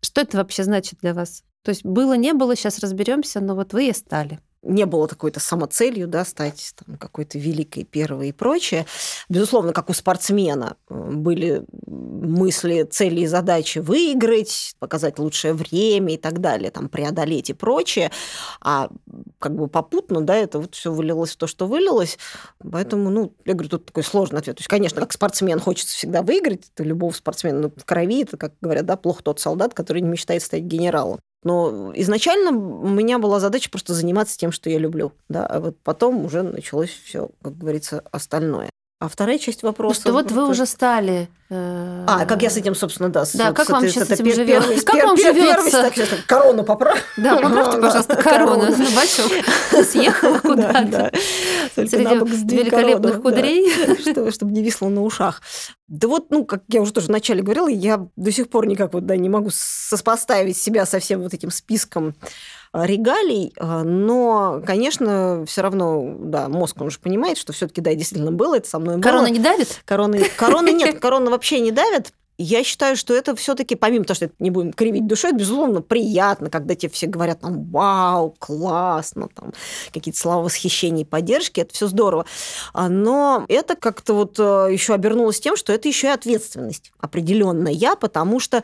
Что 0.00 0.20
это 0.20 0.36
вообще 0.36 0.62
значит 0.62 1.00
для 1.02 1.12
вас? 1.12 1.42
То 1.66 1.70
есть 1.70 1.84
было, 1.84 2.12
не 2.12 2.32
было, 2.32 2.54
сейчас 2.54 2.78
разберемся, 2.78 3.40
но 3.40 3.56
вот 3.56 3.72
вы 3.72 3.88
и 3.88 3.92
стали. 3.92 4.38
не 4.62 4.86
было 4.86 5.08
такой-то 5.08 5.40
самоцелью, 5.40 6.06
да, 6.06 6.24
стать 6.24 6.74
там, 6.76 6.96
какой-то 6.96 7.38
великой 7.38 7.82
первой 7.82 8.28
и 8.28 8.32
прочее. 8.32 8.86
Безусловно, 9.28 9.72
как 9.72 9.90
у 9.90 9.92
спортсмена 9.92 10.76
э, 10.88 10.94
были 10.94 11.64
мысли, 11.86 12.84
цели 12.84 13.22
и 13.22 13.26
задачи 13.26 13.80
выиграть, 13.80 14.76
показать 14.78 15.18
лучшее 15.18 15.54
время 15.54 16.14
и 16.14 16.16
так 16.16 16.40
далее, 16.40 16.70
там, 16.70 16.88
преодолеть 16.88 17.50
и 17.50 17.52
прочее. 17.52 18.12
А 18.60 18.88
как 19.40 19.56
бы 19.56 19.66
попутно, 19.66 20.20
да, 20.20 20.36
это 20.36 20.60
вот 20.60 20.76
все 20.76 20.92
вылилось 20.92 21.32
в 21.32 21.36
то, 21.36 21.48
что 21.48 21.66
вылилось. 21.66 22.16
Поэтому, 22.58 23.10
ну, 23.10 23.34
я 23.44 23.54
говорю, 23.54 23.70
тут 23.70 23.86
такой 23.86 24.04
сложный 24.04 24.38
ответ. 24.38 24.56
То 24.56 24.60
есть, 24.60 24.68
конечно, 24.68 25.00
как 25.00 25.12
спортсмен 25.12 25.58
хочется 25.58 25.96
всегда 25.96 26.22
выиграть, 26.22 26.70
это 26.72 26.84
любого 26.84 27.12
спортсмена 27.12 27.58
ну, 27.58 27.72
в 27.76 27.84
крови, 27.84 28.22
это, 28.22 28.36
как 28.36 28.54
говорят, 28.60 28.86
да, 28.86 28.96
плохо 28.96 29.24
тот 29.24 29.40
солдат, 29.40 29.74
который 29.74 30.02
не 30.02 30.08
мечтает 30.08 30.42
стать 30.42 30.62
генералом. 30.62 31.18
Но 31.46 31.92
изначально 31.94 32.50
у 32.50 32.88
меня 32.88 33.20
была 33.20 33.38
задача 33.38 33.70
просто 33.70 33.94
заниматься 33.94 34.36
тем, 34.36 34.50
что 34.50 34.68
я 34.68 34.78
люблю. 34.78 35.12
Да? 35.28 35.46
А 35.46 35.60
вот 35.60 35.78
потом 35.84 36.24
уже 36.24 36.42
началось 36.42 36.90
все, 36.90 37.30
как 37.40 37.56
говорится, 37.56 38.02
остальное. 38.10 38.68
А 38.98 39.08
вторая 39.08 39.38
часть 39.38 39.62
Ну 39.62 39.68
вопроса... 39.68 40.00
что 40.00 40.12
вот 40.14 40.30
вы 40.30 40.48
уже 40.48 40.64
стали. 40.64 41.28
э, 41.50 42.04
А, 42.06 42.24
как 42.24 42.40
я 42.42 42.48
с 42.48 42.56
этим, 42.56 42.74
собственно, 42.74 43.10
да. 43.10 43.24
Да, 43.34 43.48
вот 43.48 43.56
как 43.56 43.68
вам 43.68 43.86
сейчас 43.86 44.08
с 44.08 44.12
этим 44.12 44.24
первой- 44.46 44.80
Как 44.80 44.94
пер- 44.96 45.04
вам 45.04 45.16
пер- 45.18 45.34
живётся? 45.34 45.82
так, 45.82 45.94
сейчас 45.94 46.08
корону 46.26 46.64
поправь. 46.64 47.02
Да, 47.18 47.36
поправьте, 47.42 47.78
пожалуйста, 47.78 48.16
корону 48.16 48.62
на 48.74 48.90
бачок. 48.96 49.30
Съехала 49.86 50.32
Да, 50.32 50.40
куда-то. 50.40 51.10
Среди 51.74 52.54
великолепных 52.56 53.20
кудрей. 53.20 53.70
Что- 54.00 54.30
чтобы 54.30 54.52
не 54.52 54.62
висло 54.62 54.88
на 54.88 55.02
ушах. 55.02 55.42
Да 55.88 56.08
вот, 56.08 56.30
ну, 56.30 56.46
как 56.46 56.62
я 56.68 56.80
уже 56.80 56.94
тоже 56.94 57.08
вначале 57.08 57.42
говорила, 57.42 57.68
я 57.68 58.06
до 58.16 58.32
сих 58.32 58.48
пор 58.48 58.66
никак 58.66 58.94
вот, 58.94 59.04
да, 59.04 59.14
не 59.18 59.28
могу 59.28 59.50
сопоставить 59.52 60.56
себя 60.56 60.86
со 60.86 61.00
всем 61.00 61.20
вот 61.20 61.34
этим 61.34 61.50
списком 61.50 62.14
регалий, 62.84 63.52
а, 63.58 63.82
но, 63.84 64.62
конечно, 64.66 65.44
все 65.46 65.62
равно, 65.62 66.16
да, 66.18 66.48
мозг, 66.48 66.80
он 66.80 66.90
же 66.90 66.98
понимает, 66.98 67.38
что 67.38 67.52
все 67.52 67.68
таки 67.68 67.80
да, 67.80 67.94
действительно 67.94 68.32
было, 68.32 68.56
это 68.56 68.68
со 68.68 68.78
мной 68.78 68.96
было. 68.96 69.02
Корона 69.02 69.28
не 69.28 69.38
давит? 69.38 69.82
Короны, 69.84 70.24
короны 70.36 70.70
нет, 70.72 70.98
корона 71.00 71.30
вообще 71.30 71.60
не 71.60 71.70
давит. 71.70 72.12
Я 72.38 72.64
считаю, 72.64 72.96
что 72.96 73.14
это 73.14 73.34
все-таки, 73.34 73.74
помимо 73.74 74.04
того, 74.04 74.16
что 74.16 74.24
это 74.26 74.34
не 74.38 74.50
будем 74.50 74.72
кривить 74.72 75.06
душой, 75.06 75.30
это, 75.30 75.38
безусловно, 75.40 75.80
приятно, 75.80 76.50
когда 76.50 76.74
тебе 76.74 76.90
все 76.90 77.06
говорят 77.06 77.40
там 77.40 77.64
«Вау, 77.70 78.34
классно!» 78.38 79.28
там 79.34 79.52
какие-то 79.92 80.18
слова 80.18 80.44
восхищения 80.44 81.02
и 81.02 81.06
поддержки, 81.06 81.60
это 81.60 81.72
все 81.72 81.86
здорово. 81.86 82.26
А, 82.72 82.88
но 82.88 83.44
это 83.48 83.74
как-то 83.76 84.14
вот 84.14 84.38
э, 84.38 84.68
еще 84.70 84.94
обернулось 84.94 85.40
тем, 85.40 85.56
что 85.56 85.72
это 85.72 85.88
еще 85.88 86.08
и 86.08 86.10
ответственность 86.10 86.92
определенная, 87.00 87.96
потому 87.96 88.40
что 88.40 88.62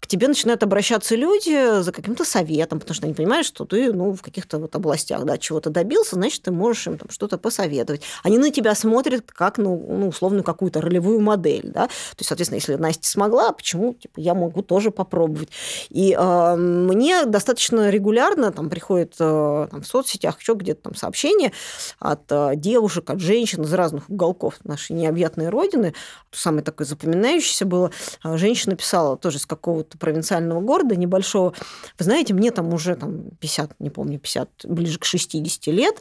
к 0.00 0.06
тебе 0.06 0.28
начинают 0.28 0.62
обращаться 0.62 1.14
люди 1.14 1.80
за 1.82 1.92
каким-то 1.92 2.24
советом, 2.24 2.80
потому 2.80 2.94
что 2.94 3.06
они 3.06 3.14
понимают, 3.14 3.46
что 3.46 3.64
ты 3.64 3.92
ну, 3.92 4.12
в 4.14 4.22
каких-то 4.22 4.58
вот 4.58 4.74
областях 4.74 5.24
да, 5.24 5.38
чего-то 5.38 5.70
добился, 5.70 6.16
значит, 6.16 6.42
ты 6.42 6.50
можешь 6.50 6.86
им 6.86 6.98
там 6.98 7.10
что-то 7.10 7.38
посоветовать. 7.38 8.02
Они 8.22 8.38
на 8.38 8.50
тебя 8.50 8.74
смотрят 8.74 9.30
как, 9.30 9.58
ну, 9.58 9.84
ну 9.88 10.08
условно, 10.08 10.42
какую-то 10.42 10.80
ролевую 10.80 11.20
модель. 11.20 11.70
Да? 11.72 11.86
То 11.86 12.16
есть, 12.18 12.28
соответственно, 12.28 12.56
если 12.56 12.74
Настя 12.74 13.11
смогла, 13.12 13.52
почему 13.52 13.94
типа, 13.94 14.18
я 14.18 14.34
могу 14.34 14.62
тоже 14.62 14.90
попробовать. 14.90 15.50
И 15.90 16.16
э, 16.18 16.56
мне 16.56 17.24
достаточно 17.26 17.90
регулярно 17.90 18.52
там 18.52 18.70
приходит 18.70 19.14
э, 19.20 19.68
там, 19.70 19.82
в 19.82 19.86
соцсетях 19.86 20.40
еще 20.40 20.54
где-то 20.54 20.84
там 20.84 20.94
сообщения 20.94 21.52
от 21.98 22.22
э, 22.30 22.52
девушек, 22.56 23.10
от 23.10 23.20
женщин 23.20 23.62
из 23.62 23.72
разных 23.72 24.08
уголков 24.08 24.54
нашей 24.64 24.92
необъятной 24.92 25.50
родины. 25.50 25.94
Самое 26.30 26.64
такое 26.64 26.86
запоминающееся 26.86 27.66
было. 27.66 27.90
Э, 28.24 28.36
женщина 28.38 28.76
писала 28.76 29.16
тоже 29.16 29.36
из 29.36 29.46
какого-то 29.46 29.98
провинциального 29.98 30.60
города 30.60 30.96
небольшого. 30.96 31.52
Вы 31.98 32.04
знаете, 32.04 32.32
мне 32.32 32.50
там 32.50 32.72
уже 32.72 32.96
там, 32.96 33.24
50, 33.40 33.78
не 33.78 33.90
помню, 33.90 34.18
50, 34.18 34.64
ближе 34.64 34.98
к 34.98 35.04
60 35.04 35.66
лет. 35.66 36.00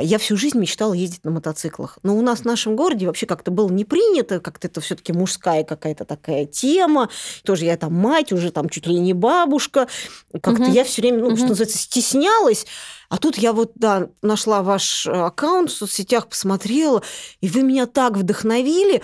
Я 0.00 0.18
всю 0.18 0.36
жизнь 0.36 0.58
мечтала 0.58 0.92
ездить 0.92 1.24
на 1.24 1.30
мотоциклах. 1.30 1.98
Но 2.02 2.16
у 2.16 2.22
нас 2.22 2.40
в 2.40 2.44
нашем 2.44 2.76
городе 2.76 3.06
вообще 3.06 3.26
как-то 3.26 3.50
было 3.50 3.68
не 3.68 3.84
принято, 3.84 4.40
как-то 4.40 4.68
это 4.68 4.80
все-таки 4.80 5.12
мужская 5.12 5.64
какая-то 5.64 6.04
такая 6.04 6.35
тема. 6.44 7.08
Тоже 7.44 7.64
я 7.64 7.76
там 7.76 7.94
мать, 7.94 8.32
уже 8.32 8.50
там 8.50 8.68
чуть 8.68 8.86
ли 8.86 8.98
не 8.98 9.14
бабушка. 9.14 9.88
Как-то 10.32 10.64
угу. 10.64 10.72
я 10.72 10.84
все 10.84 11.02
время, 11.02 11.18
ну, 11.18 11.28
угу. 11.28 11.36
что 11.36 11.46
называется, 11.48 11.78
стеснялась. 11.78 12.66
А 13.08 13.18
тут 13.18 13.38
я 13.38 13.52
вот, 13.52 13.72
да, 13.74 14.08
нашла 14.22 14.62
ваш 14.62 15.06
э, 15.06 15.10
аккаунт 15.10 15.70
в 15.70 15.76
соцсетях, 15.76 16.28
посмотрела, 16.28 17.02
и 17.40 17.48
вы 17.48 17.62
меня 17.62 17.86
так 17.86 18.16
вдохновили. 18.16 19.02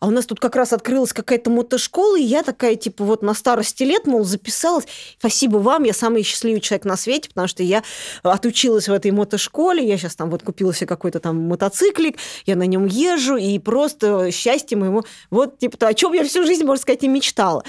А 0.00 0.08
у 0.08 0.10
нас 0.10 0.26
тут 0.26 0.40
как 0.40 0.56
раз 0.56 0.72
открылась 0.72 1.12
какая-то 1.12 1.48
мотошкола, 1.50 2.18
и 2.18 2.24
я 2.24 2.42
такая, 2.42 2.74
типа, 2.74 3.04
вот 3.04 3.22
на 3.22 3.34
старости 3.34 3.84
лет, 3.84 4.06
мол, 4.06 4.24
записалась. 4.24 4.86
Спасибо 5.18 5.58
вам, 5.58 5.84
я 5.84 5.92
самый 5.92 6.24
счастливый 6.24 6.60
человек 6.60 6.84
на 6.84 6.96
свете, 6.96 7.28
потому 7.28 7.46
что 7.46 7.62
я 7.62 7.84
отучилась 8.22 8.88
в 8.88 8.92
этой 8.92 9.12
мотошколе, 9.12 9.86
я 9.86 9.96
сейчас 9.96 10.16
там 10.16 10.30
вот 10.30 10.42
купила 10.42 10.74
себе 10.74 10.88
какой-то 10.88 11.20
там 11.20 11.40
мотоциклик, 11.46 12.16
я 12.46 12.56
на 12.56 12.66
нем 12.66 12.86
езжу, 12.86 13.36
и 13.36 13.58
просто 13.58 14.32
счастье 14.32 14.76
моему, 14.76 15.04
вот, 15.30 15.58
типа, 15.58 15.76
то, 15.76 15.86
о 15.86 15.94
чем 15.94 16.14
я 16.14 16.24
всю 16.24 16.44
жизнь, 16.44 16.64
можно 16.64 16.82
сказать, 16.82 17.04
и 17.04 17.08
мечтала. 17.08 17.62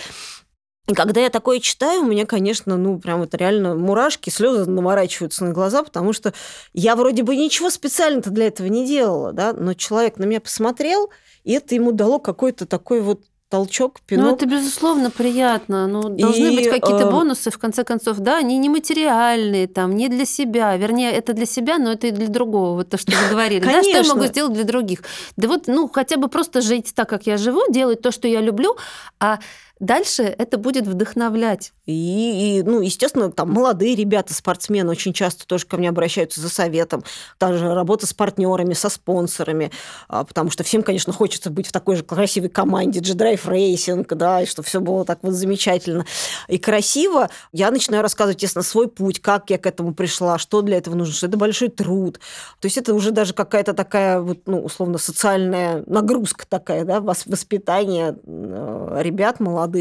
И 0.87 0.93
когда 0.93 1.21
я 1.21 1.29
такое 1.29 1.59
читаю, 1.59 2.01
у 2.01 2.05
меня, 2.05 2.25
конечно, 2.25 2.75
ну, 2.75 2.99
прям 2.99 3.21
вот 3.21 3.33
реально 3.35 3.73
мурашки, 3.75 4.29
слезы 4.29 4.69
наворачиваются 4.69 5.45
на 5.45 5.51
глаза, 5.51 5.81
потому 5.81 6.11
что 6.11 6.33
я 6.73 6.97
вроде 6.97 7.23
бы 7.23 7.37
ничего 7.37 7.69
специально-то 7.69 8.31
для 8.31 8.47
этого 8.47 8.67
не 8.67 8.85
делала, 8.85 9.31
да, 9.31 9.53
но 9.53 9.75
человек 9.75 10.17
на 10.17 10.25
меня 10.25 10.41
посмотрел, 10.41 11.09
и 11.45 11.53
это 11.53 11.73
ему 11.73 11.93
дало 11.93 12.19
какой-то 12.19 12.65
такой 12.65 12.99
вот 12.99 13.21
толчок, 13.53 13.99
ну, 13.99 14.07
пинок. 14.07 14.25
Ну, 14.25 14.35
это, 14.35 14.45
безусловно, 14.47 15.11
приятно. 15.11 15.85
Ну, 15.85 16.09
должны 16.09 16.53
и, 16.53 16.55
быть 16.55 16.69
какие-то 16.69 17.03
э... 17.03 17.11
бонусы, 17.11 17.51
в 17.51 17.59
конце 17.59 17.83
концов, 17.83 18.17
да, 18.17 18.39
они 18.39 18.57
не 18.57 18.67
материальные, 18.67 19.67
там, 19.67 19.95
не 19.95 20.09
для 20.09 20.25
себя. 20.25 20.75
Вернее, 20.75 21.11
это 21.11 21.33
для 21.33 21.45
себя, 21.45 21.77
но 21.77 21.91
это 21.91 22.07
и 22.07 22.11
для 22.11 22.27
другого. 22.27 22.77
Вот 22.77 22.89
то, 22.89 22.97
что 22.97 23.11
вы 23.11 23.29
говорили. 23.29 23.63
Да, 23.63 23.83
что 23.83 23.91
я 23.91 24.03
могу 24.05 24.25
сделать 24.25 24.53
для 24.53 24.63
других? 24.63 25.03
Да 25.37 25.47
вот, 25.47 25.67
ну, 25.67 25.87
хотя 25.87 26.17
бы 26.17 26.29
просто 26.29 26.61
жить 26.61 26.93
так, 26.95 27.07
как 27.07 27.27
я 27.27 27.37
живу, 27.37 27.61
делать 27.69 28.01
то, 28.01 28.11
что 28.11 28.27
я 28.27 28.41
люблю, 28.41 28.75
а 29.19 29.37
дальше 29.83 30.23
это 30.23 30.57
будет 30.57 30.87
вдохновлять. 30.87 31.73
И, 31.85 32.59
и, 32.59 32.63
ну, 32.63 32.79
естественно, 32.81 33.29
там 33.31 33.51
молодые 33.51 33.95
ребята, 33.95 34.33
спортсмены 34.33 34.89
очень 34.89 35.11
часто 35.11 35.45
тоже 35.45 35.65
ко 35.65 35.77
мне 35.77 35.89
обращаются 35.89 36.39
за 36.39 36.49
советом. 36.49 37.03
Также 37.37 37.73
работа 37.73 38.07
с 38.07 38.13
партнерами, 38.13 38.73
со 38.73 38.87
спонсорами, 38.89 39.71
а, 40.07 40.23
потому 40.23 40.49
что 40.49 40.63
всем, 40.63 40.81
конечно, 40.81 41.11
хочется 41.11 41.49
быть 41.49 41.67
в 41.67 41.71
такой 41.73 41.97
же 41.97 42.03
красивой 42.03 42.49
команде 42.49 43.01
G-Drive 43.01 43.45
Racing, 43.45 44.05
да, 44.15 44.41
и 44.41 44.45
что 44.45 44.63
все 44.63 44.79
было 44.79 45.03
так 45.03 45.19
вот 45.21 45.33
замечательно 45.33 46.05
и 46.47 46.57
красиво. 46.57 47.29
Я 47.51 47.69
начинаю 47.69 48.01
рассказывать, 48.01 48.37
естественно, 48.37 48.63
свой 48.63 48.87
путь, 48.87 49.19
как 49.19 49.49
я 49.49 49.57
к 49.57 49.65
этому 49.65 49.93
пришла, 49.93 50.37
что 50.37 50.61
для 50.61 50.77
этого 50.77 50.95
нужно, 50.95 51.13
что 51.13 51.27
это 51.27 51.37
большой 51.37 51.67
труд. 51.67 52.19
То 52.61 52.65
есть 52.67 52.77
это 52.77 52.93
уже 52.93 53.11
даже 53.11 53.33
какая-то 53.33 53.73
такая, 53.73 54.21
вот, 54.21 54.39
ну, 54.45 54.61
условно, 54.61 54.97
социальная 54.97 55.83
нагрузка 55.87 56.47
такая, 56.47 56.85
да, 56.85 57.01
воспитание 57.01 58.15
э, 58.25 58.99
ребят 59.01 59.41
молодых. 59.41 59.72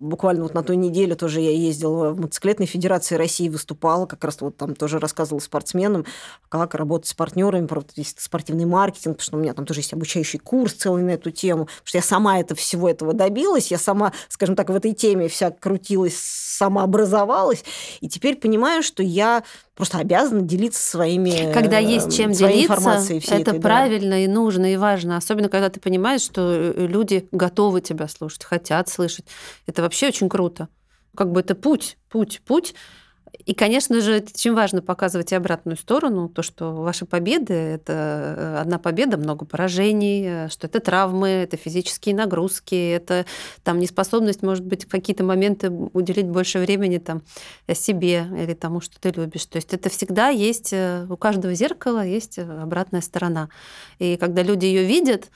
Буквально 0.00 0.42
вот 0.42 0.54
на 0.54 0.62
той 0.62 0.76
неделе 0.76 1.14
тоже 1.14 1.40
я 1.40 1.50
ездила 1.50 2.10
в 2.10 2.20
мотоциклетной 2.20 2.66
федерации 2.66 3.16
России, 3.16 3.48
выступала, 3.48 4.06
как 4.06 4.24
раз 4.24 4.40
вот 4.40 4.56
там 4.56 4.74
тоже 4.74 4.98
рассказывала 4.98 5.40
спортсменам, 5.40 6.06
как 6.48 6.74
работать 6.74 7.08
с 7.08 7.14
партнерами, 7.14 7.68
есть 7.96 8.20
спортивный 8.20 8.64
маркетинг, 8.64 9.16
потому 9.16 9.24
что 9.24 9.36
у 9.36 9.40
меня 9.40 9.54
там 9.54 9.66
тоже 9.66 9.80
есть 9.80 9.92
обучающий 9.92 10.38
курс 10.38 10.74
целый 10.74 11.02
на 11.02 11.10
эту 11.10 11.30
тему, 11.30 11.64
потому 11.64 11.86
что 11.86 11.98
я 11.98 12.02
сама 12.02 12.38
это 12.38 12.54
всего 12.54 12.88
этого 12.88 13.12
добилась, 13.12 13.70
я 13.70 13.78
сама, 13.78 14.12
скажем 14.28 14.56
так, 14.56 14.70
в 14.70 14.74
этой 14.74 14.92
теме 14.92 15.28
вся 15.28 15.50
крутилась, 15.50 16.16
сама 16.16 16.82
образовалась, 16.82 17.64
и 18.00 18.08
теперь 18.08 18.36
понимаю, 18.36 18.82
что 18.82 19.02
я 19.02 19.42
просто 19.74 19.98
обязана 19.98 20.42
делиться 20.42 20.80
своими 20.82 21.52
Когда 21.52 21.78
есть 21.78 22.16
чем 22.16 22.32
делиться, 22.32 22.74
это 23.34 23.50
этой, 23.50 23.60
правильно 23.60 24.10
да. 24.10 24.18
и 24.18 24.26
нужно, 24.26 24.72
и 24.72 24.76
важно. 24.76 25.16
Особенно, 25.16 25.48
когда 25.48 25.68
ты 25.68 25.80
понимаешь, 25.80 26.20
что 26.20 26.52
э, 26.52 26.86
люди 26.86 27.26
готовы 27.32 27.80
тебя 27.80 28.06
слушать, 28.08 28.44
хотят 28.44 28.88
слышать. 28.88 29.24
Это 29.66 29.82
вообще 29.82 30.08
очень 30.08 30.28
круто 30.28 30.68
как 31.14 31.32
бы 31.32 31.40
это 31.40 31.54
путь, 31.54 31.96
путь, 32.08 32.42
путь. 32.44 32.74
И, 33.46 33.52
конечно 33.52 34.00
же, 34.00 34.18
очень 34.18 34.54
важно 34.54 34.80
показывать 34.80 35.32
и 35.32 35.34
обратную 35.34 35.76
сторону, 35.76 36.28
то, 36.28 36.42
что 36.42 36.72
ваши 36.72 37.04
победы– 37.04 37.52
это 37.54 37.92
э, 37.92 38.58
одна 38.60 38.78
победа, 38.78 39.16
много 39.16 39.44
поражений, 39.44 40.24
э, 40.24 40.48
что 40.50 40.68
это 40.68 40.78
травмы, 40.78 41.28
это 41.28 41.56
физические 41.56 42.14
нагрузки, 42.14 42.76
это 42.76 43.26
там 43.64 43.80
неспособность, 43.80 44.42
может 44.42 44.64
быть, 44.64 44.84
в 44.84 44.88
какие-то 44.88 45.24
моменты 45.24 45.68
уделить 45.68 46.28
больше 46.28 46.60
времени 46.60 46.98
там, 46.98 47.22
себе 47.74 48.24
или 48.38 48.54
тому, 48.54 48.80
что 48.80 49.00
ты 49.00 49.10
любишь. 49.10 49.46
То 49.46 49.56
есть 49.56 49.74
это 49.74 49.90
всегда 49.90 50.28
есть, 50.28 50.72
э, 50.72 51.04
у 51.10 51.16
каждого 51.16 51.54
зеркала 51.54 52.06
есть 52.06 52.38
обратная 52.38 53.00
сторона. 53.00 53.48
И 53.98 54.16
когда 54.16 54.42
люди 54.44 54.66
ее 54.66 54.84
видят, 54.84 55.32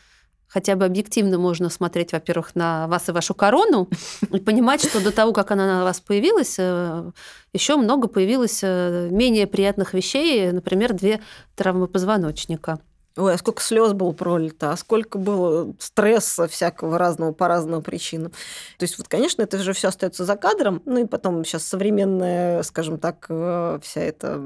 хотя 0.49 0.75
бы 0.77 0.85
объективно 0.85 1.39
можно 1.39 1.69
смотреть, 1.69 2.13
во-первых, 2.13 2.55
на 2.55 2.89
вас 2.89 3.09
и 3.09 3.13
вашу 3.13 3.35
корону 3.35 3.89
и 4.33 4.41
понимать, 4.41 4.85
что 4.85 5.03
до 5.03 5.13
того, 5.13 5.33
как 5.33 5.51
она 5.51 5.67
на 5.67 5.85
вас 5.85 6.01
появилась, 6.01 6.57
э, 6.59 7.11
еще 7.53 7.77
много 7.77 8.09
появилось 8.09 8.61
э, 8.63 9.09
менее 9.11 9.47
приятных 9.47 9.95
вещей, 9.95 10.51
например, 10.51 10.95
две 10.95 11.21
травмы 11.55 11.87
позвоночника. 11.87 12.81
Ой, 13.19 13.35
а 13.35 13.39
сколько 13.39 13.61
слез 13.61 13.95
было 13.95 14.13
пролито, 14.13 14.71
а 14.71 14.77
сколько 14.77 15.19
было 15.19 15.75
стресса 15.81 16.47
всякого 16.47 16.99
разного 16.99 17.33
по 17.33 17.49
разным 17.49 17.83
причинам. 17.83 18.31
То 18.79 18.85
есть, 18.85 18.97
вот, 18.97 19.09
конечно, 19.09 19.43
это 19.43 19.59
же 19.59 19.73
все 19.73 19.89
остается 19.89 20.25
за 20.25 20.37
кадром. 20.37 20.83
Ну 20.85 21.01
и 21.01 21.05
потом 21.05 21.45
сейчас 21.45 21.65
современная, 21.65 22.63
скажем 22.63 22.99
так, 22.99 23.27
э, 23.29 23.81
вся 23.83 24.03
эта 24.03 24.37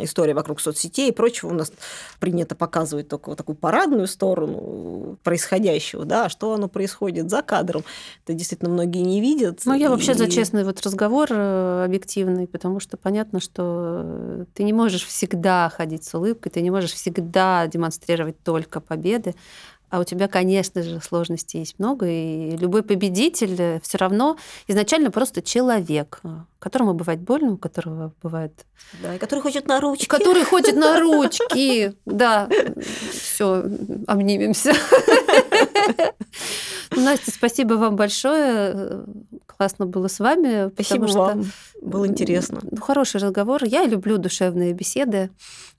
история 0.00 0.34
вокруг 0.34 0.60
соцсетей 0.60 1.08
и 1.08 1.12
прочего 1.12 1.48
у 1.50 1.54
нас 1.54 1.72
принято 2.20 2.54
показывать 2.54 3.08
только 3.08 3.30
вот 3.30 3.38
такую 3.38 3.56
парадную 3.56 4.06
сторону 4.06 5.18
происходящего, 5.24 6.04
да, 6.04 6.26
а 6.26 6.28
что 6.28 6.52
оно 6.52 6.68
происходит 6.68 7.30
за 7.30 7.42
кадром. 7.42 7.82
Это 8.24 8.34
действительно 8.34 8.70
многие 8.70 9.02
не 9.02 9.20
видят. 9.20 9.62
Ну, 9.64 9.74
я 9.74 9.86
и... 9.86 9.88
вообще 9.88 10.14
за 10.14 10.30
честный 10.30 10.62
вот 10.62 10.80
разговор 10.82 11.26
э, 11.30 11.84
объективный, 11.84 12.46
потому 12.46 12.78
что 12.78 12.96
понятно, 12.96 13.40
что 13.40 14.46
ты 14.54 14.62
не 14.62 14.72
можешь 14.72 15.04
всегда 15.04 15.68
ходить 15.68 16.04
с 16.04 16.14
улыбкой, 16.14 16.50
ты 16.50 16.60
не 16.60 16.70
можешь 16.70 16.92
всегда 16.92 17.39
всегда 17.40 17.66
демонстрировать 17.66 18.42
только 18.42 18.80
победы. 18.80 19.34
А 19.88 19.98
у 19.98 20.04
тебя, 20.04 20.28
конечно 20.28 20.84
же, 20.84 21.00
сложностей 21.00 21.60
есть 21.60 21.80
много, 21.80 22.06
и 22.06 22.56
любой 22.56 22.84
победитель 22.84 23.56
э, 23.58 23.80
все 23.82 23.98
равно 23.98 24.36
изначально 24.68 25.10
просто 25.10 25.42
человек, 25.42 26.22
которому 26.60 26.94
бывает 26.94 27.20
больно, 27.20 27.54
у 27.54 27.56
которого 27.56 28.12
бывает... 28.22 28.52
Да, 29.02 29.16
и 29.16 29.18
который 29.18 29.40
хочет 29.40 29.66
на 29.66 29.80
ручки. 29.80 30.06
Который 30.06 30.44
хочет 30.44 30.76
на 30.76 31.00
ручки, 31.00 31.92
да. 32.06 32.48
Все, 33.10 33.64
обнимемся. 34.06 34.74
Настя, 36.96 37.32
спасибо 37.32 37.74
вам 37.74 37.96
большое. 37.96 39.04
Классно 39.46 39.86
было 39.86 40.06
с 40.06 40.20
вами. 40.20 40.70
Спасибо 40.72 41.08
что, 41.08 41.18
вам. 41.18 41.50
Было 41.82 42.06
интересно. 42.06 42.60
Ну, 42.62 42.80
хороший 42.80 43.20
разговор. 43.20 43.64
Я 43.64 43.86
люблю 43.86 44.18
душевные 44.18 44.72
беседы. 44.72 45.30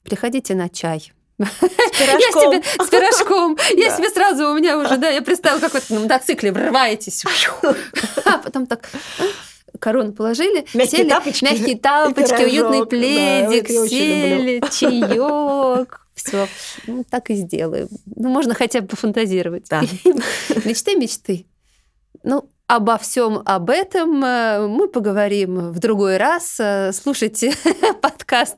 Приходите 0.04 0.54
на 0.54 0.68
чай. 0.68 1.14
Пирожком. 1.60 2.20
Я 2.20 2.62
себе, 2.62 2.64
с 2.86 2.90
пирожком. 2.90 3.58
Я 3.76 3.96
себе 3.96 4.10
сразу, 4.10 4.50
у 4.50 4.54
меня 4.56 4.78
уже, 4.78 4.98
да, 4.98 5.10
я 5.10 5.22
представила, 5.22 5.60
как 5.60 5.74
вы 5.74 5.82
на 5.90 6.00
мотоцикле 6.02 6.52
врываетесь. 6.52 7.24
А 8.26 8.38
потом 8.38 8.66
так 8.66 8.90
корону 9.80 10.14
положили, 10.14 10.66
мягкие 10.74 11.00
сели, 11.00 11.10
тапочки, 11.10 11.44
мягкие 11.44 11.78
тапочки, 11.82 12.44
уютный 12.44 12.86
пледик, 12.86 13.68
да, 13.68 13.88
сели, 13.88 14.64
чаек. 14.72 16.02
Все, 16.14 16.48
ну, 16.88 17.04
так 17.10 17.30
и 17.32 17.36
сделаем. 17.36 17.88
Ну, 18.16 18.30
можно 18.30 18.54
хотя 18.54 18.82
бы 18.82 18.88
пофантазировать. 18.88 19.66
Да. 19.70 19.82
Мечты, 20.66 20.96
мечты. 20.96 21.48
Ну, 22.24 22.48
обо 22.68 22.98
всем 22.98 23.42
об 23.44 23.70
этом 23.70 24.24
э, 24.24 24.68
мы 24.68 24.88
поговорим 24.88 25.72
в 25.72 25.80
другой 25.80 26.18
раз. 26.18 26.60
Э, 26.60 26.92
слушайте 26.94 27.54
подкаст 28.02 28.58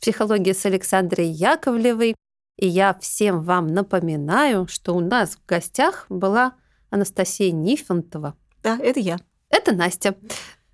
«Психология 0.00 0.54
с 0.54 0.64
Александрой 0.66 1.26
Яковлевой». 1.26 2.14
И 2.58 2.66
я 2.66 2.96
всем 3.00 3.42
вам 3.42 3.68
напоминаю, 3.68 4.66
что 4.68 4.94
у 4.94 5.00
нас 5.00 5.36
в 5.36 5.46
гостях 5.48 6.06
была 6.08 6.54
Анастасия 6.90 7.52
Нифонтова. 7.52 8.34
Да, 8.62 8.78
это 8.82 8.98
я. 8.98 9.18
Это 9.48 9.72
Настя. 9.72 10.16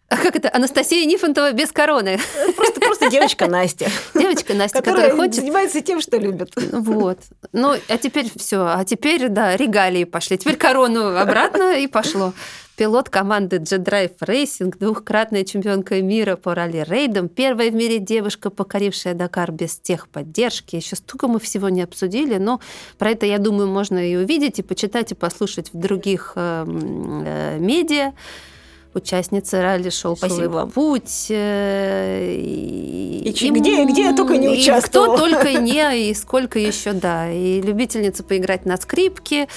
А 0.09 0.17
как 0.17 0.37
это? 0.37 0.51
Анастасия 0.53 1.05
Нифонтова 1.07 1.53
без 1.53 1.73
короны. 1.73 2.19
Просто, 2.57 2.81
просто 2.81 3.11
девочка 3.11 3.49
Настя. 3.49 3.91
Девочка 4.15 4.55
Настя, 4.55 4.79
которая, 4.79 5.11
которая 5.11 5.29
хочет... 5.29 5.43
занимается 5.43 5.81
тем, 5.81 6.01
что 6.01 6.19
любит. 6.19 6.53
Вот. 6.73 7.19
Ну, 7.53 7.75
а 7.89 7.99
теперь 7.99 8.31
все. 8.37 8.65
А 8.65 8.85
теперь, 8.85 9.29
да, 9.29 9.57
регалии 9.57 10.05
пошли. 10.05 10.39
Теперь 10.39 10.57
корону 10.57 11.17
обратно 11.17 11.79
и 11.79 11.87
пошло. 11.87 12.33
Пилот 12.77 13.09
команды 13.09 13.59
J-Drive 13.59 14.19
Racing, 14.19 14.77
двухкратная 14.77 15.45
чемпионка 15.45 16.03
мира 16.03 16.35
по 16.35 16.57
ралли-рейдам, 16.57 17.29
первая 17.29 17.71
в 17.71 17.75
мире 17.75 18.01
девушка, 18.01 18.51
покорившая 18.51 19.15
Дакар 19.15 19.53
без 19.53 19.77
техподдержки. 19.77 20.75
Еще 20.75 20.97
столько 20.97 21.29
мы 21.29 21.39
всего 21.39 21.69
не 21.69 21.83
обсудили, 21.83 22.37
но 22.37 22.61
про 22.99 23.11
это, 23.11 23.27
я 23.27 23.39
думаю, 23.39 23.69
можно 23.69 23.99
и 23.99 24.17
увидеть, 24.17 24.59
и 24.59 24.63
почитать, 24.63 25.13
и 25.13 25.15
послушать 25.15 25.73
в 25.73 25.79
других 25.79 26.33
э, 26.35 26.65
э, 26.67 27.59
медиа 27.61 28.13
участница 28.93 29.63
ралли-шоу 29.63 30.17
вам. 30.49 30.71
«Путь». 30.71 31.27
Э, 31.31 32.35
и, 32.37 33.29
и 33.29 33.51
где, 33.51 33.85
где 33.85 34.03
я 34.03 34.17
только 34.17 34.37
не 34.37 34.49
участвовала. 34.49 35.15
И 35.15 35.17
кто 35.17 35.29
только 35.29 35.53
не, 35.61 36.11
и 36.11 36.15
сколько 36.15 36.59
еще, 36.59 36.93
да. 36.93 37.31
И 37.31 37.61
любительница 37.61 38.25
поиграть 38.25 38.67
на 38.67 38.77
скрипке, 38.77 39.49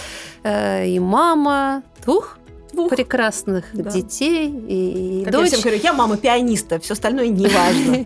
э, 0.43 0.87
и 0.87 0.99
мама 0.99 1.81
двух 2.03 2.37
двух 2.77 2.89
прекрасных 2.91 3.65
да. 3.73 3.89
детей 3.89 4.49
и 4.49 5.23
как 5.23 5.33
дочь. 5.33 5.49
Я 5.49 5.57
всем 5.57 5.61
говорю, 5.61 5.79
я 5.83 5.93
мама 5.93 6.17
пианиста, 6.17 6.79
все 6.79 6.93
остальное 6.93 7.27
не 7.27 7.47
важно. 7.47 8.05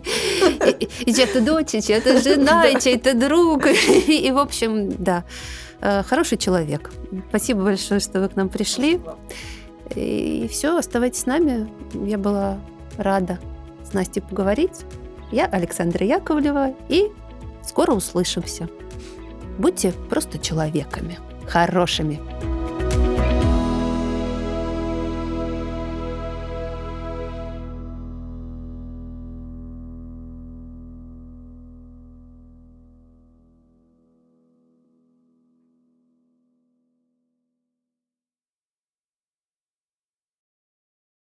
И 1.00 1.12
чья-то 1.12 1.40
дочь, 1.40 1.74
и 1.74 1.82
чья-то 1.82 2.20
жена, 2.20 2.66
и 2.68 2.80
чей-то 2.80 3.14
друг. 3.14 3.66
И, 4.06 4.30
в 4.30 4.38
общем, 4.38 4.90
да, 4.98 5.24
э, 5.80 6.02
хороший 6.04 6.38
человек. 6.38 6.90
Спасибо 7.28 7.64
большое, 7.64 8.00
что 8.00 8.20
вы 8.20 8.28
к 8.28 8.36
нам 8.36 8.48
пришли. 8.48 9.00
И 9.94 10.48
все, 10.50 10.78
оставайтесь 10.78 11.20
с 11.20 11.26
нами. 11.26 11.68
Я 12.06 12.18
была 12.18 12.58
рада 12.96 13.38
с 13.84 13.92
Настей 13.92 14.22
поговорить. 14.22 14.84
Я 15.30 15.46
Александра 15.46 16.06
Яковлева, 16.06 16.74
и 16.88 17.10
скоро 17.66 17.92
услышимся. 17.92 18.68
Будьте 19.58 19.92
просто 20.08 20.38
человеками, 20.38 21.18
хорошими. 21.46 22.20